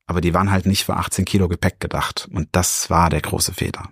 Aber 0.06 0.20
die 0.20 0.34
waren 0.34 0.50
halt 0.50 0.66
nicht 0.66 0.84
für 0.84 0.96
18 0.96 1.24
Kilo 1.24 1.48
Gepäck 1.48 1.80
gedacht. 1.80 2.28
Und 2.32 2.48
das 2.52 2.90
war 2.90 3.08
der 3.08 3.20
große 3.20 3.54
Fehler. 3.54 3.90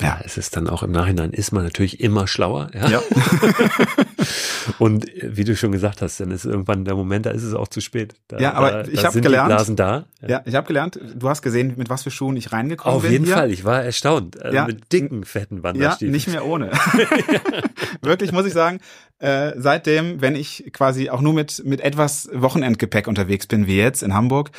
Ja, 0.00 0.20
es 0.24 0.36
ist 0.38 0.56
dann 0.56 0.68
auch 0.68 0.82
im 0.82 0.92
Nachhinein 0.92 1.32
ist 1.32 1.52
man 1.52 1.62
natürlich 1.64 2.00
immer 2.00 2.26
schlauer. 2.26 2.70
Ja. 2.74 2.88
Ja. 2.88 3.00
Und 4.78 5.08
äh, 5.14 5.36
wie 5.36 5.44
du 5.44 5.56
schon 5.56 5.72
gesagt 5.72 6.02
hast, 6.02 6.20
dann 6.20 6.30
ist 6.30 6.44
irgendwann 6.44 6.84
der 6.84 6.94
Moment, 6.94 7.26
da 7.26 7.30
ist 7.30 7.42
es 7.42 7.54
auch 7.54 7.68
zu 7.68 7.80
spät. 7.80 8.14
Da, 8.28 8.38
Ja, 8.38 8.54
aber 8.54 8.70
da, 8.70 8.80
ich 8.90 9.00
da 9.00 9.04
hab 9.06 9.12
sind 9.12 9.22
gelernt- 9.22 9.48
die 9.50 9.54
Blasen 9.54 9.76
da. 9.76 10.04
Ja, 10.26 10.42
ich 10.44 10.54
habe 10.54 10.66
gelernt, 10.66 10.98
du 11.14 11.28
hast 11.28 11.42
gesehen, 11.42 11.74
mit 11.76 11.88
was 11.90 12.02
für 12.02 12.10
Schuhen 12.10 12.36
ich 12.36 12.52
reingekommen 12.52 12.96
Auf 12.96 13.02
bin. 13.02 13.12
jeden 13.12 13.24
hier. 13.26 13.34
Fall, 13.34 13.50
ich 13.50 13.64
war 13.64 13.82
erstaunt. 13.82 14.40
Also 14.40 14.54
Ja. 14.56 14.66
Mit 14.66 14.92
dicken, 14.92 15.24
fetten 15.24 15.58
Ja, 15.58 15.62
Wanderstiefeln. 15.64 16.12
nicht 16.12 16.28
mehr 16.28 16.44
ohne. 16.44 16.70
Wirklich 18.02 18.32
muss 18.32 18.46
ich 18.46 18.52
sagen, 18.52 18.80
äh, 19.18 19.52
seitdem, 19.56 20.20
wenn 20.20 20.34
ich 20.36 20.70
quasi 20.72 21.10
auch 21.10 21.20
nur 21.20 21.34
mit, 21.34 21.62
mit 21.64 21.80
etwas 21.80 22.28
Wochenendgepäck 22.32 23.06
unterwegs 23.06 23.46
bin, 23.46 23.66
wie 23.66 23.76
jetzt 23.76 24.02
in 24.02 24.14
Hamburg, 24.14 24.50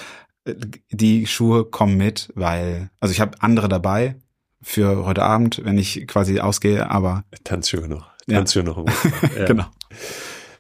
äh, 0.46 0.56
die 0.92 1.26
Schuhe 1.28 1.66
kommen 1.66 1.98
mit, 1.98 2.30
weil, 2.36 2.90
also 3.00 3.12
ich 3.12 3.22
habe 3.22 3.32
andere 3.40 3.70
dabei 3.70 4.16
für 4.62 5.06
heute 5.06 5.24
Abend, 5.24 5.62
wenn 5.64 5.78
ich 5.78 6.08
quasi 6.08 6.40
ausgehe, 6.40 6.90
aber 6.90 7.24
Tanzschuhe 7.44 7.88
noch. 7.88 8.10
Ja. 8.28 8.38
Tanzschuhe 8.38 8.64
noch. 8.64 8.78
ja. 9.38 9.46
genau. 9.46 9.66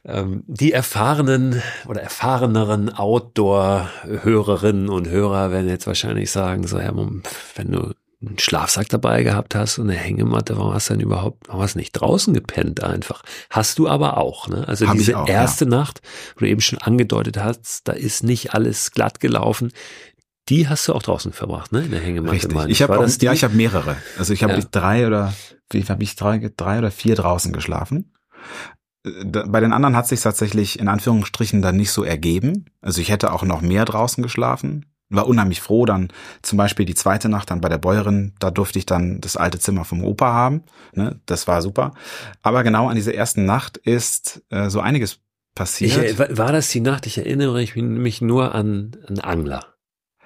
Ähm, 0.03 0.43
die 0.47 0.71
erfahrenen 0.71 1.61
oder 1.87 2.01
erfahreneren 2.01 2.89
Outdoor-Hörerinnen 2.89 4.89
und 4.89 5.07
Hörer 5.07 5.51
werden 5.51 5.69
jetzt 5.69 5.85
wahrscheinlich 5.85 6.31
sagen, 6.31 6.65
so, 6.65 6.79
ja, 6.79 6.91
Mom, 6.91 7.21
wenn 7.55 7.71
du 7.71 7.93
einen 8.21 8.39
Schlafsack 8.39 8.87
dabei 8.89 9.23
gehabt 9.23 9.55
hast 9.55 9.79
und 9.79 9.89
eine 9.89 9.97
Hängematte, 9.97 10.57
warum 10.57 10.73
hast 10.73 10.89
du 10.89 10.93
denn 10.93 11.01
überhaupt, 11.01 11.47
warum 11.47 11.61
hast 11.61 11.73
du 11.73 11.79
nicht 11.79 11.93
draußen 11.93 12.33
gepennt 12.33 12.83
einfach? 12.83 13.23
Hast 13.49 13.79
du 13.79 13.87
aber 13.87 14.17
auch, 14.17 14.47
ne? 14.47 14.67
Also 14.67 14.87
Hab 14.87 14.95
diese 14.95 15.17
auch, 15.17 15.27
erste 15.27 15.65
Nacht, 15.65 16.01
wo 16.35 16.41
du 16.41 16.47
eben 16.47 16.61
schon 16.61 16.79
angedeutet 16.79 17.37
hast, 17.37 17.87
da 17.87 17.93
ist 17.93 18.23
nicht 18.23 18.53
alles 18.53 18.91
glatt 18.91 19.19
gelaufen. 19.19 19.71
Die 20.49 20.67
hast 20.67 20.87
du 20.87 20.93
auch 20.93 21.03
draußen 21.03 21.33
verbracht, 21.33 21.71
ne? 21.71 21.83
In 21.83 21.91
der 21.91 21.99
Hängematte. 21.99 22.33
Richtig. 22.33 22.53
meine 22.53 22.71
Ich 22.71 22.81
habe 22.81 22.97
auch, 22.99 23.07
ja, 23.21 23.33
ich 23.33 23.43
habe 23.43 23.55
mehrere. 23.55 23.95
Also 24.17 24.33
ich 24.33 24.43
habe 24.43 24.53
Ja. 24.53 24.59
drei 24.71 25.07
oder 25.07 25.33
wie 25.69 25.83
habe 25.83 26.03
ich 26.03 26.15
drei, 26.15 26.51
drei 26.57 26.79
oder 26.79 26.91
vier 26.91 27.15
draußen 27.15 27.53
geschlafen. 27.53 28.13
Äh, 29.05 29.25
Bei 29.25 29.59
den 29.59 29.73
anderen 29.73 29.95
hat 29.95 30.07
sich 30.07 30.21
tatsächlich 30.21 30.79
in 30.79 30.87
Anführungsstrichen 30.87 31.61
dann 31.61 31.77
nicht 31.77 31.91
so 31.91 32.03
ergeben. 32.03 32.65
Also 32.81 33.01
ich 33.01 33.09
hätte 33.09 33.31
auch 33.33 33.43
noch 33.43 33.61
mehr 33.61 33.85
draußen 33.85 34.21
geschlafen. 34.23 34.85
War 35.13 35.27
unheimlich 35.27 35.59
froh, 35.59 35.85
dann 35.85 36.07
zum 36.41 36.57
Beispiel 36.57 36.85
die 36.85 36.95
zweite 36.95 37.27
Nacht 37.27 37.51
dann 37.51 37.59
bei 37.59 37.67
der 37.67 37.77
Bäuerin, 37.77 38.33
da 38.39 38.49
durfte 38.49 38.79
ich 38.79 38.85
dann 38.85 39.19
das 39.19 39.35
alte 39.35 39.59
Zimmer 39.59 39.83
vom 39.83 40.05
Opa 40.05 40.31
haben. 40.31 40.63
Ne? 40.93 41.19
Das 41.25 41.47
war 41.49 41.61
super. 41.61 41.93
Aber 42.41 42.63
genau 42.63 42.87
an 42.87 42.95
dieser 42.95 43.13
ersten 43.13 43.45
Nacht 43.45 43.75
ist 43.75 44.41
äh, 44.49 44.69
so 44.69 44.79
einiges 44.79 45.13
ich, 45.13 45.19
passiert. 45.55 45.97
äh, 45.97 46.17
war 46.17 46.37
war 46.37 46.51
das 46.53 46.69
die 46.69 46.79
Nacht? 46.79 47.07
Ich 47.07 47.17
erinnere 47.17 47.53
mich, 47.59 47.75
mich 47.75 48.21
nur 48.21 48.55
an 48.55 48.91
einen 49.07 49.19
Angler. 49.19 49.65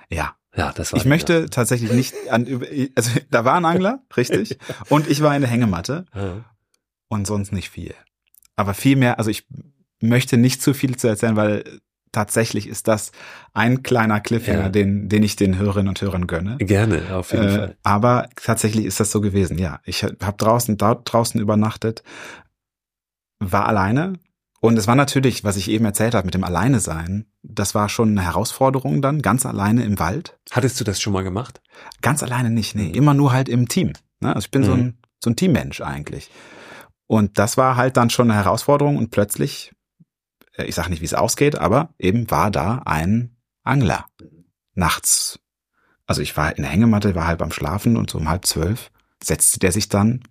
Ja. 0.09 0.35
Ja, 0.57 0.71
das 0.71 0.93
war 0.93 0.97
Ich 0.99 1.05
möchte 1.05 1.49
tatsächlich 1.49 1.91
nicht 1.91 2.13
an, 2.29 2.45
also 2.95 3.11
da 3.29 3.43
war 3.43 3.55
ein 3.55 3.65
Angler, 3.65 4.03
richtig. 4.15 4.57
Und 4.87 5.09
ich 5.09 5.21
war 5.21 5.35
in 5.35 5.41
der 5.41 5.49
Hängematte. 5.51 6.05
Ja. 6.15 6.45
und 7.09 7.27
sonst 7.27 7.51
nicht 7.51 7.69
viel. 7.69 7.93
Aber 8.55 8.73
viel 8.73 8.95
mehr, 8.95 9.19
also 9.19 9.29
ich 9.29 9.45
möchte 10.01 10.37
nicht 10.37 10.61
zu 10.61 10.73
viel 10.73 10.95
zu 10.95 11.07
erzählen, 11.09 11.35
weil 11.35 11.63
tatsächlich 12.13 12.67
ist 12.67 12.87
das 12.87 13.11
ein 13.53 13.83
kleiner 13.83 14.21
Cliffhanger, 14.21 14.61
Ja. 14.63 14.69
den, 14.69 15.09
den 15.09 15.23
ich 15.23 15.35
den 15.35 15.57
Hörerinnen 15.57 15.89
und 15.89 15.99
Hörern 16.01 16.25
gönne. 16.27 16.55
Gerne, 16.59 17.13
auf 17.13 17.33
jeden 17.33 17.47
Äh, 17.47 17.51
Fall. 17.57 17.77
aber 17.83 18.29
tatsächlich 18.41 18.85
ist 18.85 19.01
das 19.01 19.11
so 19.11 19.19
gewesen, 19.19 19.57
ja. 19.57 19.81
Ich 19.83 20.03
habe 20.05 20.15
draußen, 20.37 20.77
dort 20.77 21.11
draußen 21.11 21.39
übernachtet, 21.41 22.01
war 23.39 23.67
alleine. 23.67 24.13
Und 24.65 24.77
es 24.77 24.87
war 24.87 24.95
natürlich, 24.95 25.43
was 25.43 25.57
ich 25.57 25.69
eben 25.69 25.85
erzählt 25.85 26.15
habe 26.15 26.25
mit 26.25 26.33
dem 26.33 26.43
Alleine 26.43 26.79
sein, 26.79 27.25
das 27.43 27.75
war 27.75 27.89
schon 27.89 28.09
eine 28.09 28.23
Herausforderung 28.23 29.01
dann, 29.01 29.21
ganz 29.21 29.45
alleine 29.45 29.83
im 29.83 29.99
Wald. 29.99 30.37
Hattest 30.51 30.79
du 30.79 30.83
das 30.83 30.99
schon 30.99 31.13
mal 31.13 31.23
gemacht? 31.23 31.61
Ganz 32.01 32.23
alleine 32.23 32.49
nicht, 32.49 32.75
nee, 32.75 32.89
immer 32.89 33.13
nur 33.13 33.31
halt 33.31 33.49
im 33.49 33.67
Team. 33.67 33.93
Ne? 34.19 34.29
Also 34.35 34.45
ich 34.45 34.51
bin 34.51 34.63
so 34.63 34.73
Mhm. 34.73 34.79
ein, 34.79 34.97
so 35.23 35.29
ein 35.29 35.35
Teammensch 35.35 35.81
eigentlich. 35.81 36.31
Und 37.07 37.37
das 37.37 37.57
war 37.57 37.75
halt 37.75 37.97
dann 37.97 38.09
schon 38.09 38.31
eine 38.31 38.39
Herausforderung 38.39 38.97
und 38.97 39.11
plötzlich, 39.11 39.71
äh, 40.57 40.65
ich 40.65 40.75
sage 40.75 40.89
nicht, 40.89 41.01
wie 41.01 41.05
es 41.05 41.13
ausgeht, 41.13 41.55
aber 41.57 41.93
eben 41.99 42.29
war 42.31 42.49
da 42.49 42.81
ein 42.85 43.37
Angler. 43.63 44.05
Nachts. 44.73 45.39
Also 46.07 46.21
ich 46.21 46.35
war 46.35 46.55
in 46.55 46.63
der 46.63 46.71
Hängematte, 46.71 47.15
war 47.15 47.27
halb 47.27 47.41
am 47.41 47.51
Schlafen 47.51 47.97
und 47.97 48.09
so 48.09 48.17
um 48.17 48.29
halb 48.29 48.45
zwölf 48.45 48.91
setzte 49.23 49.59
der 49.59 49.71
sich 49.71 49.89
dann 49.89 50.23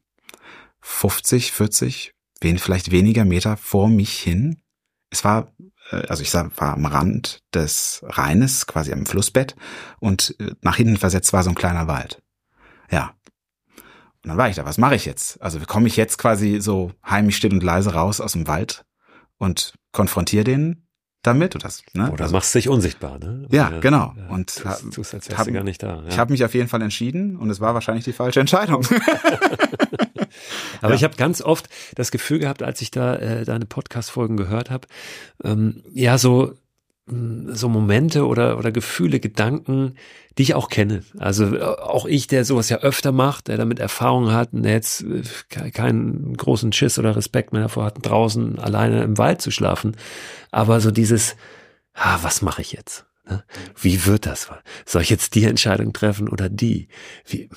50, 0.81 1.53
40, 1.53 2.14
wen, 2.45 2.59
vielleicht 2.59 2.93
weniger 2.93 3.25
Meter 3.25 3.57
vor 3.57 3.89
mich 3.89 4.13
hin. 4.19 4.63
Es 5.11 5.25
war, 5.25 5.53
äh, 5.91 6.07
also 6.07 6.23
ich 6.23 6.31
sah, 6.31 6.49
war 6.57 6.75
am 6.75 6.87
Rand 6.87 7.43
des 7.53 8.05
Rheines, 8.07 8.67
quasi 8.69 8.93
am 8.93 9.07
Flussbett 9.07 9.57
und 9.99 10.37
äh, 10.39 10.53
nach 10.61 10.77
hinten 10.77 10.97
versetzt 10.97 11.33
war 11.33 11.43
so 11.43 11.51
ein 11.51 11.57
kleiner 11.57 11.89
Wald. 11.89 12.23
Ja. 12.91 13.15
Und 14.23 14.29
dann 14.29 14.37
war 14.39 14.49
ich 14.49 14.57
da, 14.57 14.65
was 14.65 14.79
mache 14.79 14.95
ich 14.95 15.05
jetzt? 15.05 15.43
Also 15.43 15.59
komme 15.61 15.89
ich 15.89 15.97
jetzt 15.97 16.19
quasi 16.19 16.61
so 16.61 16.93
heimlich 17.05 17.37
still 17.37 17.53
und 17.53 17.63
leise 17.63 17.93
raus 17.95 18.21
aus 18.21 18.33
dem 18.33 18.47
Wald 18.47 18.85
und 19.39 19.75
konfrontiere 19.93 20.45
den 20.45 20.87
damit? 21.23 21.55
Oder, 21.55 21.65
das, 21.65 21.83
ne? 21.95 22.11
Oder 22.13 22.25
also, 22.25 22.35
machst 22.35 22.55
dich 22.55 22.69
unsichtbar, 22.69 23.19
ne? 23.19 23.47
Ja, 23.51 23.71
genau. 23.81 24.15
Ja, 24.17 24.29
Und 24.29 24.55
tust, 24.55 24.93
tust, 24.93 25.15
als 25.15 25.29
wärst 25.29 25.39
hab- 25.39 25.47
du 25.47 25.53
gar 25.53 25.65
nicht 25.65 25.83
da. 25.83 26.03
Ja. 26.03 26.09
Ich 26.09 26.19
habe 26.19 26.33
mich 26.33 26.45
auf 26.45 26.55
jeden 26.55 26.69
Fall 26.69 26.83
entschieden 26.83 27.37
und 27.37 27.51
es 27.51 27.61
war 27.61 27.75
wahrscheinlich 27.75 28.05
die 28.05 28.13
falsche 28.13 28.41
Entscheidung. 28.41 28.87
Aber 30.81 30.91
Ja. 30.91 30.97
ich 30.97 31.05
habe 31.05 31.17
ganz 31.17 31.41
oft 31.43 31.69
das 31.95 32.11
Gefühl 32.11 32.39
gehabt, 32.39 32.63
als 32.63 32.81
ich 32.81 32.91
da 32.91 33.17
äh, 33.17 33.45
deine 33.45 33.67
Podcast-Folgen 33.67 34.37
gehört 34.37 34.71
habe, 34.71 34.87
ähm, 35.43 35.83
ja, 35.93 36.19
so, 36.19 36.55
mh, 37.07 37.55
so 37.55 37.69
Momente 37.69 38.27
oder, 38.27 38.59
oder 38.59 38.73
Gefühle, 38.73 39.21
Gedanken, 39.21 39.97
die 40.39 40.43
ich 40.43 40.55
auch 40.55 40.69
kenne. 40.69 41.05
Also 41.19 41.55
äh, 41.57 41.63
auch 41.63 42.07
ich, 42.07 42.27
der 42.27 42.45
sowas 42.45 42.69
ja 42.69 42.79
öfter 42.79 43.13
macht, 43.13 43.49
der 43.49 43.57
damit 43.57 43.79
Erfahrung 43.79 44.33
hat 44.33 44.53
und 44.53 44.63
der 44.63 44.73
jetzt 44.73 45.03
äh, 45.03 45.23
ke- 45.49 45.71
keinen 45.71 46.37
großen 46.37 46.73
Schiss 46.73 46.99
oder 46.99 47.15
Respekt 47.17 47.53
mehr 47.53 47.63
davor 47.63 47.85
hat, 47.85 47.99
draußen 48.03 48.59
alleine 48.59 49.03
im 49.03 49.17
Wald 49.19 49.41
zu 49.43 49.51
schlafen. 49.51 49.97
Aber 50.51 50.81
so 50.81 50.91
dieses, 50.91 51.37
ah, 51.93 52.19
was 52.23 52.43
mache 52.43 52.63
ich 52.63 52.73
jetzt? 52.73 53.07
Ne? 53.29 53.43
Wie 53.81 54.05
wird 54.07 54.27
das? 54.27 54.51
Soll 54.85 55.03
ich 55.03 55.09
jetzt 55.11 55.35
die 55.35 55.45
Entscheidung 55.45 55.93
treffen 55.93 56.29
oder 56.29 56.49
die? 56.49 56.89
Wie, 57.27 57.49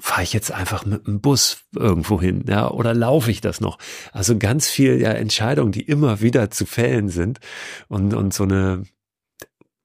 fahre 0.00 0.22
ich 0.22 0.32
jetzt 0.32 0.52
einfach 0.52 0.84
mit 0.84 1.06
dem 1.06 1.20
Bus 1.20 1.64
irgendwo 1.74 2.20
hin, 2.20 2.44
ja, 2.48 2.70
oder 2.70 2.94
laufe 2.94 3.30
ich 3.30 3.40
das 3.40 3.60
noch? 3.60 3.78
Also 4.12 4.38
ganz 4.38 4.68
viel 4.68 5.00
ja 5.00 5.10
Entscheidungen, 5.10 5.72
die 5.72 5.82
immer 5.82 6.20
wieder 6.20 6.50
zu 6.50 6.66
fällen 6.66 7.08
sind 7.08 7.40
und, 7.88 8.14
und 8.14 8.34
so 8.34 8.44
eine 8.44 8.84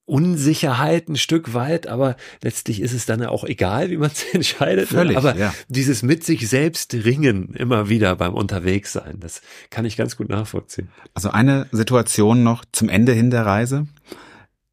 Unsicherheit 0.06 1.08
ein 1.08 1.16
Stück 1.16 1.54
weit, 1.54 1.88
aber 1.88 2.18
letztlich 2.42 2.82
ist 2.82 2.92
es 2.92 3.06
dann 3.06 3.22
ja 3.22 3.30
auch 3.30 3.46
egal, 3.46 3.90
wie 3.90 3.98
man 3.98 4.12
es 4.12 4.24
entscheidet. 4.34 4.92
ne? 4.92 4.98
Völlig, 4.98 5.18
aber 5.18 5.38
ja. 5.38 5.54
dieses 5.70 6.04
mit 6.04 6.26
sich 6.26 6.50
selbst 6.50 6.94
ringen 6.94 7.54
immer 7.54 7.88
wieder 7.88 8.16
beim 8.18 8.34
Unterwegssein, 8.34 9.20
das 9.20 9.42
kann 9.70 9.86
ich 9.86 9.96
ganz 9.96 10.18
gut 10.18 10.30
nachvollziehen. 10.30 10.90
Also 11.14 11.30
eine 11.30 11.68
Situation 11.72 12.44
noch 12.44 12.66
zum 12.72 12.90
Ende 12.90 13.14
hin 13.14 13.32
der 13.32 13.46
Reise. 13.46 13.88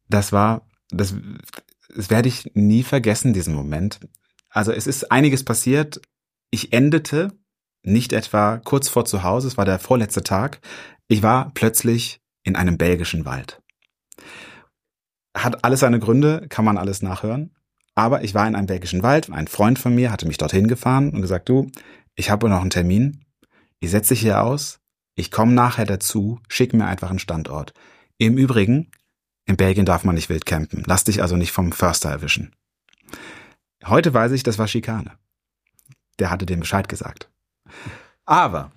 Das 0.09 0.33
war, 0.33 0.67
das, 0.89 1.15
das 1.95 2.09
werde 2.09 2.27
ich 2.27 2.51
nie 2.53 2.83
vergessen, 2.83 3.31
diesen 3.31 3.55
Moment. 3.55 4.01
Also 4.51 4.71
es 4.71 4.85
ist 4.85 5.11
einiges 5.11 5.43
passiert. 5.43 6.01
Ich 6.51 6.73
endete 6.73 7.31
nicht 7.83 8.13
etwa 8.13 8.57
kurz 8.57 8.89
vor 8.89 9.05
zu 9.05 9.23
Hause, 9.23 9.47
es 9.47 9.57
war 9.57 9.65
der 9.65 9.79
vorletzte 9.79 10.21
Tag. 10.21 10.59
Ich 11.07 11.23
war 11.23 11.51
plötzlich 11.53 12.21
in 12.43 12.55
einem 12.55 12.77
belgischen 12.77 13.25
Wald. 13.25 13.61
Hat 15.35 15.63
alles 15.63 15.79
seine 15.79 15.99
Gründe, 15.99 16.45
kann 16.49 16.65
man 16.65 16.77
alles 16.77 17.01
nachhören. 17.01 17.55
Aber 17.95 18.23
ich 18.23 18.33
war 18.33 18.47
in 18.47 18.55
einem 18.55 18.67
belgischen 18.67 19.03
Wald. 19.03 19.29
Ein 19.31 19.47
Freund 19.47 19.79
von 19.79 19.95
mir 19.95 20.11
hatte 20.11 20.27
mich 20.27 20.37
dorthin 20.37 20.67
gefahren 20.67 21.09
und 21.11 21.21
gesagt, 21.21 21.49
du, 21.49 21.71
ich 22.15 22.29
habe 22.29 22.49
noch 22.49 22.61
einen 22.61 22.69
Termin, 22.69 23.25
ich 23.79 23.91
setze 23.91 24.13
dich 24.13 24.21
hier 24.21 24.43
aus, 24.43 24.79
ich 25.15 25.31
komme 25.31 25.53
nachher 25.53 25.85
dazu, 25.85 26.39
schick 26.47 26.73
mir 26.73 26.85
einfach 26.85 27.09
einen 27.09 27.19
Standort. 27.19 27.73
Im 28.17 28.37
Übrigen, 28.37 28.91
in 29.45 29.57
Belgien 29.57 29.85
darf 29.85 30.03
man 30.03 30.15
nicht 30.15 30.29
wild 30.29 30.45
campen. 30.45 30.83
Lass 30.85 31.03
dich 31.03 31.21
also 31.21 31.35
nicht 31.35 31.51
vom 31.51 31.71
Förster 31.71 32.09
erwischen. 32.09 32.55
Heute 33.85 34.13
weiß 34.13 34.31
ich, 34.31 34.43
das 34.43 34.57
war 34.57 34.67
Schikane. 34.67 35.11
Der 36.19 36.29
hatte 36.29 36.45
dem 36.45 36.59
Bescheid 36.59 36.87
gesagt. 36.87 37.29
Aber 38.25 38.71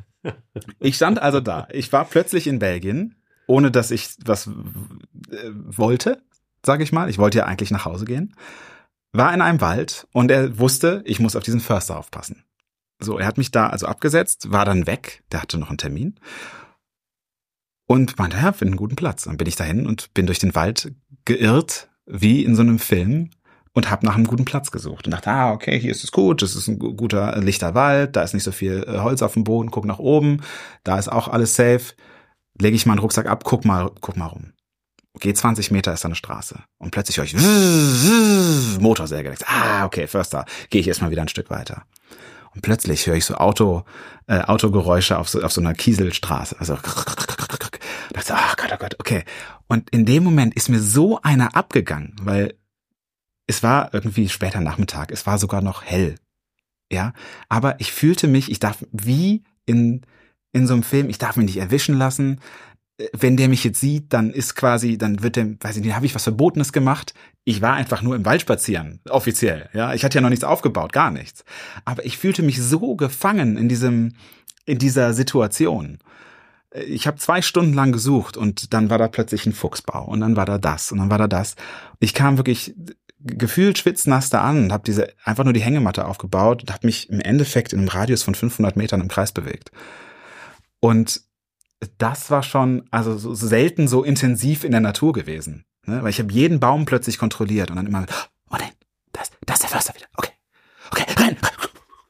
ich 0.78 0.96
stand 0.96 1.18
also 1.18 1.40
da. 1.40 1.68
Ich 1.70 1.92
war 1.92 2.05
plötzlich 2.05 2.46
in 2.46 2.59
Belgien, 2.59 3.16
ohne 3.46 3.70
dass 3.70 3.90
ich 3.90 4.16
was 4.24 4.46
äh, 4.46 5.50
wollte, 5.52 6.22
sage 6.64 6.82
ich 6.82 6.92
mal. 6.92 7.11
Ich 7.11 7.18
wollte 7.18 7.38
ja 7.38 7.44
eigentlich 7.44 7.70
nach 7.70 7.84
Hause 7.84 8.05
gehen. 8.05 8.34
War 9.12 9.32
in 9.32 9.42
einem 9.42 9.61
Wald 9.61 10.09
und 10.12 10.30
er 10.30 10.59
wusste, 10.59 11.02
ich 11.05 11.20
muss 11.20 11.36
auf 11.36 11.44
diesen 11.44 11.61
Förster 11.61 11.98
aufpassen. 11.98 12.44
So, 12.98 13.18
er 13.18 13.26
hat 13.26 13.38
mich 13.38 13.50
da 13.50 13.68
also 13.68 13.86
abgesetzt, 13.86 14.50
war 14.50 14.64
dann 14.64 14.86
weg. 14.86 15.22
Der 15.30 15.42
hatte 15.42 15.59
noch 15.59 15.68
einen 15.68 15.78
Termin. 15.78 16.18
Und 17.86 18.18
meinte, 18.18 18.38
ja, 18.38 18.52
finde 18.52 18.72
einen 18.72 18.76
guten 18.78 18.96
Platz. 18.96 19.24
Dann 19.24 19.36
bin 19.36 19.46
ich 19.46 19.57
dahin 19.57 19.86
und 19.86 20.14
bin 20.14 20.26
durch 20.26 20.38
den 20.38 20.55
Wald 20.55 20.92
geirrt, 21.24 21.90
wie 22.07 22.44
in 22.44 22.57
so 22.57 22.62
einem 22.62 22.78
Film 22.78 23.30
und 23.74 23.90
habe 23.90 24.06
nach 24.06 24.14
einem 24.14 24.26
guten 24.26 24.44
Platz 24.44 24.70
gesucht 24.70 25.06
und 25.06 25.10
dachte, 25.10 25.30
ah, 25.30 25.52
okay, 25.52 25.78
hier 25.78 25.90
ist 25.90 26.04
es 26.04 26.12
gut, 26.12 26.42
das 26.42 26.54
ist 26.54 26.68
ein 26.68 26.78
guter 26.78 27.38
lichter 27.40 27.74
Wald, 27.74 28.16
da 28.16 28.22
ist 28.22 28.32
nicht 28.32 28.44
so 28.44 28.52
viel 28.52 28.84
äh, 28.88 29.00
Holz 29.00 29.20
auf 29.20 29.34
dem 29.34 29.44
Boden, 29.44 29.70
guck 29.70 29.84
nach 29.84 29.98
oben, 29.98 30.42
da 30.84 30.98
ist 30.98 31.10
auch 31.10 31.28
alles 31.28 31.54
safe. 31.56 31.94
Lege 32.58 32.76
ich 32.76 32.86
meinen 32.86 33.00
Rucksack 33.00 33.26
ab, 33.26 33.42
guck 33.44 33.64
mal, 33.64 33.90
guck 34.00 34.16
mal 34.16 34.26
rum. 34.26 34.52
Geh 35.18 35.34
20 35.34 35.72
Meter 35.72 35.92
ist 35.92 36.04
da 36.04 36.08
eine 36.08 36.14
Straße 36.14 36.60
und 36.78 36.92
plötzlich 36.92 37.18
höre 37.18 37.24
ich 37.24 37.34
Motorsäge. 38.80 39.34
Ah, 39.46 39.84
okay, 39.84 40.06
Förster. 40.06 40.44
Gehe 40.70 40.80
ich 40.80 40.88
erstmal 40.88 41.10
wieder 41.10 41.22
ein 41.22 41.28
Stück 41.28 41.50
weiter. 41.50 41.84
Und 42.54 42.62
plötzlich 42.62 43.06
höre 43.06 43.16
ich 43.16 43.24
so 43.24 43.34
Auto, 43.34 43.84
äh, 44.28 44.40
Autogeräusche 44.40 45.18
auf 45.18 45.28
so, 45.28 45.42
auf 45.42 45.52
so 45.52 45.60
einer 45.60 45.74
Kieselstraße. 45.74 46.56
Also 46.58 46.78
dachte, 48.12 48.34
ach 48.36 48.56
Gott, 48.56 48.70
oh 48.72 48.76
Gott, 48.78 48.96
okay. 48.98 49.24
Und 49.66 49.90
in 49.90 50.04
dem 50.04 50.24
Moment 50.24 50.54
ist 50.54 50.68
mir 50.68 50.80
so 50.80 51.20
einer 51.22 51.56
abgegangen, 51.56 52.14
weil 52.22 52.54
es 53.47 53.62
war 53.62 53.92
irgendwie 53.92 54.28
später 54.28 54.61
Nachmittag, 54.61 55.11
es 55.11 55.26
war 55.26 55.38
sogar 55.38 55.62
noch 55.62 55.84
hell. 55.84 56.16
Ja, 56.92 57.12
aber 57.49 57.80
ich 57.80 57.92
fühlte 57.92 58.28
mich, 58.28 58.51
ich 58.51 58.61
darf 58.61 58.84
wie 58.92 59.42
in 59.66 60.05
in 60.55 60.66
so 60.66 60.72
einem 60.72 60.82
Film, 60.84 61.11
ich 61.11 61.18
darf 61.18 61.36
mich 61.36 61.47
nicht 61.47 61.59
erwischen 61.59 61.99
lassen. 61.99 62.40
Äh, 62.97 63.09
wenn 63.12 63.36
der 63.36 63.49
mich 63.49 63.64
jetzt 63.64 63.80
sieht, 63.80 64.12
dann 64.14 64.30
ist 64.30 64.55
quasi, 64.55 64.97
dann 64.97 65.22
wird 65.22 65.36
dem, 65.36 65.59
weiß 65.61 65.76
ich 65.76 65.84
nicht, 65.84 65.95
habe 65.95 66.07
ich 66.07 66.14
was 66.14 66.22
Verbotenes 66.22 66.72
gemacht. 66.72 67.12
Ich 67.45 67.61
war 67.61 67.74
einfach 67.74 68.01
nur 68.01 68.16
im 68.16 68.24
Wald 68.24 68.40
spazieren, 68.40 69.01
offiziell. 69.11 69.68
Ja, 69.74 69.92
ich 69.92 70.05
hatte 70.05 70.16
ja 70.16 70.22
noch 70.22 70.30
nichts 70.30 70.45
aufgebaut, 70.45 70.92
gar 70.92 71.11
nichts. 71.11 71.45
Aber 71.84 72.07
ich 72.07 72.16
fühlte 72.16 72.42
mich 72.42 72.62
so 72.62 72.95
gefangen 72.95 73.59
in 73.59 73.68
diesem, 73.68 74.14
in 74.64 74.78
dieser 74.78 75.12
Situation. 75.12 75.99
Äh, 76.70 76.84
ich 76.84 77.09
habe 77.09 77.18
zwei 77.18 77.42
Stunden 77.42 77.74
lang 77.74 77.90
gesucht 77.90 78.36
und 78.36 78.72
dann 78.72 78.88
war 78.90 78.99
da 78.99 79.09
plötzlich 79.09 79.45
ein 79.47 79.53
Fuchsbau 79.53 80.05
und 80.05 80.20
dann 80.20 80.36
war 80.36 80.47
da 80.47 80.59
das 80.59 80.92
und 80.92 80.99
dann 80.99 81.11
war 81.11 81.18
da 81.18 81.26
das. 81.26 81.57
Ich 81.99 82.14
kam 82.14 82.36
wirklich 82.36 82.74
gefühlt 83.24 83.78
schwitznass 83.78 84.30
da 84.30 84.42
an 84.42 84.64
und 84.64 84.72
habe 84.72 84.84
diese 84.84 85.12
einfach 85.24 85.44
nur 85.44 85.52
die 85.52 85.62
Hängematte 85.62 86.06
aufgebaut 86.06 86.62
und 86.62 86.72
habe 86.72 86.86
mich 86.86 87.08
im 87.10 87.20
Endeffekt 87.20 87.72
in 87.72 87.80
einem 87.80 87.88
Radius 87.88 88.22
von 88.22 88.34
500 88.34 88.76
Metern 88.76 89.00
im 89.00 89.08
Kreis 89.08 89.32
bewegt. 89.32 89.70
Und 90.80 91.22
das 91.98 92.30
war 92.30 92.42
schon 92.42 92.86
also 92.90 93.16
so 93.16 93.34
selten 93.34 93.88
so 93.88 94.04
intensiv 94.04 94.64
in 94.64 94.72
der 94.72 94.80
Natur 94.80 95.12
gewesen, 95.12 95.64
ne? 95.86 96.02
weil 96.02 96.10
ich 96.10 96.18
habe 96.18 96.32
jeden 96.32 96.60
Baum 96.60 96.84
plötzlich 96.84 97.18
kontrolliert 97.18 97.70
und 97.70 97.76
dann 97.76 97.86
immer 97.86 98.06
oh 98.50 98.56
nein, 98.58 98.70
das 99.12 99.30
das 99.46 99.56
ist 99.56 99.62
der 99.62 99.70
Förster 99.70 99.94
wieder. 99.94 100.06
Okay. 100.16 100.30
Okay, 100.90 101.04
rein. 101.16 101.36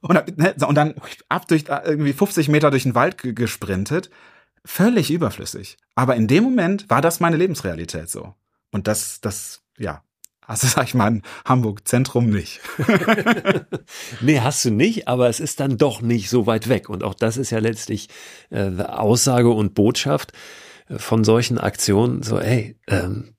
Und, 0.00 0.16
dann, 0.16 0.24
ne, 0.36 0.54
und 0.66 0.74
dann 0.74 0.94
ab 1.30 1.48
durch 1.48 1.64
irgendwie 1.68 2.12
50 2.12 2.48
Meter 2.48 2.70
durch 2.70 2.82
den 2.82 2.94
Wald 2.94 3.16
gesprintet, 3.16 4.10
völlig 4.62 5.10
überflüssig. 5.10 5.78
Aber 5.94 6.14
in 6.16 6.26
dem 6.26 6.44
Moment 6.44 6.90
war 6.90 7.00
das 7.00 7.20
meine 7.20 7.38
Lebensrealität 7.38 8.10
so. 8.10 8.34
Und 8.70 8.86
das 8.86 9.22
das 9.22 9.62
ja, 9.78 10.02
also 10.46 10.66
sag 10.66 10.84
ich 10.84 10.94
mal, 10.94 11.08
in 11.08 11.22
Hamburg 11.44 11.86
Zentrum 11.88 12.30
nicht. 12.30 12.60
nee, 14.20 14.40
hast 14.40 14.64
du 14.64 14.70
nicht, 14.70 15.08
aber 15.08 15.28
es 15.28 15.40
ist 15.40 15.60
dann 15.60 15.78
doch 15.78 16.02
nicht 16.02 16.28
so 16.28 16.46
weit 16.46 16.68
weg. 16.68 16.88
Und 16.88 17.02
auch 17.02 17.14
das 17.14 17.36
ist 17.36 17.50
ja 17.50 17.58
letztlich 17.58 18.08
äh, 18.50 18.70
Aussage 18.82 19.50
und 19.50 19.74
Botschaft 19.74 20.32
äh, 20.88 20.98
von 20.98 21.24
solchen 21.24 21.58
Aktionen. 21.58 22.22
So, 22.22 22.38
ey, 22.38 22.76
ähm, 22.88 23.34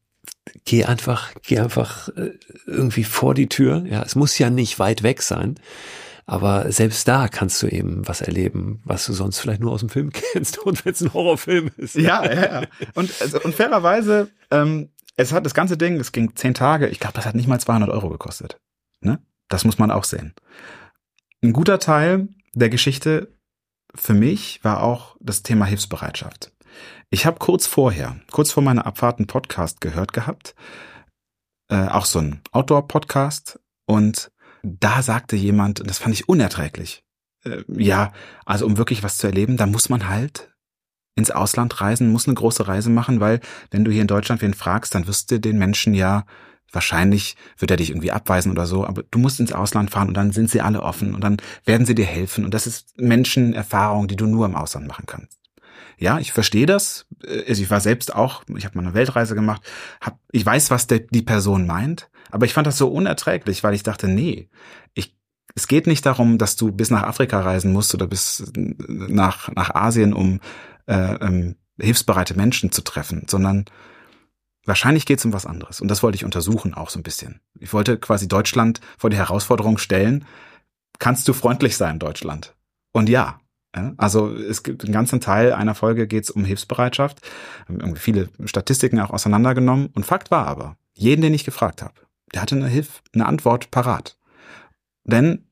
geh 0.66 0.86
einfach, 0.86 1.34
geh 1.44 1.60
einfach 1.60 2.10
äh, 2.10 2.32
irgendwie 2.66 3.04
vor 3.04 3.34
die 3.34 3.50
Tür. 3.50 3.86
Ja, 3.88 4.02
es 4.04 4.16
muss 4.16 4.38
ja 4.38 4.50
nicht 4.50 4.80
weit 4.80 5.04
weg 5.04 5.22
sein. 5.22 5.56
Aber 6.28 6.72
selbst 6.72 7.08
da 7.08 7.28
kannst 7.28 7.62
du 7.62 7.68
eben 7.68 8.08
was 8.08 8.22
erleben, 8.22 8.82
was 8.84 9.06
du 9.06 9.14
sonst 9.14 9.40
vielleicht 9.40 9.62
nur 9.62 9.72
aus 9.72 9.82
dem 9.82 9.90
Film 9.90 10.12
kennst 10.34 10.58
und 10.58 10.84
wenn 10.84 10.94
es 10.94 11.02
ein 11.02 11.14
Horrorfilm 11.14 11.70
ist. 11.78 11.96
Ja, 11.96 12.26
ja, 12.26 12.62
ja. 12.62 12.62
Und, 12.96 13.14
also, 13.22 13.40
und 13.42 13.54
fairerweise, 13.54 14.30
ähm, 14.50 14.90
es 15.18 15.32
hat 15.32 15.46
das 15.46 15.54
ganze 15.54 15.78
Ding, 15.78 16.00
es 16.00 16.12
ging 16.12 16.36
zehn 16.36 16.54
Tage, 16.54 16.88
ich 16.88 17.00
glaube, 17.00 17.16
das 17.16 17.26
hat 17.26 17.36
nicht 17.36 17.48
mal 17.48 17.60
200 17.60 17.90
Euro 17.90 18.10
gekostet. 18.10 18.60
Ne? 19.02 19.20
Das 19.48 19.64
muss 19.64 19.78
man 19.78 19.92
auch 19.92 20.04
sehen. 20.04 20.34
Ein 21.42 21.54
guter 21.54 21.80
Teil 21.80 22.28
der 22.54 22.70
Geschichte 22.70 23.34
für 23.94 24.14
mich 24.14 24.64
war 24.64 24.84
auch 24.84 25.16
das 25.20 25.44
Thema 25.44 25.66
Hilfsbereitschaft. 25.66 26.52
Ich 27.10 27.26
habe 27.26 27.40
kurz 27.40 27.68
vorher, 27.68 28.20
kurz 28.32 28.52
vor 28.52 28.64
meiner 28.64 28.86
Abfahrt 28.86 29.20
einen 29.20 29.28
Podcast 29.28 29.80
gehört 29.80 30.12
gehabt, 30.12 30.56
äh, 31.70 31.88
auch 31.88 32.06
so 32.06 32.20
ein 32.20 32.42
Outdoor-Podcast, 32.52 33.60
und 33.86 34.32
da 34.64 35.02
sagte 35.02 35.36
jemand, 35.36 35.80
und 35.80 35.90
das 35.90 36.00
fand 36.00 36.16
ich 36.16 36.28
unerträglich, 36.28 37.04
äh, 37.44 37.64
ja, 37.68 38.12
also 38.46 38.66
um 38.66 38.78
wirklich 38.78 39.04
was 39.04 39.18
zu 39.18 39.28
erleben, 39.28 39.58
da 39.58 39.66
muss 39.66 39.90
man 39.90 40.10
halt 40.10 40.55
ins 41.16 41.32
Ausland 41.32 41.82
reisen, 41.82 42.12
muss 42.12 42.28
eine 42.28 42.36
große 42.36 42.68
Reise 42.68 42.90
machen, 42.90 43.20
weil 43.20 43.40
wenn 43.72 43.86
du 43.86 43.92
hier 43.92 44.02
in 44.02 44.08
Deutschland 44.08 44.42
wen 44.42 44.54
fragst, 44.54 44.94
dann 44.94 45.08
wirst 45.08 45.32
du 45.32 45.40
den 45.40 45.58
Menschen 45.58 45.94
ja 45.94 46.26
wahrscheinlich 46.72 47.38
wird 47.58 47.72
er 47.72 47.78
dich 47.78 47.90
irgendwie 47.90 48.12
abweisen 48.12 48.52
oder 48.52 48.66
so, 48.66 48.86
aber 48.86 49.04
du 49.10 49.18
musst 49.18 49.40
ins 49.40 49.54
Ausland 49.54 49.92
fahren 49.92 50.10
und 50.10 50.14
dann 50.16 50.32
sind 50.32 50.50
sie 50.50 50.62
alle 50.62 50.84
offen 50.84 51.16
und 51.16 51.24
dann 51.24 51.38
werden 51.64 51.86
sie 51.86 51.96
dir 51.96 52.06
helfen 52.06 52.44
und 52.44 52.54
das 52.54 52.68
ist 52.68 53.00
Menschenerfahrung, 53.00 54.08
die 54.08 54.18
du 54.18 54.26
nur 54.26 54.46
im 54.46 54.56
Ausland 54.56 54.88
machen 54.88 55.06
kannst. 55.08 55.40
Ja, 55.98 56.20
ich 56.20 56.34
verstehe 56.34 56.66
das. 56.66 57.06
Also 57.48 57.64
ich 57.64 57.70
war 57.70 57.80
selbst 57.80 58.14
auch, 58.14 58.44
ich 58.58 58.66
habe 58.66 58.78
mal 58.78 58.86
eine 58.86 58.94
Weltreise 58.94 59.34
gemacht, 59.34 59.62
hab, 60.02 60.20
ich 60.32 60.46
weiß, 60.46 60.70
was 60.70 60.88
der, 60.88 61.00
die 61.00 61.22
Person 61.22 61.66
meint, 61.66 62.10
aber 62.30 62.46
ich 62.46 62.54
fand 62.54 62.68
das 62.68 62.78
so 62.78 62.90
unerträglich, 62.90 63.64
weil 63.64 63.74
ich 63.74 63.84
dachte, 63.84 64.10
nee, 64.10 64.50
ich 64.94 65.16
es 65.58 65.70
geht 65.70 65.88
nicht 65.88 66.06
darum, 66.06 66.38
dass 66.38 66.58
du 66.58 66.74
bis 66.74 66.90
nach 66.90 67.04
Afrika 67.04 67.40
reisen 67.40 67.72
musst 67.72 67.94
oder 67.94 68.08
bis 68.08 68.52
nach, 68.56 69.48
nach 69.56 69.74
Asien, 69.74 70.14
um 70.14 70.42
äh, 70.88 71.16
ähm, 71.16 71.56
hilfsbereite 71.80 72.36
Menschen 72.36 72.72
zu 72.72 72.82
treffen, 72.82 73.26
sondern 73.30 73.66
wahrscheinlich 74.66 75.06
geht 75.06 75.20
es 75.20 75.26
um 75.26 75.34
was 75.34 75.46
anderes. 75.46 75.82
Und 75.82 75.90
das 75.90 76.04
wollte 76.04 76.16
ich 76.16 76.26
untersuchen 76.26 76.74
auch 76.74 76.90
so 76.90 77.00
ein 77.00 77.04
bisschen. 77.04 77.42
Ich 77.60 77.74
wollte 77.74 77.98
quasi 77.98 78.28
Deutschland 78.28 78.82
vor 78.98 79.10
die 79.10 79.18
Herausforderung 79.18 79.78
stellen, 79.78 80.26
kannst 81.00 81.28
du 81.28 81.34
freundlich 81.34 81.78
sein, 81.78 82.00
Deutschland? 82.00 82.56
Und 82.92 83.10
ja. 83.10 83.40
Also 83.98 84.34
es 84.34 84.64
gibt 84.64 84.86
einen 84.86 84.94
ganzen 84.94 85.20
Teil 85.20 85.52
einer 85.52 85.76
Folge 85.76 86.08
geht 86.08 86.24
es 86.24 86.30
um 86.30 86.46
Hilfsbereitschaft, 86.46 87.20
irgendwie 87.68 88.00
viele 88.00 88.30
Statistiken 88.46 89.02
auch 89.02 89.10
auseinandergenommen. 89.10 89.88
Und 89.88 90.06
Fakt 90.06 90.32
war 90.32 90.48
aber, 90.48 90.78
jeden, 90.94 91.22
den 91.22 91.34
ich 91.34 91.44
gefragt 91.44 91.82
habe, 91.82 91.94
der 92.34 92.42
hatte 92.42 92.56
eine 92.56 92.70
Hilfe, 92.70 93.02
eine 93.14 93.26
Antwort 93.26 93.72
parat. 93.72 94.18
Denn 95.04 95.50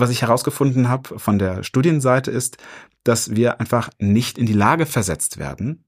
was 0.00 0.10
ich 0.10 0.22
herausgefunden 0.22 0.88
habe 0.88 1.18
von 1.18 1.38
der 1.38 1.62
Studienseite 1.62 2.30
ist, 2.30 2.58
dass 3.04 3.34
wir 3.34 3.60
einfach 3.60 3.90
nicht 3.98 4.38
in 4.38 4.46
die 4.46 4.52
Lage 4.52 4.86
versetzt 4.86 5.38
werden, 5.38 5.84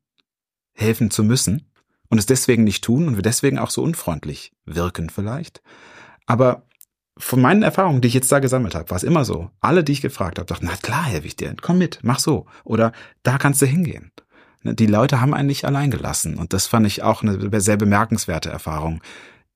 helfen 0.73 1.11
zu 1.11 1.25
müssen 1.25 1.71
und 2.09 2.19
es 2.19 2.27
deswegen 2.27 2.65
nicht 2.65 2.85
tun 2.85 3.09
und 3.09 3.17
wir 3.17 3.23
deswegen 3.23 3.59
auch 3.59 3.71
so 3.71 3.83
unfreundlich 3.83 4.53
wirken 4.65 5.11
vielleicht. 5.11 5.63
Aber 6.27 6.63
von 7.19 7.41
meinen 7.41 7.63
Erfahrungen, 7.63 8.01
die 8.01 8.09
ich 8.09 8.15
jetzt 8.15 8.31
da 8.31 8.41
gesammelt 8.41 8.75
habe, 8.75 8.91
war 8.91 8.97
es 8.97 9.03
immer 9.03 9.25
so. 9.25 9.51
Alle, 9.61 9.83
die 9.83 9.93
ich 9.93 10.03
gefragt 10.03 10.39
habe, 10.39 10.47
dachten, 10.47 10.67
na 10.69 10.77
klar, 10.77 11.05
helfe 11.05 11.27
ich 11.27 11.37
dir, 11.37 11.55
komm 11.61 11.79
mit, 11.79 12.01
mach 12.03 12.19
so. 12.19 12.47
Oder 12.65 12.93
da 13.23 13.39
kannst 13.39 13.63
du 13.63 13.67
hingehen. 13.67 14.13
Ne, 14.63 14.75
die 14.75 14.87
Leute 14.87 15.21
haben 15.21 15.33
einen 15.33 15.49
nicht 15.49 15.65
allein 15.65 15.91
gelassen. 15.91 16.37
Und 16.37 16.53
das 16.53 16.67
fand 16.67 16.87
ich 16.87 17.03
auch 17.03 17.23
eine 17.23 17.61
sehr 17.61 17.79
bemerkenswerte 17.79 18.51
Erfahrung, 18.51 19.01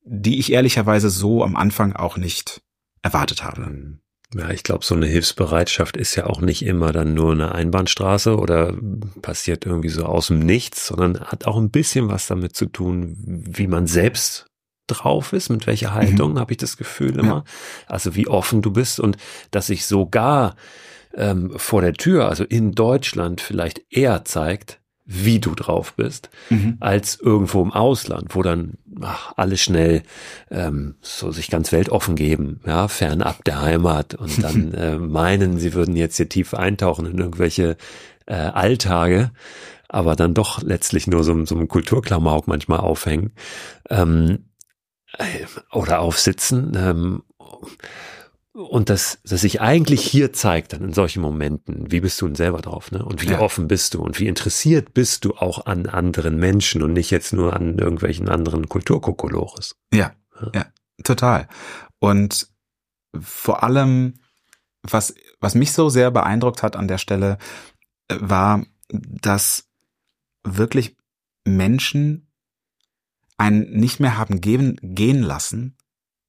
die 0.04 0.38
ich 0.38 0.52
ehrlicherweise 0.52 1.10
so 1.10 1.44
am 1.44 1.54
Anfang 1.54 1.94
auch 1.94 2.16
nicht 2.16 2.62
erwartet 3.02 3.44
habe. 3.44 3.99
Mhm. 4.34 4.40
Ja, 4.40 4.50
ich 4.50 4.62
glaube, 4.62 4.84
so 4.84 4.94
eine 4.94 5.06
Hilfsbereitschaft 5.06 5.96
ist 5.96 6.14
ja 6.14 6.26
auch 6.26 6.40
nicht 6.40 6.64
immer 6.64 6.92
dann 6.92 7.14
nur 7.14 7.32
eine 7.32 7.52
Einbahnstraße 7.52 8.36
oder 8.36 8.74
passiert 9.22 9.66
irgendwie 9.66 9.88
so 9.88 10.04
aus 10.04 10.28
dem 10.28 10.40
Nichts, 10.40 10.86
sondern 10.86 11.20
hat 11.20 11.46
auch 11.46 11.56
ein 11.56 11.70
bisschen 11.70 12.08
was 12.08 12.26
damit 12.26 12.54
zu 12.56 12.66
tun, 12.66 13.16
wie 13.26 13.66
man 13.66 13.86
selbst 13.86 14.46
drauf 14.86 15.32
ist, 15.32 15.50
mit 15.50 15.66
welcher 15.66 15.94
Haltung, 15.94 16.32
mhm. 16.32 16.38
habe 16.40 16.52
ich 16.52 16.58
das 16.58 16.76
Gefühl 16.76 17.18
immer. 17.18 17.28
Ja. 17.28 17.44
Also 17.86 18.16
wie 18.16 18.28
offen 18.28 18.62
du 18.62 18.72
bist 18.72 18.98
und 19.00 19.16
dass 19.50 19.68
sich 19.68 19.86
sogar 19.86 20.56
ähm, 21.14 21.52
vor 21.56 21.80
der 21.80 21.94
Tür, 21.94 22.28
also 22.28 22.44
in 22.44 22.72
Deutschland 22.72 23.40
vielleicht 23.40 23.82
eher 23.90 24.24
zeigt, 24.24 24.80
wie 25.04 25.40
du 25.40 25.54
drauf 25.56 25.94
bist, 25.94 26.30
Mhm. 26.50 26.76
als 26.78 27.18
irgendwo 27.18 27.62
im 27.62 27.72
Ausland, 27.72 28.34
wo 28.34 28.42
dann 28.42 28.74
ach, 29.00 29.32
alle 29.36 29.56
schnell 29.56 30.02
ähm, 30.50 30.96
so 31.00 31.30
sich 31.30 31.50
ganz 31.50 31.72
weltoffen 31.72 32.16
geben, 32.16 32.60
ja, 32.66 32.88
fernab 32.88 33.44
der 33.44 33.62
Heimat 33.62 34.14
und 34.14 34.42
dann 34.42 34.74
äh, 34.74 34.98
meinen, 34.98 35.58
sie 35.58 35.74
würden 35.74 35.96
jetzt 35.96 36.16
hier 36.16 36.28
tief 36.28 36.54
eintauchen 36.54 37.06
in 37.06 37.18
irgendwelche 37.18 37.76
äh, 38.26 38.34
Alltage, 38.34 39.30
aber 39.88 40.16
dann 40.16 40.34
doch 40.34 40.62
letztlich 40.62 41.06
nur 41.06 41.24
so, 41.24 41.44
so 41.44 41.56
einen 41.56 41.68
Kulturklamauk 41.68 42.46
manchmal 42.46 42.80
aufhängen 42.80 43.32
ähm, 43.88 44.46
äh, 45.18 45.46
oder 45.72 46.00
aufsitzen. 46.00 46.72
Ähm, 46.76 47.22
und 48.52 48.90
das, 48.90 49.20
das 49.24 49.42
sich 49.42 49.60
eigentlich 49.60 50.02
hier 50.02 50.32
zeigt 50.32 50.72
dann 50.72 50.82
in 50.82 50.92
solchen 50.92 51.22
Momenten, 51.22 51.90
wie 51.92 52.00
bist 52.00 52.20
du 52.20 52.26
denn 52.26 52.34
selber 52.34 52.60
drauf, 52.60 52.90
ne? 52.90 53.04
Und 53.04 53.22
wie 53.22 53.30
Ja. 53.30 53.40
offen 53.40 53.68
bist 53.68 53.94
du 53.94 54.02
und 54.02 54.18
wie 54.18 54.26
interessiert 54.26 54.92
bist 54.92 55.24
du 55.24 55.34
auch 55.36 55.66
an 55.66 55.86
anderen 55.86 56.36
Menschen 56.36 56.82
und 56.82 56.92
nicht 56.92 57.10
jetzt 57.10 57.32
nur 57.32 57.54
an 57.54 57.78
irgendwelchen 57.78 58.28
anderen 58.28 58.68
Kulturkokolores. 58.68 59.76
Ja, 59.94 60.12
ja, 60.54 60.66
total. 61.04 61.48
Und 62.00 62.48
vor 63.18 63.62
allem, 63.62 64.14
was, 64.82 65.14
was 65.40 65.54
mich 65.54 65.72
so 65.72 65.88
sehr 65.88 66.10
beeindruckt 66.10 66.62
hat 66.62 66.74
an 66.76 66.88
der 66.88 66.98
Stelle, 66.98 67.38
äh, 68.08 68.16
war, 68.20 68.64
dass 68.88 69.68
wirklich 70.42 70.96
Menschen 71.44 72.32
einen 73.36 73.70
nicht 73.70 74.00
mehr 74.00 74.18
haben 74.18 74.40
gehen, 74.40 74.78
gehen 74.82 75.22
lassen, 75.22 75.76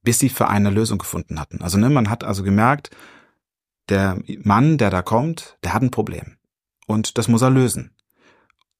bis 0.03 0.19
sie 0.19 0.29
für 0.29 0.47
eine 0.47 0.69
Lösung 0.69 0.97
gefunden 0.97 1.39
hatten. 1.39 1.61
Also 1.61 1.77
ne, 1.77 1.89
man 1.89 2.09
hat 2.09 2.23
also 2.23 2.43
gemerkt, 2.43 2.89
der 3.89 4.19
Mann, 4.43 4.77
der 4.77 4.89
da 4.89 5.01
kommt, 5.01 5.57
der 5.63 5.73
hat 5.73 5.81
ein 5.81 5.91
Problem. 5.91 6.37
Und 6.87 7.17
das 7.17 7.27
muss 7.27 7.41
er 7.41 7.49
lösen. 7.49 7.91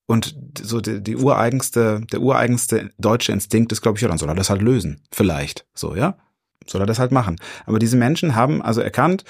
Und 0.06 0.36
so 0.62 0.82
die, 0.82 1.02
die 1.02 1.16
ureigenste, 1.16 2.02
der 2.12 2.22
ureigenste 2.22 2.90
deutsche 2.98 3.32
Instinkt 3.32 3.72
ist, 3.72 3.82
glaube 3.82 3.98
ich, 3.98 4.02
ja, 4.02 4.08
dann 4.08 4.18
soll 4.18 4.30
er 4.30 4.36
das 4.36 4.50
halt 4.50 4.62
lösen. 4.62 5.02
Vielleicht. 5.12 5.66
So, 5.74 5.96
ja? 5.96 6.18
Soll 6.68 6.82
er 6.82 6.88
das 6.88 7.00
halt 7.00 7.12
machen. 7.12 7.38
Aber 7.66 7.80
diese 7.80 7.98
Menschen 7.98 8.36
haben 8.36 8.62
also 8.62 8.82
erkannt, 8.82 9.24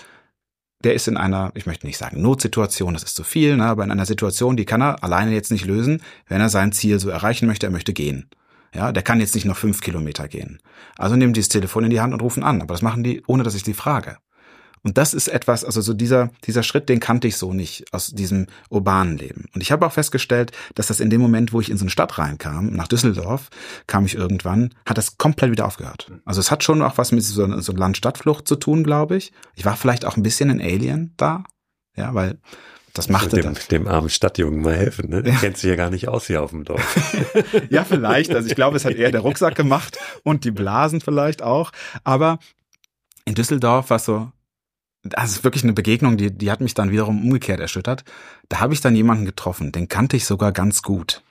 der 0.83 0.95
ist 0.95 1.07
in 1.07 1.17
einer, 1.17 1.51
ich 1.53 1.65
möchte 1.65 1.85
nicht 1.85 1.97
sagen 1.97 2.21
Notsituation, 2.21 2.93
das 2.93 3.03
ist 3.03 3.15
zu 3.15 3.23
viel, 3.23 3.57
ne, 3.57 3.65
aber 3.65 3.83
in 3.83 3.91
einer 3.91 4.05
Situation, 4.05 4.57
die 4.57 4.65
kann 4.65 4.81
er 4.81 5.03
alleine 5.03 5.31
jetzt 5.31 5.51
nicht 5.51 5.65
lösen, 5.65 6.01
wenn 6.27 6.41
er 6.41 6.49
sein 6.49 6.71
Ziel 6.71 6.99
so 6.99 7.09
erreichen 7.09 7.45
möchte, 7.45 7.67
er 7.67 7.71
möchte 7.71 7.93
gehen. 7.93 8.29
Ja, 8.74 8.91
der 8.91 9.03
kann 9.03 9.19
jetzt 9.19 9.36
nicht 9.36 9.45
noch 9.45 9.57
fünf 9.57 9.82
Kilometer 9.82 10.28
gehen. 10.28 10.59
Also 10.97 11.15
nehmen 11.15 11.34
die 11.34 11.41
das 11.41 11.49
Telefon 11.49 11.84
in 11.84 11.89
die 11.89 11.99
Hand 11.99 12.13
und 12.13 12.22
rufen 12.22 12.43
an. 12.43 12.61
Aber 12.61 12.74
das 12.74 12.82
machen 12.82 13.03
die, 13.03 13.22
ohne 13.28 13.43
dass 13.43 13.55
ich 13.55 13.63
sie 13.63 13.74
frage. 13.74 14.17
Und 14.84 14.97
das 14.97 15.13
ist 15.13 15.28
etwas, 15.28 15.63
also 15.63 15.82
so 15.82 15.93
dieser, 15.93 16.32
dieser 16.45 16.63
Schritt, 16.63 16.89
den 16.89 16.99
kannte 16.99 17.28
ich 17.28 17.38
so 17.38 17.53
nicht 17.53 17.86
aus 17.91 18.07
diesem 18.07 18.47
urbanen 18.69 19.17
Leben. 19.17 19.45
Und 19.53 19.61
ich 19.61 19.72
habe 19.72 19.86
auch 19.86 19.91
festgestellt, 19.91 20.51
dass 20.74 20.88
das 20.88 20.99
in 20.99 21.11
dem 21.11 21.22
Moment, 21.22 21.53
wo 21.53 21.61
ich 21.61 21.69
in 21.69 21.78
so 21.78 21.84
eine 21.84 21.91
Stadt 21.91 22.17
reinkam, 22.17 22.72
nach 22.72 22.88
Düsseldorf, 22.88 23.49
kam 23.86 24.05
ich 24.05 24.15
irgendwann, 24.15 24.74
hat 24.86 24.97
das 24.97 25.17
komplett 25.17 25.51
wieder 25.51 25.67
aufgehört. 25.67 26.11
Also 26.26 26.39
es 26.39 26.49
hat 26.49 26.63
schon 26.63 26.82
auch 26.82 26.97
was 26.97 27.11
mit 27.11 27.24
so, 27.24 27.61
so 27.61 27.74
Land-Stadt-Flucht 27.74 28.47
zu 28.47 28.55
tun, 28.55 28.84
glaube 28.84 29.17
ich. 29.17 29.32
Ich 29.55 29.65
war 29.65 29.76
vielleicht 29.76 30.05
auch 30.05 30.17
ein 30.17 30.24
bisschen 30.24 30.49
ein 30.49 30.61
Alien 30.61 31.13
da. 31.17 31.43
Ja, 31.95 32.13
weil 32.15 32.39
das 32.93 33.09
machte 33.09 33.37
dem, 33.37 33.43
dann. 33.43 33.57
dem 33.69 33.87
armen 33.87 34.09
Stadtjungen 34.09 34.61
mal 34.61 34.75
helfen, 34.75 35.09
ne? 35.09 35.23
Der 35.23 35.35
kennt 35.35 35.57
sich 35.57 35.69
ja 35.69 35.75
gar 35.75 35.89
nicht 35.89 36.07
aus 36.07 36.27
hier 36.27 36.41
auf 36.41 36.51
dem 36.51 36.63
Dorf. 36.63 36.81
Ja, 37.69 37.83
vielleicht. 37.85 38.33
Also 38.35 38.49
ich 38.49 38.55
glaube, 38.55 38.77
es 38.77 38.85
hat 38.85 38.95
eher 38.95 39.11
der 39.11 39.21
Rucksack 39.21 39.55
gemacht 39.55 39.97
und 40.23 40.43
die 40.43 40.51
Blasen 40.51 40.99
vielleicht 40.99 41.41
auch. 41.41 41.71
Aber 42.03 42.39
in 43.25 43.35
Düsseldorf 43.35 43.89
war 43.89 43.97
es 43.97 44.05
so, 44.05 44.31
das 45.03 45.31
ist 45.31 45.43
wirklich 45.43 45.63
eine 45.63 45.73
Begegnung, 45.73 46.17
die, 46.17 46.31
die 46.31 46.51
hat 46.51 46.61
mich 46.61 46.73
dann 46.73 46.91
wiederum 46.91 47.23
umgekehrt 47.23 47.59
erschüttert. 47.59 48.03
Da 48.49 48.59
habe 48.59 48.73
ich 48.73 48.81
dann 48.81 48.95
jemanden 48.95 49.25
getroffen, 49.25 49.71
den 49.71 49.87
kannte 49.87 50.17
ich 50.17 50.25
sogar 50.25 50.51
ganz 50.51 50.81
gut. 50.81 51.23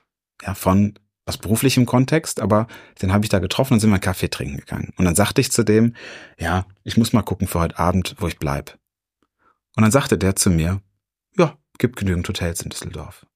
Ja, 0.42 0.54
von 0.54 0.94
aus 1.26 1.38
beruflichem 1.38 1.86
Kontext, 1.86 2.40
aber 2.40 2.66
den 3.02 3.12
habe 3.12 3.24
ich 3.24 3.28
da 3.28 3.38
getroffen 3.38 3.74
und 3.74 3.80
sind 3.80 3.92
einen 3.92 4.00
Kaffee 4.00 4.28
trinken 4.28 4.56
gegangen. 4.56 4.92
Und 4.96 5.04
dann 5.04 5.14
sagte 5.14 5.40
ich 5.40 5.52
zu 5.52 5.64
dem, 5.64 5.94
ja, 6.38 6.66
ich 6.82 6.96
muss 6.96 7.12
mal 7.12 7.22
gucken 7.22 7.46
für 7.46 7.60
heute 7.60 7.78
Abend, 7.78 8.16
wo 8.18 8.26
ich 8.26 8.38
bleib. 8.38 8.78
Und 9.76 9.82
dann 9.82 9.92
sagte 9.92 10.18
der 10.18 10.34
zu 10.34 10.50
mir, 10.50 10.64
ja, 10.64 10.80
gibt 11.80 11.96
genügend 11.96 12.28
Hotels 12.28 12.62
in 12.62 12.70
Düsseldorf. 12.70 13.26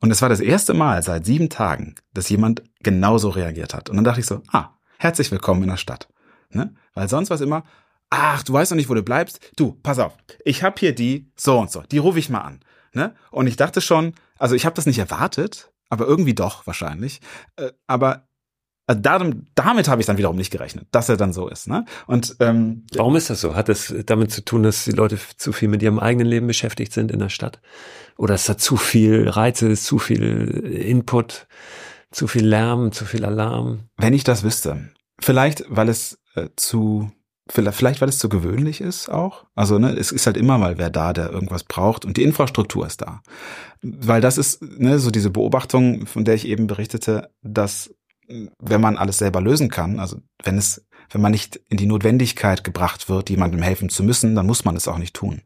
Und 0.00 0.10
es 0.10 0.22
war 0.22 0.28
das 0.28 0.40
erste 0.40 0.74
Mal 0.74 1.02
seit 1.02 1.26
sieben 1.26 1.48
Tagen, 1.48 1.96
dass 2.12 2.28
jemand 2.28 2.62
genauso 2.82 3.30
reagiert 3.30 3.74
hat. 3.74 3.90
Und 3.90 3.96
dann 3.96 4.04
dachte 4.04 4.20
ich 4.20 4.26
so, 4.26 4.42
ah, 4.52 4.70
herzlich 4.98 5.30
willkommen 5.32 5.62
in 5.62 5.70
der 5.70 5.76
Stadt. 5.76 6.08
Ne? 6.50 6.74
Weil 6.94 7.08
sonst 7.08 7.30
war 7.30 7.36
es 7.36 7.40
immer, 7.40 7.64
ach, 8.10 8.42
du 8.42 8.52
weißt 8.52 8.70
noch 8.72 8.76
nicht, 8.76 8.88
wo 8.88 8.94
du 8.94 9.02
bleibst. 9.02 9.40
Du, 9.56 9.72
pass 9.82 9.98
auf, 9.98 10.16
ich 10.44 10.62
hab 10.62 10.78
hier 10.78 10.94
die 10.94 11.32
so 11.34 11.58
und 11.58 11.70
so, 11.70 11.82
die 11.82 11.98
rufe 11.98 12.18
ich 12.18 12.28
mal 12.28 12.40
an. 12.40 12.60
Ne? 12.92 13.14
Und 13.30 13.46
ich 13.46 13.56
dachte 13.56 13.80
schon, 13.80 14.14
also 14.38 14.54
ich 14.54 14.66
habe 14.66 14.76
das 14.76 14.86
nicht 14.86 14.98
erwartet, 14.98 15.72
aber 15.88 16.06
irgendwie 16.06 16.34
doch 16.34 16.66
wahrscheinlich. 16.66 17.20
Äh, 17.56 17.72
aber 17.86 18.28
äh, 18.86 18.96
darum, 18.96 19.46
damit 19.54 19.88
habe 19.88 20.00
ich 20.00 20.06
dann 20.06 20.18
wiederum 20.18 20.36
nicht 20.36 20.50
gerechnet, 20.50 20.86
dass 20.90 21.08
er 21.08 21.16
dann 21.16 21.32
so 21.32 21.48
ist. 21.48 21.68
Ne? 21.68 21.84
Und 22.06 22.36
ähm, 22.40 22.84
Warum 22.94 23.16
ist 23.16 23.30
das 23.30 23.40
so? 23.40 23.54
Hat 23.54 23.68
das 23.68 23.94
damit 24.06 24.32
zu 24.32 24.44
tun, 24.44 24.62
dass 24.62 24.84
die 24.84 24.92
Leute 24.92 25.18
zu 25.36 25.52
viel 25.52 25.68
mit 25.68 25.82
ihrem 25.82 25.98
eigenen 25.98 26.26
Leben 26.26 26.46
beschäftigt 26.46 26.92
sind 26.92 27.10
in 27.10 27.18
der 27.18 27.28
Stadt? 27.28 27.60
Oder 28.16 28.34
ist 28.34 28.48
da 28.48 28.58
zu 28.58 28.76
viel 28.76 29.28
Reize, 29.28 29.68
ist 29.68 29.84
zu 29.84 29.98
viel 29.98 30.48
Input, 30.86 31.46
zu 32.10 32.26
viel 32.26 32.46
Lärm, 32.46 32.92
zu 32.92 33.04
viel 33.04 33.24
Alarm? 33.24 33.88
Wenn 33.96 34.14
ich 34.14 34.24
das 34.24 34.42
wüsste. 34.42 34.90
Vielleicht, 35.20 35.64
weil 35.68 35.88
es 35.88 36.18
äh, 36.34 36.48
zu, 36.56 37.10
vielleicht, 37.48 38.00
weil 38.00 38.08
es 38.08 38.18
zu 38.18 38.28
gewöhnlich 38.28 38.80
ist 38.80 39.08
auch. 39.08 39.46
Also, 39.54 39.78
ne, 39.78 39.96
es 39.96 40.12
ist 40.12 40.26
halt 40.26 40.36
immer 40.36 40.58
mal 40.58 40.78
wer 40.78 40.90
da, 40.90 41.12
der 41.12 41.30
irgendwas 41.30 41.64
braucht 41.64 42.04
und 42.04 42.16
die 42.16 42.24
Infrastruktur 42.24 42.86
ist 42.86 43.02
da. 43.02 43.22
Weil 43.82 44.20
das 44.20 44.38
ist, 44.38 44.62
ne, 44.62 44.98
so 44.98 45.10
diese 45.10 45.30
Beobachtung, 45.30 46.06
von 46.06 46.24
der 46.24 46.34
ich 46.34 46.46
eben 46.46 46.66
berichtete, 46.66 47.30
dass, 47.42 47.94
wenn 48.58 48.80
man 48.80 48.96
alles 48.96 49.18
selber 49.18 49.40
lösen 49.40 49.68
kann, 49.68 49.98
also 49.98 50.18
wenn 50.42 50.56
es, 50.58 50.86
wenn 51.10 51.20
man 51.20 51.32
nicht 51.32 51.60
in 51.68 51.76
die 51.76 51.86
Notwendigkeit 51.86 52.64
gebracht 52.64 53.08
wird, 53.08 53.30
jemandem 53.30 53.62
helfen 53.62 53.88
zu 53.88 54.02
müssen, 54.04 54.34
dann 54.34 54.46
muss 54.46 54.64
man 54.64 54.76
es 54.76 54.88
auch 54.88 54.98
nicht 54.98 55.14
tun. 55.14 55.42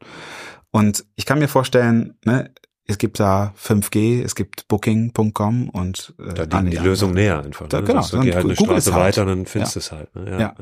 Und 0.71 1.05
ich 1.15 1.25
kann 1.25 1.39
mir 1.39 1.47
vorstellen, 1.47 2.17
ne, 2.25 2.51
es 2.89 2.97
gibt 2.97 3.19
da 3.19 3.53
5G, 3.61 4.23
es 4.23 4.33
gibt 4.33 4.69
Booking.com 4.69 5.69
und 5.69 6.13
äh, 6.19 6.33
Da 6.33 6.43
liegen 6.43 6.49
die 6.49 6.55
anderen. 6.55 6.85
Lösungen 6.85 7.13
näher 7.15 7.43
einfach. 7.43 7.67
Da- 7.67 7.81
ne? 7.81 7.87
genau, 7.87 8.07
du, 8.07 8.19
geh 8.21 8.33
halt 8.33 8.45
eine 8.45 8.55
Google 8.55 8.75
Straße 8.81 8.93
halt. 8.93 9.03
weiter 9.03 9.21
und 9.23 9.27
dann 9.27 9.45
findest 9.45 9.75
du 9.75 9.79
es 9.79 9.91
halt. 9.91 10.15
Ne? 10.15 10.31
Ja, 10.31 10.39
Ja. 10.39 10.53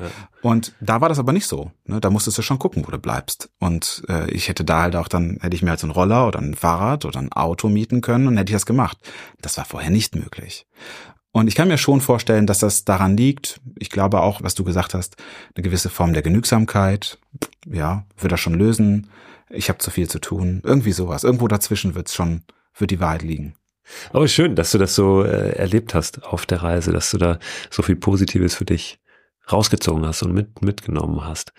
Und 0.42 0.74
da 0.80 1.02
war 1.02 1.10
das 1.10 1.20
aber 1.20 1.34
nicht 1.34 1.46
so. 1.46 1.72
Ne? 1.86 2.00
Da 2.02 2.10
musstest 2.10 2.38
du 2.40 2.42
schon 2.42 2.58
gucken, 2.58 2.84
wo 2.88 2.90
du 2.90 2.98
bleibst. 2.98 3.50
Und 3.60 4.04
äh, 4.10 4.28
ich 4.32 4.48
hätte 4.48 4.64
da 4.66 4.82
halt 4.82 4.96
auch 4.96 5.08
dann, 5.08 5.38
hätte 5.42 5.56
ich 5.56 5.62
mir 5.62 5.70
halt 5.70 5.80
so 5.80 5.86
einen 5.86 5.92
Roller 5.94 6.28
oder 6.28 6.40
ein 6.40 6.56
Fahrrad 6.56 7.06
oder 7.06 7.20
ein 7.20 7.32
Auto 7.32 7.70
mieten 7.70 8.02
können 8.02 8.28
und 8.28 8.38
hätte 8.38 8.50
ich 8.52 8.56
das 8.56 8.66
gemacht. 8.66 8.98
Das 9.42 9.58
war 9.58 9.66
vorher 9.66 9.92
nicht 9.92 10.16
möglich. 10.16 10.66
Und 11.36 11.50
ich 11.50 11.56
kann 11.56 11.68
mir 11.68 11.78
schon 11.78 12.00
vorstellen, 12.00 12.48
dass 12.48 12.60
das 12.60 12.86
daran 12.86 13.18
liegt. 13.18 13.60
Ich 13.78 13.90
glaube 13.90 14.22
auch, 14.22 14.42
was 14.42 14.56
du 14.56 14.64
gesagt 14.64 14.94
hast, 14.94 15.18
eine 15.54 15.64
gewisse 15.64 15.90
Form 15.90 16.14
der 16.14 16.22
Genügsamkeit. 16.22 17.18
Ja, 17.70 18.06
wird 18.18 18.32
das 18.32 18.40
schon 18.40 18.54
lösen. 18.54 19.10
Ich 19.50 19.68
habe 19.68 19.80
zu 19.80 19.92
viel 19.92 20.10
zu 20.10 20.20
tun. 20.20 20.62
Irgendwie 20.64 20.94
sowas. 20.94 21.26
Irgendwo 21.26 21.50
dazwischen 21.50 21.94
wird's 21.94 22.16
schon, 22.16 22.44
wird 22.78 22.92
die 22.92 23.02
Wahrheit 23.02 23.22
liegen. 23.22 23.54
Aber 24.14 24.30
schön, 24.30 24.56
dass 24.56 24.72
du 24.72 24.78
das 24.78 24.96
so 24.96 25.24
äh, 25.24 25.58
erlebt 25.58 25.94
hast 25.94 26.24
auf 26.24 26.46
der 26.46 26.64
Reise, 26.64 26.94
dass 26.94 27.12
du 27.12 27.18
da 27.18 27.38
so 27.70 27.84
viel 27.84 27.98
Positives 27.98 28.56
für 28.56 28.64
dich 28.64 28.98
rausgezogen 29.52 30.06
hast 30.06 30.24
und 30.24 30.34
mit, 30.34 30.62
mitgenommen 30.62 31.24
hast. 31.26 31.54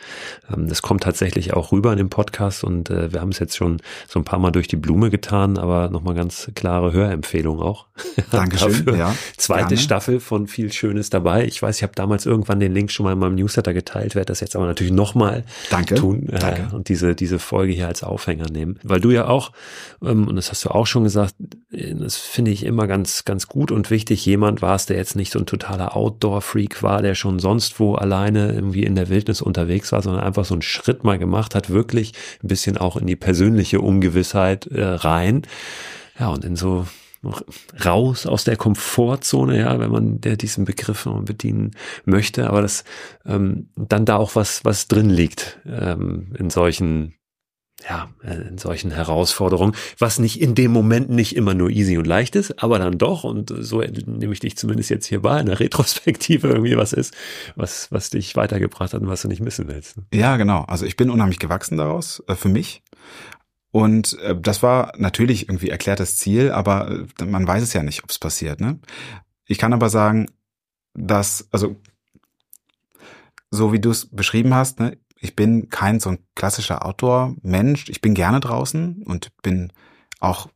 Ähm, 0.52 0.68
das 0.68 0.82
kommt 0.82 1.02
tatsächlich 1.02 1.54
auch 1.54 1.72
rüber 1.72 1.92
in 1.92 1.98
dem 1.98 2.10
Podcast 2.10 2.64
und 2.64 2.90
äh, 2.90 3.12
wir 3.12 3.20
haben 3.20 3.30
es 3.30 3.38
jetzt 3.38 3.56
schon 3.56 3.78
so 4.08 4.18
ein 4.18 4.24
paar 4.24 4.38
Mal 4.38 4.50
durch 4.50 4.68
die 4.68 4.76
Blume 4.76 5.10
getan, 5.10 5.58
aber 5.58 5.88
nochmal 5.90 6.14
ganz 6.14 6.50
klare 6.54 6.92
Hörempfehlung 6.92 7.60
auch. 7.60 7.86
Dankeschön. 8.30 8.84
Dafür. 8.84 8.96
ja, 8.96 9.14
Zweite 9.36 9.68
gerne. 9.68 9.78
Staffel 9.78 10.20
von 10.20 10.46
viel 10.46 10.72
Schönes 10.72 11.10
dabei. 11.10 11.46
Ich 11.46 11.62
weiß, 11.62 11.76
ich 11.76 11.82
habe 11.82 11.92
damals 11.94 12.26
irgendwann 12.26 12.60
den 12.60 12.72
Link 12.72 12.90
schon 12.90 13.04
mal 13.04 13.12
in 13.12 13.18
meinem 13.18 13.36
Newsletter 13.36 13.74
geteilt, 13.74 14.14
werde 14.14 14.26
das 14.26 14.40
jetzt 14.40 14.56
aber 14.56 14.66
natürlich 14.66 14.92
nochmal 14.92 15.44
tun 15.94 16.28
äh, 16.28 16.38
Danke. 16.38 16.74
und 16.74 16.88
diese, 16.88 17.14
diese 17.14 17.38
Folge 17.38 17.72
hier 17.72 17.88
als 17.88 18.02
Aufhänger 18.02 18.50
nehmen. 18.50 18.78
Weil 18.82 19.00
du 19.00 19.10
ja 19.10 19.28
auch, 19.28 19.52
ähm, 20.02 20.28
und 20.28 20.36
das 20.36 20.50
hast 20.50 20.64
du 20.64 20.70
auch 20.70 20.86
schon 20.86 21.04
gesagt, 21.04 21.34
das 21.76 22.16
finde 22.16 22.50
ich 22.50 22.64
immer 22.64 22.86
ganz, 22.86 23.24
ganz 23.24 23.48
gut 23.48 23.70
und 23.70 23.90
wichtig, 23.90 24.24
jemand 24.24 24.62
warst, 24.62 24.88
der 24.88 24.96
jetzt 24.96 25.14
nicht 25.14 25.30
so 25.30 25.38
ein 25.38 25.46
totaler 25.46 25.94
Outdoor-Freak 25.94 26.82
war, 26.82 27.02
der 27.02 27.14
schon 27.14 27.38
sonst 27.38 27.78
wo 27.78 27.94
alleine 27.94 28.52
irgendwie 28.52 28.84
in 28.84 28.94
der 28.94 29.10
Wildnis 29.10 29.42
unterwegs 29.42 29.92
war, 29.92 30.00
sondern 30.00 30.24
einfach 30.24 30.46
so 30.46 30.54
einen 30.54 30.62
Schritt 30.62 31.04
mal 31.04 31.18
gemacht 31.18 31.54
hat, 31.54 31.68
wirklich 31.68 32.12
ein 32.42 32.48
bisschen 32.48 32.78
auch 32.78 32.96
in 32.96 33.06
die 33.06 33.16
persönliche 33.16 33.80
Ungewissheit 33.80 34.66
äh, 34.68 34.82
rein. 34.82 35.42
Ja, 36.18 36.28
und 36.28 36.44
in 36.46 36.56
so 36.56 36.86
raus 37.84 38.26
aus 38.26 38.44
der 38.44 38.56
Komfortzone, 38.56 39.58
ja, 39.58 39.78
wenn 39.78 39.90
man 39.90 40.20
der 40.20 40.36
diesen 40.36 40.64
Begriff 40.64 41.08
bedienen 41.24 41.72
möchte, 42.04 42.48
aber 42.48 42.62
das 42.62 42.84
ähm, 43.26 43.68
dann 43.74 44.04
da 44.04 44.16
auch 44.16 44.36
was 44.36 44.64
was 44.64 44.86
drin 44.86 45.10
liegt 45.10 45.58
ähm, 45.66 46.32
in 46.38 46.50
solchen 46.50 47.14
ja, 47.88 48.08
äh, 48.22 48.48
in 48.48 48.58
solchen 48.58 48.90
Herausforderungen, 48.90 49.74
was 49.98 50.18
nicht 50.18 50.40
in 50.40 50.54
dem 50.54 50.72
Moment 50.72 51.10
nicht 51.10 51.36
immer 51.36 51.54
nur 51.54 51.70
easy 51.70 51.98
und 51.98 52.06
leicht 52.06 52.34
ist, 52.34 52.62
aber 52.62 52.78
dann 52.78 52.98
doch, 52.98 53.24
und 53.24 53.52
so 53.58 53.80
nehme 53.80 54.32
ich 54.32 54.40
dich 54.40 54.56
zumindest 54.56 54.90
jetzt 54.90 55.06
hier 55.06 55.22
bei, 55.22 55.40
in 55.40 55.46
der 55.46 55.60
Retrospektive 55.60 56.48
irgendwie 56.48 56.76
was 56.76 56.92
ist, 56.92 57.14
was, 57.54 57.92
was 57.92 58.10
dich 58.10 58.34
weitergebracht 58.34 58.94
hat 58.94 59.02
und 59.02 59.08
was 59.08 59.22
du 59.22 59.28
nicht 59.28 59.42
missen 59.42 59.68
willst. 59.68 59.96
Ja, 60.12 60.36
genau. 60.36 60.62
Also 60.62 60.86
ich 60.86 60.96
bin 60.96 61.10
unheimlich 61.10 61.38
gewachsen 61.38 61.76
daraus, 61.76 62.22
äh, 62.28 62.34
für 62.34 62.48
mich. 62.48 62.82
Und 63.70 64.18
äh, 64.20 64.34
das 64.40 64.62
war 64.62 64.94
natürlich 64.96 65.48
irgendwie 65.48 65.68
erklärtes 65.68 66.16
Ziel, 66.16 66.50
aber 66.50 67.04
äh, 67.20 67.24
man 67.24 67.46
weiß 67.46 67.62
es 67.62 67.74
ja 67.74 67.82
nicht, 67.82 68.02
ob 68.04 68.10
es 68.10 68.18
passiert. 68.18 68.60
Ne? 68.60 68.78
Ich 69.44 69.58
kann 69.58 69.74
aber 69.74 69.90
sagen, 69.90 70.30
dass, 70.94 71.46
also 71.52 71.76
so 73.50 73.72
wie 73.72 73.80
du 73.80 73.90
es 73.90 74.06
beschrieben 74.06 74.54
hast, 74.54 74.80
ne, 74.80 74.96
ich 75.20 75.34
bin 75.34 75.68
kein 75.70 76.00
so 76.00 76.10
ein 76.10 76.18
klassischer 76.34 76.84
Outdoor-Mensch. 76.84 77.88
Ich 77.88 78.00
bin 78.00 78.14
gerne 78.14 78.40
draußen 78.40 79.02
und 79.04 79.30
bin 79.42 79.72
auch 80.20 80.48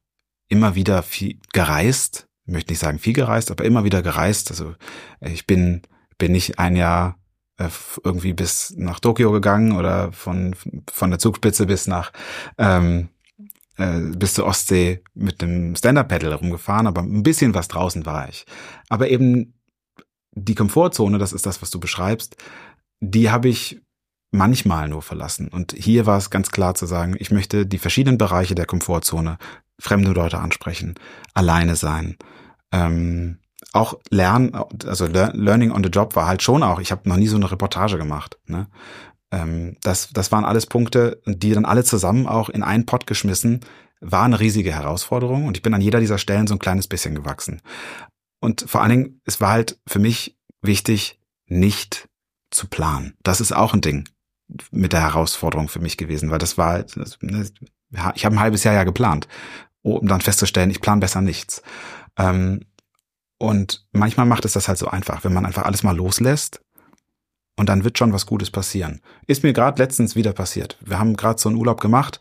immer 0.49 0.75
wieder 0.75 1.03
viel 1.03 1.39
gereist. 1.53 2.29
Ich 2.47 2.53
möchte 2.53 2.73
nicht 2.73 2.81
sagen 2.81 2.99
viel 2.99 3.15
gereist, 3.15 3.51
aber 3.51 3.65
immer 3.65 3.85
wieder 3.85 4.03
gereist. 4.03 4.51
Also 4.51 4.75
ich 5.21 5.47
bin, 5.47 5.83
bin 6.19 6.33
nicht 6.33 6.59
ein 6.59 6.77
Jahr 6.77 7.19
äh, 7.57 7.69
irgendwie 8.05 8.33
bis 8.33 8.75
nach 8.77 9.01
Tokio 9.01 9.31
gegangen 9.33 9.73
oder 9.73 10.13
von, 10.13 10.55
von 10.91 11.11
der 11.11 11.19
Zugspitze 11.19 11.67
bis 11.67 11.87
nach, 11.87 12.13
ähm, 12.59 13.09
äh, 13.77 14.01
bis 14.17 14.35
zur 14.35 14.47
Ostsee 14.47 15.03
mit 15.15 15.41
dem 15.41 15.77
Stand-Up-Pedal 15.77 16.35
rumgefahren, 16.35 16.87
aber 16.87 17.03
ein 17.03 17.23
bisschen 17.23 17.55
was 17.55 17.69
draußen 17.69 18.05
war 18.05 18.29
ich. 18.29 18.45
Aber 18.89 19.09
eben 19.09 19.55
die 20.33 20.55
Komfortzone, 20.55 21.19
das 21.19 21.33
ist 21.33 21.47
das, 21.47 21.63
was 21.63 21.71
du 21.71 21.81
beschreibst, 21.81 22.37
die 23.01 23.31
habe 23.31 23.49
ich 23.49 23.81
manchmal 24.31 24.89
nur 24.89 25.03
verlassen. 25.03 25.49
Und 25.49 25.73
hier 25.73 26.07
war 26.07 26.19
es 26.19 26.31
ganz 26.31 26.51
klar 26.51 26.75
zu 26.75 26.87
sagen, 26.87 27.17
ich 27.19 27.31
möchte 27.31 27.67
die 27.67 27.79
verschiedenen 27.79 28.19
Bereiche 28.19 28.55
der 28.55 28.67
Komfortzone, 28.67 29.39
fremde 29.79 30.13
Leute 30.13 30.39
ansprechen, 30.39 30.95
alleine 31.35 31.77
sein. 31.77 32.17
Ähm, 32.73 33.39
auch 33.73 33.95
lernen, 34.11 34.55
also 34.87 35.07
Learning 35.07 35.71
on 35.71 35.85
the 35.85 35.91
Job 35.91 36.17
war 36.17 36.27
halt 36.27 36.43
schon 36.43 36.63
auch, 36.63 36.81
ich 36.81 36.93
habe 36.93 37.09
noch 37.09 37.17
nie 37.17 37.29
so 37.29 37.37
eine 37.37 37.51
Reportage 37.51 37.99
gemacht. 37.99 38.39
Ne? 38.47 38.69
Ähm, 39.33 39.77
das, 39.83 40.11
das 40.13 40.33
waren 40.33 40.45
alles 40.45 40.67
Punkte, 40.67 41.21
die 41.27 41.53
dann 41.53 41.65
alle 41.65 41.85
zusammen 41.85 42.27
auch 42.27 42.49
in 42.49 42.63
einen 42.63 42.87
Pott 42.87 43.07
geschmissen, 43.07 43.61
war 44.01 44.25
eine 44.25 44.41
riesige 44.41 44.73
Herausforderung 44.73 45.47
und 45.47 45.57
ich 45.57 45.63
bin 45.63 45.75
an 45.75 45.83
jeder 45.83 46.01
dieser 46.01 46.19
Stellen 46.19 46.47
so 46.47 46.55
ein 46.55 46.61
kleines 46.61 46.89
bisschen 46.89 47.15
gewachsen. 47.15 47.61
Und 48.41 48.65
vor 48.67 48.81
allen 48.81 48.91
Dingen, 48.91 49.21
es 49.25 49.41
war 49.41 49.51
halt 49.51 49.79
für 49.87 49.99
mich 49.99 50.39
wichtig, 50.63 51.21
nicht 51.47 52.09
zu 52.51 52.67
planen. 52.67 53.15
Das 53.23 53.41
ist 53.41 53.53
auch 53.53 53.75
ein 53.75 53.83
Ding 53.83 54.09
mit 54.71 54.93
der 54.93 55.01
Herausforderung 55.01 55.69
für 55.69 55.81
mich 55.81 55.97
gewesen, 55.97 56.31
weil 56.31 56.39
das 56.39 56.59
war, 56.59 56.85
ne, 57.21 57.47
ich 58.15 58.25
habe 58.25 58.37
ein 58.37 58.41
halbes 58.41 58.65
Jahr 58.65 58.75
ja 58.75 58.85
geplant, 58.85 59.29
um 59.83 60.07
dann 60.07 60.21
festzustellen, 60.21 60.71
ich 60.71 60.81
plane 60.81 61.01
besser 61.01 61.21
nichts. 61.21 61.63
Ähm, 62.17 62.61
und 63.39 63.87
manchmal 63.93 64.27
macht 64.27 64.45
es 64.45 64.53
das 64.53 64.69
halt 64.69 64.79
so 64.79 64.89
einfach, 64.89 65.25
wenn 65.25 65.33
man 65.33 65.47
einfach 65.47 65.65
alles 65.65 65.83
mal 65.83 65.97
loslässt 65.97 66.61
und 67.61 67.69
dann 67.69 67.85
wird 67.85 67.99
schon 67.99 68.15
was 68.15 68.25
Gutes 68.25 68.51
passieren. 68.51 69.03
Ist 69.27 69.43
mir 69.43 69.53
gerade 69.53 69.83
letztens 69.83 70.17
wieder 70.17 70.33
passiert. 70.33 70.79
Wir 70.81 70.99
haben 70.99 71.15
gerade 71.15 71.39
so 71.39 71.51
einen 71.51 71.59
Urlaub 71.59 71.79
gemacht. 71.79 72.19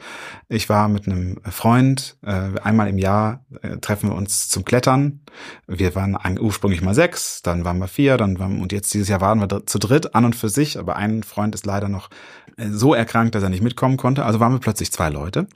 Ich 0.50 0.68
war 0.68 0.90
mit 0.90 1.08
einem 1.08 1.40
Freund, 1.50 2.18
äh, 2.24 2.60
einmal 2.62 2.90
im 2.90 2.98
Jahr 2.98 3.46
äh, 3.62 3.78
treffen 3.78 4.10
wir 4.10 4.18
uns 4.18 4.50
zum 4.50 4.66
Klettern. 4.66 5.22
Wir 5.66 5.96
waren 5.96 6.18
ursprünglich 6.42 6.82
mal 6.82 6.94
sechs, 6.94 7.42
dann 7.42 7.64
waren 7.64 7.78
wir 7.78 7.88
vier, 7.88 8.18
dann 8.18 8.38
waren, 8.38 8.62
und 8.62 8.74
jetzt 8.74 8.94
dieses 8.94 9.08
Jahr 9.08 9.22
waren 9.22 9.40
wir 9.40 9.66
zu 9.66 9.80
dritt 9.80 10.14
an 10.14 10.26
und 10.26 10.36
für 10.36 10.50
sich, 10.50 10.78
aber 10.78 10.98
ein 10.98 11.24
Freund 11.24 11.56
ist 11.56 11.66
leider 11.66 11.88
noch 11.88 12.10
äh, 12.58 12.68
so 12.68 12.94
erkrankt, 12.94 13.34
dass 13.34 13.42
er 13.42 13.50
nicht 13.50 13.64
mitkommen 13.64 13.96
konnte. 13.96 14.26
Also 14.26 14.42
waren 14.42 14.52
wir 14.52 14.60
plötzlich 14.60 14.92
zwei 14.92 15.08
Leute 15.08 15.48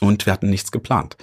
und 0.00 0.24
wir 0.24 0.32
hatten 0.32 0.48
nichts 0.48 0.72
geplant. 0.72 1.18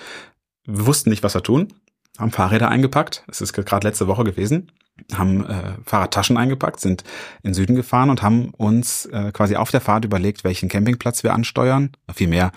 Wir 0.63 0.85
wussten 0.85 1.09
nicht, 1.09 1.23
was 1.23 1.33
wir 1.33 1.41
tun, 1.41 1.73
haben 2.19 2.29
Fahrräder 2.29 2.69
eingepackt. 2.69 3.23
Es 3.27 3.41
ist 3.41 3.53
gerade 3.53 3.87
letzte 3.87 4.05
Woche 4.05 4.25
gewesen 4.25 4.71
haben 5.13 5.45
äh, 5.45 5.73
Fahrradtaschen 5.85 6.37
eingepackt, 6.37 6.79
sind 6.79 7.03
in 7.43 7.53
Süden 7.53 7.75
gefahren 7.75 8.09
und 8.09 8.21
haben 8.21 8.49
uns 8.49 9.05
äh, 9.07 9.31
quasi 9.31 9.55
auf 9.55 9.71
der 9.71 9.81
Fahrt 9.81 10.05
überlegt, 10.05 10.43
welchen 10.43 10.69
Campingplatz 10.69 11.23
wir 11.23 11.33
ansteuern. 11.33 11.91
Vielmehr, 12.13 12.51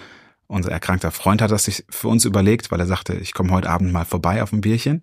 unser 0.46 0.70
erkrankter 0.70 1.10
Freund 1.10 1.40
hat 1.40 1.50
das 1.50 1.64
sich 1.64 1.84
für 1.88 2.08
uns 2.08 2.24
überlegt, 2.24 2.70
weil 2.70 2.80
er 2.80 2.86
sagte, 2.86 3.14
ich 3.14 3.34
komme 3.34 3.50
heute 3.52 3.70
Abend 3.70 3.92
mal 3.92 4.04
vorbei 4.04 4.42
auf 4.42 4.52
ein 4.52 4.60
Bierchen. 4.60 5.02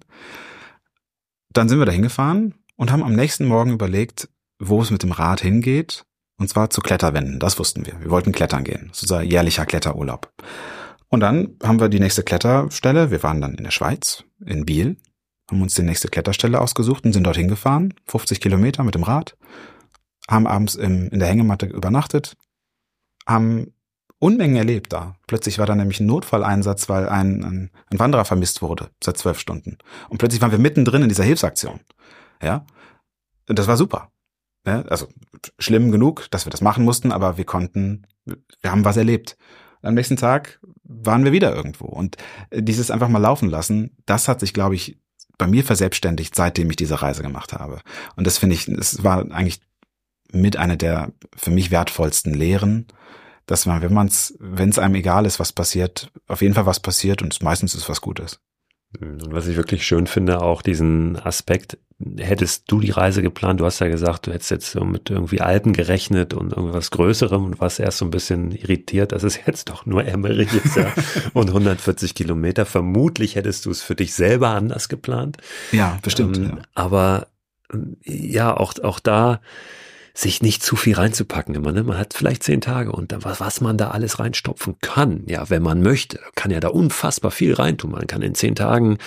Dann 1.51 1.69
sind 1.69 1.79
wir 1.79 1.85
da 1.85 1.91
hingefahren 1.91 2.55
und 2.75 2.91
haben 2.91 3.03
am 3.03 3.15
nächsten 3.15 3.45
Morgen 3.45 3.71
überlegt, 3.71 4.29
wo 4.59 4.81
es 4.81 4.91
mit 4.91 5.03
dem 5.03 5.11
Rad 5.11 5.41
hingeht. 5.41 6.05
Und 6.37 6.47
zwar 6.47 6.69
zu 6.69 6.81
Kletterwänden, 6.81 7.39
das 7.39 7.59
wussten 7.59 7.85
wir. 7.85 7.99
Wir 7.99 8.11
wollten 8.11 8.31
klettern 8.31 8.63
gehen. 8.63 8.87
Das 8.89 8.97
ist 8.97 9.03
unser 9.03 9.23
jährlicher 9.23 9.65
Kletterurlaub. 9.65 10.31
Und 11.09 11.21
dann 11.21 11.57
haben 11.63 11.79
wir 11.79 11.89
die 11.89 11.99
nächste 11.99 12.23
Kletterstelle. 12.23 13.11
Wir 13.11 13.23
waren 13.23 13.41
dann 13.41 13.55
in 13.55 13.63
der 13.63 13.71
Schweiz, 13.71 14.23
in 14.45 14.65
Biel, 14.65 14.95
haben 15.49 15.61
uns 15.61 15.75
die 15.75 15.83
nächste 15.83 16.09
Kletterstelle 16.09 16.59
ausgesucht 16.59 17.05
und 17.05 17.13
sind 17.13 17.23
dorthin 17.23 17.47
gefahren, 17.47 17.93
50 18.05 18.39
Kilometer 18.39 18.83
mit 18.83 18.95
dem 18.95 19.03
Rad, 19.03 19.37
haben 20.27 20.47
abends 20.47 20.75
im, 20.75 21.09
in 21.09 21.19
der 21.19 21.27
Hängematte 21.27 21.65
übernachtet, 21.65 22.35
haben 23.25 23.73
Unmengen 24.19 24.57
erlebt 24.57 24.91
da. 24.91 25.15
Plötzlich 25.27 25.59
war 25.59 25.65
da 25.65 25.75
nämlich 25.75 26.01
ein 26.01 26.05
Notfalleinsatz, 26.05 26.89
weil 26.89 27.07
ein, 27.07 27.43
ein, 27.43 27.71
ein 27.89 27.99
Wanderer 27.99 28.25
vermisst 28.25 28.61
wurde 28.61 28.89
seit 29.01 29.17
zwölf 29.17 29.39
Stunden. 29.39 29.77
Und 30.09 30.17
plötzlich 30.17 30.41
waren 30.41 30.51
wir 30.51 30.59
mittendrin 30.59 31.03
in 31.03 31.09
dieser 31.09 31.23
Hilfsaktion. 31.23 31.79
Ja, 32.43 32.65
und 33.47 33.57
das 33.57 33.67
war 33.67 33.77
super. 33.77 34.11
Ja, 34.67 34.81
also 34.83 35.07
schlimm 35.57 35.89
genug, 35.91 36.29
dass 36.31 36.45
wir 36.45 36.51
das 36.51 36.61
machen 36.61 36.83
mussten, 36.83 37.13
aber 37.13 37.37
wir 37.37 37.45
konnten, 37.45 38.05
wir 38.25 38.71
haben 38.71 38.83
was 38.83 38.97
erlebt. 38.97 39.37
Am 39.81 39.93
nächsten 39.93 40.17
Tag 40.17 40.59
waren 40.83 41.23
wir 41.23 41.31
wieder 41.31 41.55
irgendwo. 41.55 41.85
Und 41.85 42.17
dieses 42.53 42.91
einfach 42.91 43.07
mal 43.07 43.19
laufen 43.19 43.49
lassen, 43.49 43.95
das 44.05 44.27
hat 44.27 44.41
sich, 44.41 44.53
glaube 44.53 44.75
ich, 44.75 44.99
bei 45.39 45.47
mir 45.47 45.63
verselbstständigt, 45.63 46.35
seitdem 46.35 46.69
ich 46.69 46.75
diese 46.75 47.01
Reise 47.01 47.23
gemacht 47.23 47.53
habe. 47.53 47.81
Und 48.15 48.27
das 48.27 48.37
finde 48.37 48.55
ich, 48.55 48.67
es 48.67 49.03
war 49.03 49.31
eigentlich 49.31 49.61
mit 50.31 50.57
einer 50.57 50.75
der 50.75 51.11
für 51.35 51.49
mich 51.49 51.71
wertvollsten 51.71 52.35
Lehren, 52.35 52.85
dass 53.47 53.65
man, 53.65 53.81
wenn 53.81 53.93
man 53.93 54.07
es, 54.07 54.35
wenn 54.39 54.69
es 54.69 54.77
einem 54.77 54.93
egal 54.93 55.25
ist, 55.25 55.39
was 55.39 55.51
passiert, 55.51 56.11
auf 56.27 56.43
jeden 56.43 56.53
Fall 56.53 56.67
was 56.67 56.79
passiert 56.79 57.23
und 57.23 57.41
meistens 57.41 57.73
ist 57.73 57.89
was 57.89 58.01
Gutes. 58.01 58.39
Und 58.99 59.31
was 59.31 59.47
ich 59.47 59.55
wirklich 59.55 59.85
schön 59.85 60.07
finde, 60.07 60.41
auch 60.41 60.61
diesen 60.61 61.15
Aspekt, 61.17 61.77
hättest 62.17 62.71
du 62.71 62.79
die 62.79 62.89
Reise 62.91 63.21
geplant, 63.21 63.59
du 63.59 63.65
hast 63.65 63.79
ja 63.79 63.87
gesagt, 63.87 64.25
du 64.25 64.31
hättest 64.31 64.51
jetzt 64.51 64.71
so 64.71 64.83
mit 64.83 65.09
irgendwie 65.09 65.41
Alpen 65.41 65.73
gerechnet 65.73 66.33
und 66.33 66.53
irgendwas 66.53 66.89
Größerem 66.91 67.43
und 67.45 67.59
warst 67.59 67.79
erst 67.79 67.99
so 67.99 68.05
ein 68.05 68.11
bisschen 68.11 68.51
irritiert, 68.51 69.11
dass 69.11 69.23
es 69.23 69.39
jetzt 69.45 69.69
doch 69.69 69.85
nur 69.85 70.05
Emmerich 70.05 70.53
ist 70.53 70.75
ja, 70.75 70.91
und 71.33 71.49
140 71.49 72.15
Kilometer. 72.15 72.65
Vermutlich 72.65 73.35
hättest 73.35 73.65
du 73.65 73.71
es 73.71 73.83
für 73.83 73.95
dich 73.95 74.13
selber 74.13 74.49
anders 74.49 74.89
geplant. 74.89 75.37
Ja, 75.71 75.99
bestimmt. 76.01 76.37
Ähm, 76.37 76.43
ja. 76.43 76.57
Aber 76.73 77.27
ja, 78.03 78.57
auch, 78.57 78.73
auch 78.81 78.99
da 78.99 79.41
sich 80.19 80.41
nicht 80.41 80.61
zu 80.61 80.75
viel 80.75 80.95
reinzupacken 80.95 81.55
immer. 81.55 81.71
Ne? 81.71 81.83
Man 81.83 81.97
hat 81.97 82.13
vielleicht 82.13 82.43
zehn 82.43 82.59
Tage 82.59 82.91
und 82.91 83.15
was, 83.23 83.39
was 83.39 83.61
man 83.61 83.77
da 83.77 83.91
alles 83.91 84.19
reinstopfen 84.19 84.75
kann, 84.81 85.23
ja, 85.27 85.49
wenn 85.49 85.63
man 85.63 85.81
möchte, 85.81 86.19
kann 86.35 86.51
ja 86.51 86.59
da 86.59 86.67
unfassbar 86.67 87.31
viel 87.31 87.53
reintun. 87.53 87.91
Man 87.91 88.05
kann 88.05 88.21
in 88.21 88.35
zehn 88.35 88.53
Tagen, 88.53 88.97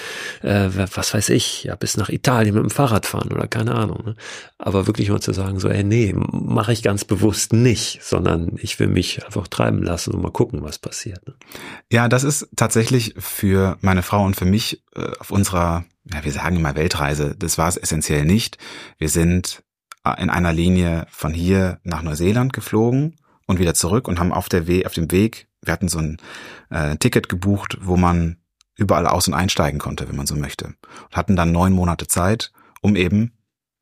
äh, 0.41 0.71
was 0.73 1.13
weiß 1.13 1.29
ich, 1.29 1.65
ja, 1.65 1.77
bis 1.77 1.99
nach 1.99 2.09
Italien 2.09 2.55
mit 2.55 2.63
dem 2.63 2.71
Fahrrad 2.71 3.05
fahren 3.05 3.31
oder 3.31 3.47
keine 3.47 3.75
Ahnung. 3.75 4.03
Ne? 4.07 4.15
Aber 4.57 4.87
wirklich 4.87 5.11
mal 5.11 5.21
zu 5.21 5.35
sagen, 5.35 5.61
so, 5.61 5.69
ey, 5.69 5.85
nee, 5.85 6.15
mache 6.15 6.73
ich 6.73 6.83
ganz 6.83 7.05
bewusst 7.05 7.53
nicht, 7.53 8.03
sondern 8.03 8.57
ich 8.57 8.81
will 8.81 8.89
mich 8.89 9.25
einfach 9.27 9.49
treiben 9.49 9.83
lassen 9.83 10.15
und 10.15 10.23
mal 10.23 10.33
gucken, 10.33 10.63
was 10.63 10.79
passiert. 10.79 11.27
Ne? 11.29 11.35
Ja, 11.91 12.09
das 12.09 12.25
ist 12.25 12.49
tatsächlich 12.57 13.15
für 13.19 13.77
meine 13.83 14.03
Frau 14.03 14.25
und 14.25 14.35
für 14.35 14.47
mich 14.47 14.83
äh, 14.97 15.11
auf 15.19 15.31
unserer 15.31 15.85
ja, 16.13 16.25
wir 16.25 16.33
sagen 16.33 16.57
immer 16.57 16.75
Weltreise, 16.75 17.37
das 17.39 17.59
war 17.59 17.69
es 17.69 17.77
essentiell 17.77 18.25
nicht. 18.25 18.59
Wir 18.99 19.09
sind 19.09 19.63
in 20.19 20.31
einer 20.31 20.53
Linie 20.53 21.07
von 21.11 21.33
hier 21.33 21.79
nach 21.85 22.03
Neuseeland 22.03 22.53
geflogen 22.53 23.17
und 23.47 23.59
wieder 23.59 23.75
zurück 23.75 24.09
und 24.09 24.19
haben 24.19 24.33
auf 24.33 24.49
der 24.49 24.67
We 24.67 24.85
auf 24.87 24.95
dem 24.95 25.11
Weg, 25.11 25.49
wir 25.63 25.73
hatten 25.73 25.89
so 25.89 25.99
ein 25.99 26.17
äh, 26.71 26.97
Ticket 26.97 27.29
gebucht, 27.29 27.79
wo 27.81 27.97
man 27.97 28.39
überall 28.77 29.07
aus- 29.07 29.29
und 29.29 29.35
einsteigen 29.35 29.79
konnte, 29.79 30.09
wenn 30.09 30.17
man 30.17 30.27
so 30.27 30.35
möchte. 30.35 30.67
Und 30.67 31.17
hatten 31.17 31.37
dann 31.37 31.53
neun 31.53 31.73
Monate 31.73 32.09
Zeit, 32.09 32.53
um 32.81 32.97
eben 32.97 33.33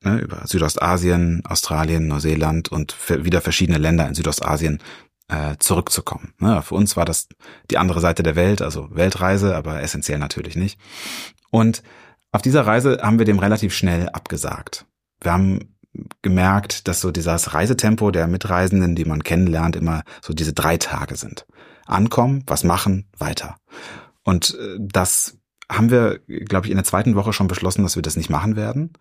ne, 0.02 0.18
über 0.18 0.46
Südostasien, 0.46 1.42
Australien, 1.46 2.06
Neuseeland 2.06 2.70
und 2.70 2.96
wieder 3.08 3.40
verschiedene 3.40 3.78
Länder 3.78 4.06
in 4.06 4.14
Südostasien 4.14 4.80
äh, 5.28 5.56
zurückzukommen. 5.58 6.34
Ne, 6.38 6.62
für 6.62 6.74
uns 6.74 6.96
war 6.96 7.04
das 7.04 7.28
die 7.70 7.78
andere 7.78 8.00
Seite 8.00 8.22
der 8.22 8.36
Welt, 8.36 8.62
also 8.62 8.88
Weltreise, 8.90 9.56
aber 9.56 9.80
essentiell 9.80 10.18
natürlich 10.18 10.56
nicht. 10.56 10.78
Und 11.50 11.82
auf 12.32 12.42
dieser 12.42 12.66
Reise 12.66 12.98
haben 13.02 13.18
wir 13.18 13.26
dem 13.26 13.38
relativ 13.38 13.74
schnell 13.74 14.08
abgesagt. 14.10 14.86
Wir 15.20 15.32
haben 15.32 15.69
gemerkt, 16.22 16.88
dass 16.88 17.00
so 17.00 17.10
dieses 17.10 17.54
Reisetempo 17.54 18.10
der 18.10 18.26
Mitreisenden, 18.28 18.94
die 18.94 19.04
man 19.04 19.24
kennenlernt, 19.24 19.76
immer 19.76 20.02
so 20.22 20.32
diese 20.32 20.52
drei 20.52 20.76
Tage 20.76 21.16
sind. 21.16 21.46
Ankommen, 21.86 22.44
was 22.46 22.64
machen, 22.64 23.08
weiter. 23.18 23.56
Und 24.22 24.56
äh, 24.60 24.76
das 24.78 25.38
haben 25.70 25.90
wir, 25.90 26.20
glaube 26.26 26.66
ich, 26.66 26.70
in 26.70 26.76
der 26.76 26.84
zweiten 26.84 27.14
Woche 27.14 27.32
schon 27.32 27.48
beschlossen, 27.48 27.82
dass 27.82 27.96
wir 27.96 28.02
das 28.02 28.16
nicht 28.16 28.30
machen 28.30 28.56
werden 28.56 28.92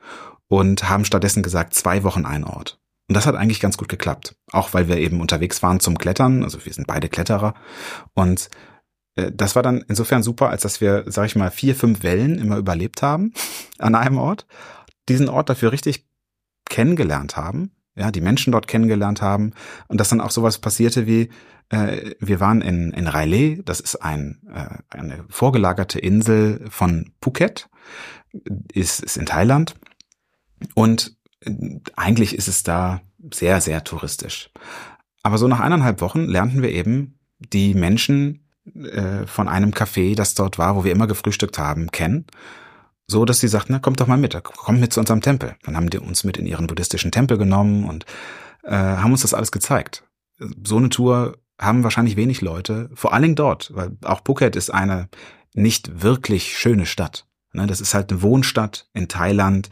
und 0.48 0.90
haben 0.90 1.06
stattdessen 1.06 1.44
gesagt, 1.44 1.74
zwei 1.74 2.04
Wochen 2.04 2.26
ein 2.26 2.44
Ort. 2.44 2.80
Und 3.08 3.16
das 3.16 3.26
hat 3.26 3.36
eigentlich 3.36 3.60
ganz 3.60 3.78
gut 3.78 3.90
geklappt. 3.90 4.36
Auch 4.52 4.74
weil 4.74 4.88
wir 4.88 4.98
eben 4.98 5.20
unterwegs 5.20 5.64
waren 5.64 5.80
zum 5.80 5.98
Klettern. 5.98 6.44
Also 6.44 6.64
wir 6.64 6.74
sind 6.74 6.86
beide 6.86 7.10
Kletterer. 7.10 7.56
Und 8.14 8.50
äh, 9.16 9.32
das 9.34 9.56
war 9.56 9.64
dann 9.64 9.84
insofern 9.88 10.22
super, 10.22 10.50
als 10.50 10.62
dass 10.62 10.80
wir, 10.80 11.06
sag 11.08 11.26
ich 11.26 11.36
mal, 11.36 11.50
vier, 11.50 11.76
fünf 11.76 12.04
Wellen 12.04 12.38
immer 12.38 12.58
überlebt 12.58 13.02
haben 13.02 13.34
an 13.80 13.96
einem 13.96 14.20
Ort. 14.20 14.46
Diesen 15.10 15.28
Ort 15.28 15.50
dafür 15.50 15.72
richtig 15.72 16.06
kennengelernt 16.70 17.36
haben, 17.36 17.72
ja, 17.96 18.12
die 18.12 18.22
Menschen 18.22 18.52
dort 18.52 18.68
kennengelernt 18.68 19.22
haben 19.22 19.52
und 19.88 20.00
dass 20.00 20.10
dann 20.10 20.22
auch 20.22 20.32
sowas 20.32 20.60
passierte 20.60 21.06
wie, 21.06 21.30
Äh, 21.70 22.16
wir 22.20 22.40
waren 22.40 22.62
in, 22.62 22.92
in 22.94 23.08
Railay, 23.08 23.62
das 23.64 23.80
ist 23.80 23.96
ein, 23.98 24.42
äh, 24.52 24.80
eine 24.90 25.24
vorgelagerte 25.30 26.00
Insel 26.00 26.66
von 26.70 27.12
Phuket, 27.22 27.70
ist, 28.74 29.04
ist 29.04 29.18
in 29.18 29.28
Thailand. 29.28 29.76
Und 30.74 31.16
eigentlich 31.96 32.36
ist 32.36 32.48
es 32.48 32.64
da 32.64 33.02
sehr, 33.32 33.62
sehr 33.62 33.84
touristisch. 33.84 34.50
Aber 35.24 35.38
so 35.38 35.48
nach 35.48 35.60
eineinhalb 35.60 36.02
Wochen 36.02 36.26
lernten 36.26 36.62
wir 36.62 36.72
eben 36.72 37.20
die 37.38 37.76
Menschen 37.76 38.50
äh, 38.74 39.28
von 39.28 39.48
einem 39.48 39.72
Café, 39.72 40.16
das 40.16 40.34
dort 40.34 40.58
war, 40.58 40.76
wo 40.76 40.84
wir 40.84 40.92
immer 40.92 41.08
gefrühstückt 41.08 41.60
haben, 41.60 41.92
kennen. 41.92 42.26
So, 43.10 43.26
dass 43.26 43.40
sie 43.40 43.48
sagten, 43.48 43.74
na, 43.74 43.80
kommt 43.80 44.00
doch 44.00 44.06
mal 44.06 44.20
mit, 44.20 44.42
kommt 44.44 44.80
mit 44.80 44.94
zu 44.94 45.00
unserem 45.00 45.22
Tempel. 45.22 45.56
Dann 45.64 45.76
haben 45.76 45.90
die 45.90 45.98
uns 45.98 46.24
mit 46.24 46.38
in 46.38 46.46
ihren 46.46 46.68
buddhistischen 46.68 47.12
Tempel 47.12 47.40
genommen 47.40 47.86
und 47.86 48.06
äh, 48.64 48.76
haben 48.76 49.12
uns 49.12 49.24
das 49.24 49.34
alles 49.34 49.52
gezeigt. 49.52 50.04
So 50.64 50.78
eine 50.78 50.90
Tour 50.90 51.38
haben 51.60 51.84
wahrscheinlich 51.84 52.18
wenig 52.18 52.42
Leute, 52.42 52.92
vor 52.94 53.12
allen 53.12 53.24
Dingen 53.24 53.36
dort, 53.36 53.74
weil 53.74 53.98
auch 54.04 54.22
Phuket 54.24 54.56
ist 54.56 54.70
eine 54.70 55.10
nicht 55.56 56.04
wirklich 56.04 56.56
schöne 56.56 56.86
Stadt. 56.86 57.26
Ne, 57.52 57.66
das 57.66 57.82
ist 57.82 57.96
halt 57.96 58.12
eine 58.12 58.22
Wohnstadt 58.22 58.88
in 58.94 59.08
Thailand, 59.08 59.72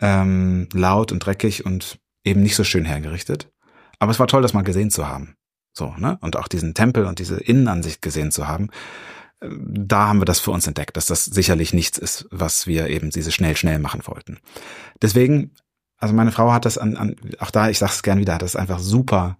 ähm, 0.00 0.68
laut 0.72 1.12
und 1.12 1.20
dreckig 1.20 1.64
und 1.64 2.00
eben 2.24 2.42
nicht 2.42 2.56
so 2.56 2.64
schön 2.64 2.84
hergerichtet. 2.84 3.52
Aber 4.00 4.10
es 4.10 4.18
war 4.18 4.26
toll, 4.26 4.42
das 4.42 4.52
mal 4.52 4.62
gesehen 4.62 4.90
zu 4.90 5.06
haben. 5.06 5.36
So, 5.72 5.94
ne? 5.96 6.18
Und 6.22 6.36
auch 6.36 6.48
diesen 6.48 6.74
Tempel 6.74 7.06
und 7.06 7.20
diese 7.20 7.36
Innenansicht 7.36 8.02
gesehen 8.02 8.32
zu 8.32 8.48
haben. 8.48 8.70
Da 9.48 10.08
haben 10.08 10.20
wir 10.20 10.24
das 10.24 10.40
für 10.40 10.50
uns 10.50 10.66
entdeckt, 10.66 10.96
dass 10.96 11.06
das 11.06 11.24
sicherlich 11.24 11.72
nichts 11.72 11.98
ist, 11.98 12.26
was 12.30 12.66
wir 12.66 12.88
eben 12.88 13.10
diese 13.10 13.32
schnell, 13.32 13.56
schnell 13.56 13.78
machen 13.78 14.02
wollten. 14.04 14.38
Deswegen, 15.02 15.52
also 15.98 16.14
meine 16.14 16.32
Frau 16.32 16.52
hat 16.52 16.64
das 16.64 16.78
an, 16.78 16.96
an 16.96 17.16
auch 17.38 17.50
da, 17.50 17.68
ich 17.68 17.78
sag's 17.78 18.02
gern 18.02 18.18
wieder, 18.18 18.34
hat 18.34 18.42
das 18.42 18.56
einfach 18.56 18.78
super, 18.78 19.36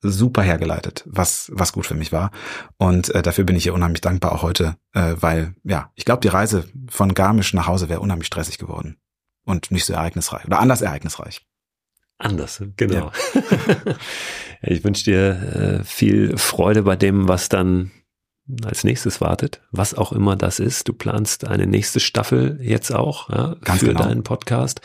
super 0.00 0.42
hergeleitet, 0.42 1.04
was, 1.06 1.50
was 1.52 1.72
gut 1.72 1.86
für 1.86 1.94
mich 1.94 2.12
war. 2.12 2.30
Und 2.78 3.14
äh, 3.14 3.22
dafür 3.22 3.44
bin 3.44 3.56
ich 3.56 3.66
ihr 3.66 3.74
unheimlich 3.74 4.00
dankbar 4.00 4.32
auch 4.32 4.42
heute, 4.42 4.76
äh, 4.92 5.14
weil, 5.20 5.54
ja, 5.64 5.90
ich 5.94 6.04
glaube, 6.04 6.20
die 6.20 6.28
Reise 6.28 6.68
von 6.88 7.14
Garmisch 7.14 7.54
nach 7.54 7.66
Hause 7.66 7.88
wäre 7.88 8.00
unheimlich 8.00 8.26
stressig 8.26 8.58
geworden. 8.58 8.96
Und 9.44 9.70
nicht 9.70 9.84
so 9.84 9.92
ereignisreich 9.92 10.44
oder 10.44 10.58
anders 10.58 10.82
ereignisreich. 10.82 11.46
Anders, 12.18 12.62
genau. 12.76 13.12
Ja. 13.34 13.94
ich 14.62 14.82
wünsche 14.82 15.04
dir 15.04 15.80
äh, 15.80 15.84
viel 15.84 16.36
Freude 16.38 16.82
bei 16.82 16.96
dem, 16.96 17.28
was 17.28 17.48
dann 17.48 17.92
als 18.64 18.84
nächstes 18.84 19.20
wartet, 19.20 19.60
was 19.72 19.94
auch 19.94 20.12
immer 20.12 20.36
das 20.36 20.60
ist. 20.60 20.88
Du 20.88 20.92
planst 20.92 21.46
eine 21.46 21.66
nächste 21.66 22.00
Staffel 22.00 22.58
jetzt 22.62 22.94
auch 22.94 23.30
ja, 23.30 23.56
für 23.76 23.86
genau. 23.86 24.02
deinen 24.02 24.22
Podcast. 24.22 24.80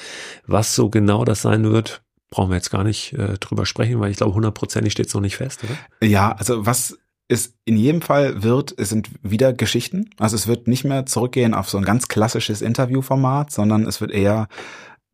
Was 0.48 0.76
so 0.76 0.90
genau 0.90 1.26
das 1.26 1.42
sein 1.42 1.64
wird, 1.64 2.02
brauchen 2.30 2.50
wir 2.50 2.56
jetzt 2.56 2.72
gar 2.72 2.84
nicht 2.84 3.14
äh, 3.14 3.38
drüber 3.38 3.66
sprechen, 3.66 4.00
weil 4.00 4.12
ich 4.12 4.18
glaube, 4.18 4.34
hundertprozentig 4.34 4.94
steht 4.94 5.08
es 5.08 5.14
noch 5.14 5.22
nicht 5.22 5.38
fest, 5.38 5.64
oder? 5.64 6.08
Ja, 6.08 6.32
also 6.32 6.66
was 6.66 6.98
es 7.28 7.54
in 7.64 7.78
jedem 7.78 8.02
Fall 8.02 8.44
wird, 8.44 8.74
es 8.78 8.90
sind 8.90 9.10
wieder 9.22 9.54
Geschichten. 9.54 10.10
Also 10.18 10.36
es 10.36 10.48
wird 10.48 10.68
nicht 10.68 10.84
mehr 10.84 11.06
zurückgehen 11.06 11.54
auf 11.54 11.70
so 11.70 11.78
ein 11.78 11.86
ganz 11.86 12.08
klassisches 12.08 12.62
Interviewformat, 12.62 13.52
sondern 13.52 13.88
es 13.88 14.02
wird 14.02 14.12
eher 14.12 14.48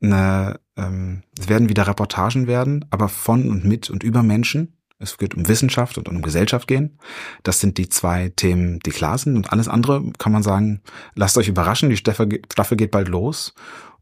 eine, 0.01 0.59
ähm, 0.75 1.23
es 1.37 1.49
werden 1.49 1.69
wieder 1.69 1.87
Reportagen 1.87 2.47
werden, 2.47 2.85
aber 2.89 3.09
von 3.09 3.49
und 3.49 3.65
mit 3.65 3.89
und 3.89 4.03
über 4.03 4.23
Menschen. 4.23 4.76
Es 4.99 5.19
wird 5.19 5.35
um 5.35 5.47
Wissenschaft 5.47 5.97
und 5.97 6.09
um 6.09 6.21
Gesellschaft 6.21 6.67
gehen. 6.67 6.97
Das 7.43 7.59
sind 7.59 7.77
die 7.77 7.87
zwei 7.87 8.29
Themen, 8.35 8.79
die 8.79 8.89
klar 8.89 9.17
sind. 9.17 9.35
Und 9.35 9.51
alles 9.51 9.67
andere 9.67 10.03
kann 10.17 10.31
man 10.31 10.41
sagen, 10.41 10.81
lasst 11.13 11.37
euch 11.37 11.47
überraschen. 11.47 11.89
Die 11.89 11.97
Staffel, 11.97 12.27
geht 12.27 12.91
bald 12.91 13.07
los. 13.07 13.53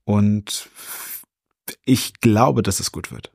Und 0.06 0.70
ich 1.84 2.14
glaube, 2.22 2.64
dass 2.64 2.80
es 2.80 2.92
gut 2.94 3.12
wird. 3.12 3.32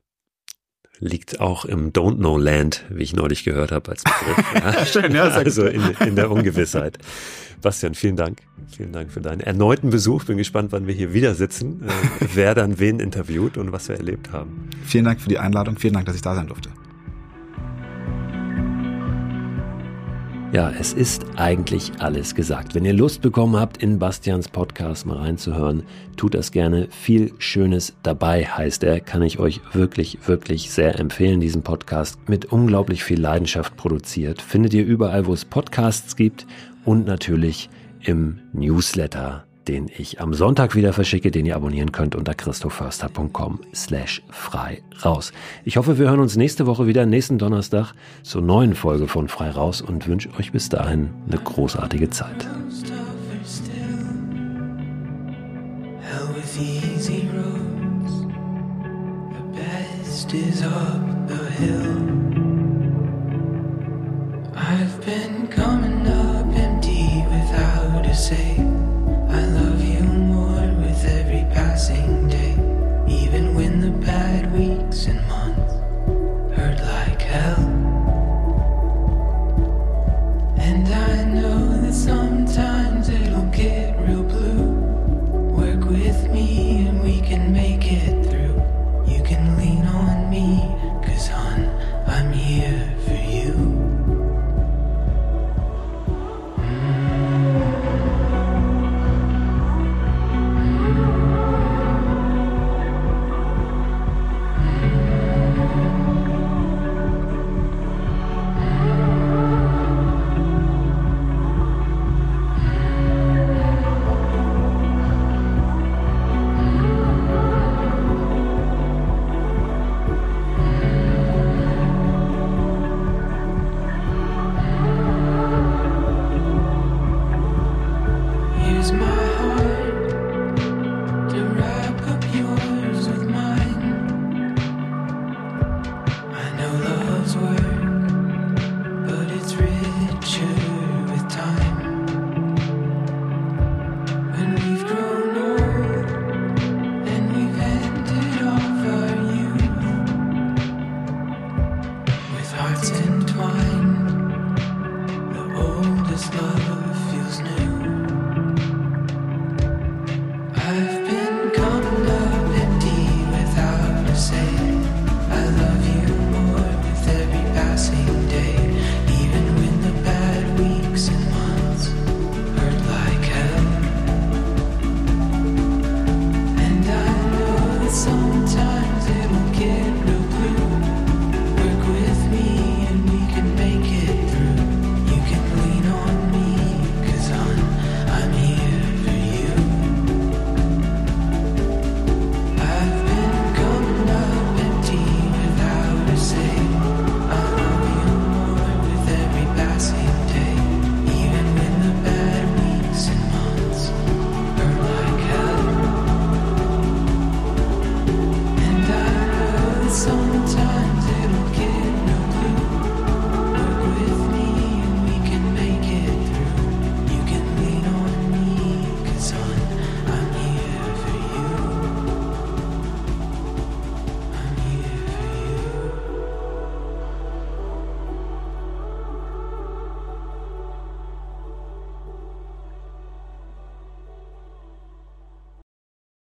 Liegt 0.99 1.39
auch 1.39 1.65
im 1.65 1.93
Don't 1.93 2.17
Know 2.17 2.37
Land, 2.37 2.85
wie 2.89 3.03
ich 3.03 3.15
neulich 3.15 3.43
gehört 3.43 3.71
habe 3.71 3.91
als 3.91 4.03
Begriff. 4.03 4.45
Ja. 4.55 4.85
Schön, 4.85 5.15
ja, 5.15 5.23
also 5.23 5.65
in, 5.65 5.81
in 5.99 6.15
der 6.15 6.29
Ungewissheit. 6.29 6.97
Bastian, 7.61 7.95
vielen 7.95 8.15
Dank. 8.15 8.39
Vielen 8.75 8.91
Dank 8.91 9.11
für 9.11 9.21
deinen 9.21 9.39
erneuten 9.39 9.89
Besuch. 9.89 10.25
Bin 10.25 10.37
gespannt, 10.37 10.71
wann 10.71 10.87
wir 10.87 10.93
hier 10.93 11.13
wieder 11.13 11.35
sitzen, 11.35 11.83
äh, 11.87 11.91
wer 12.33 12.55
dann 12.55 12.79
wen 12.79 12.99
interviewt 12.99 13.57
und 13.57 13.71
was 13.71 13.89
wir 13.89 13.97
erlebt 13.97 14.31
haben. 14.31 14.69
Vielen 14.85 15.05
Dank 15.05 15.21
für 15.21 15.29
die 15.29 15.39
Einladung. 15.39 15.77
Vielen 15.77 15.93
Dank, 15.93 16.05
dass 16.05 16.15
ich 16.15 16.21
da 16.21 16.35
sein 16.35 16.47
durfte. 16.47 16.69
Ja, 20.53 20.69
es 20.69 20.91
ist 20.91 21.25
eigentlich 21.37 21.93
alles 21.99 22.35
gesagt. 22.35 22.75
Wenn 22.75 22.83
ihr 22.83 22.91
Lust 22.91 23.21
bekommen 23.21 23.55
habt, 23.55 23.81
in 23.81 23.99
Bastians 23.99 24.49
Podcast 24.49 25.05
mal 25.05 25.19
reinzuhören, 25.19 25.83
tut 26.17 26.33
das 26.33 26.51
gerne. 26.51 26.89
Viel 26.89 27.31
Schönes 27.37 27.93
dabei 28.03 28.43
heißt 28.43 28.83
er. 28.83 28.99
Kann 28.99 29.21
ich 29.21 29.39
euch 29.39 29.61
wirklich, 29.71 30.27
wirklich 30.27 30.69
sehr 30.69 30.99
empfehlen. 30.99 31.39
Diesen 31.39 31.61
Podcast 31.61 32.19
mit 32.27 32.51
unglaublich 32.51 33.01
viel 33.01 33.21
Leidenschaft 33.21 33.77
produziert. 33.77 34.41
Findet 34.41 34.73
ihr 34.73 34.85
überall, 34.85 35.25
wo 35.25 35.31
es 35.31 35.45
Podcasts 35.45 36.17
gibt 36.17 36.45
und 36.83 37.07
natürlich 37.07 37.69
im 38.01 38.39
Newsletter 38.51 39.45
den 39.67 39.89
ich 39.95 40.19
am 40.19 40.33
Sonntag 40.33 40.75
wieder 40.75 40.93
verschicke, 40.93 41.31
den 41.31 41.45
ihr 41.45 41.55
abonnieren 41.55 41.91
könnt 41.91 42.15
unter 42.15 42.33
christoförster.com 42.33 43.59
slash 43.73 44.21
frei 44.29 44.81
raus. 45.03 45.31
Ich 45.63 45.77
hoffe, 45.77 45.97
wir 45.99 46.09
hören 46.09 46.19
uns 46.19 46.35
nächste 46.35 46.65
Woche 46.65 46.87
wieder, 46.87 47.05
nächsten 47.05 47.37
Donnerstag, 47.37 47.93
zur 48.23 48.41
neuen 48.41 48.75
Folge 48.75 49.07
von 49.07 49.27
Frei 49.27 49.51
raus 49.51 49.81
und 49.81 50.07
wünsche 50.07 50.29
euch 50.39 50.51
bis 50.51 50.69
dahin 50.69 51.09
eine 51.27 51.37
großartige 51.37 52.09
Zeit. 52.09 52.47
I've 64.73 65.05
been 65.05 65.47
coming 65.49 65.91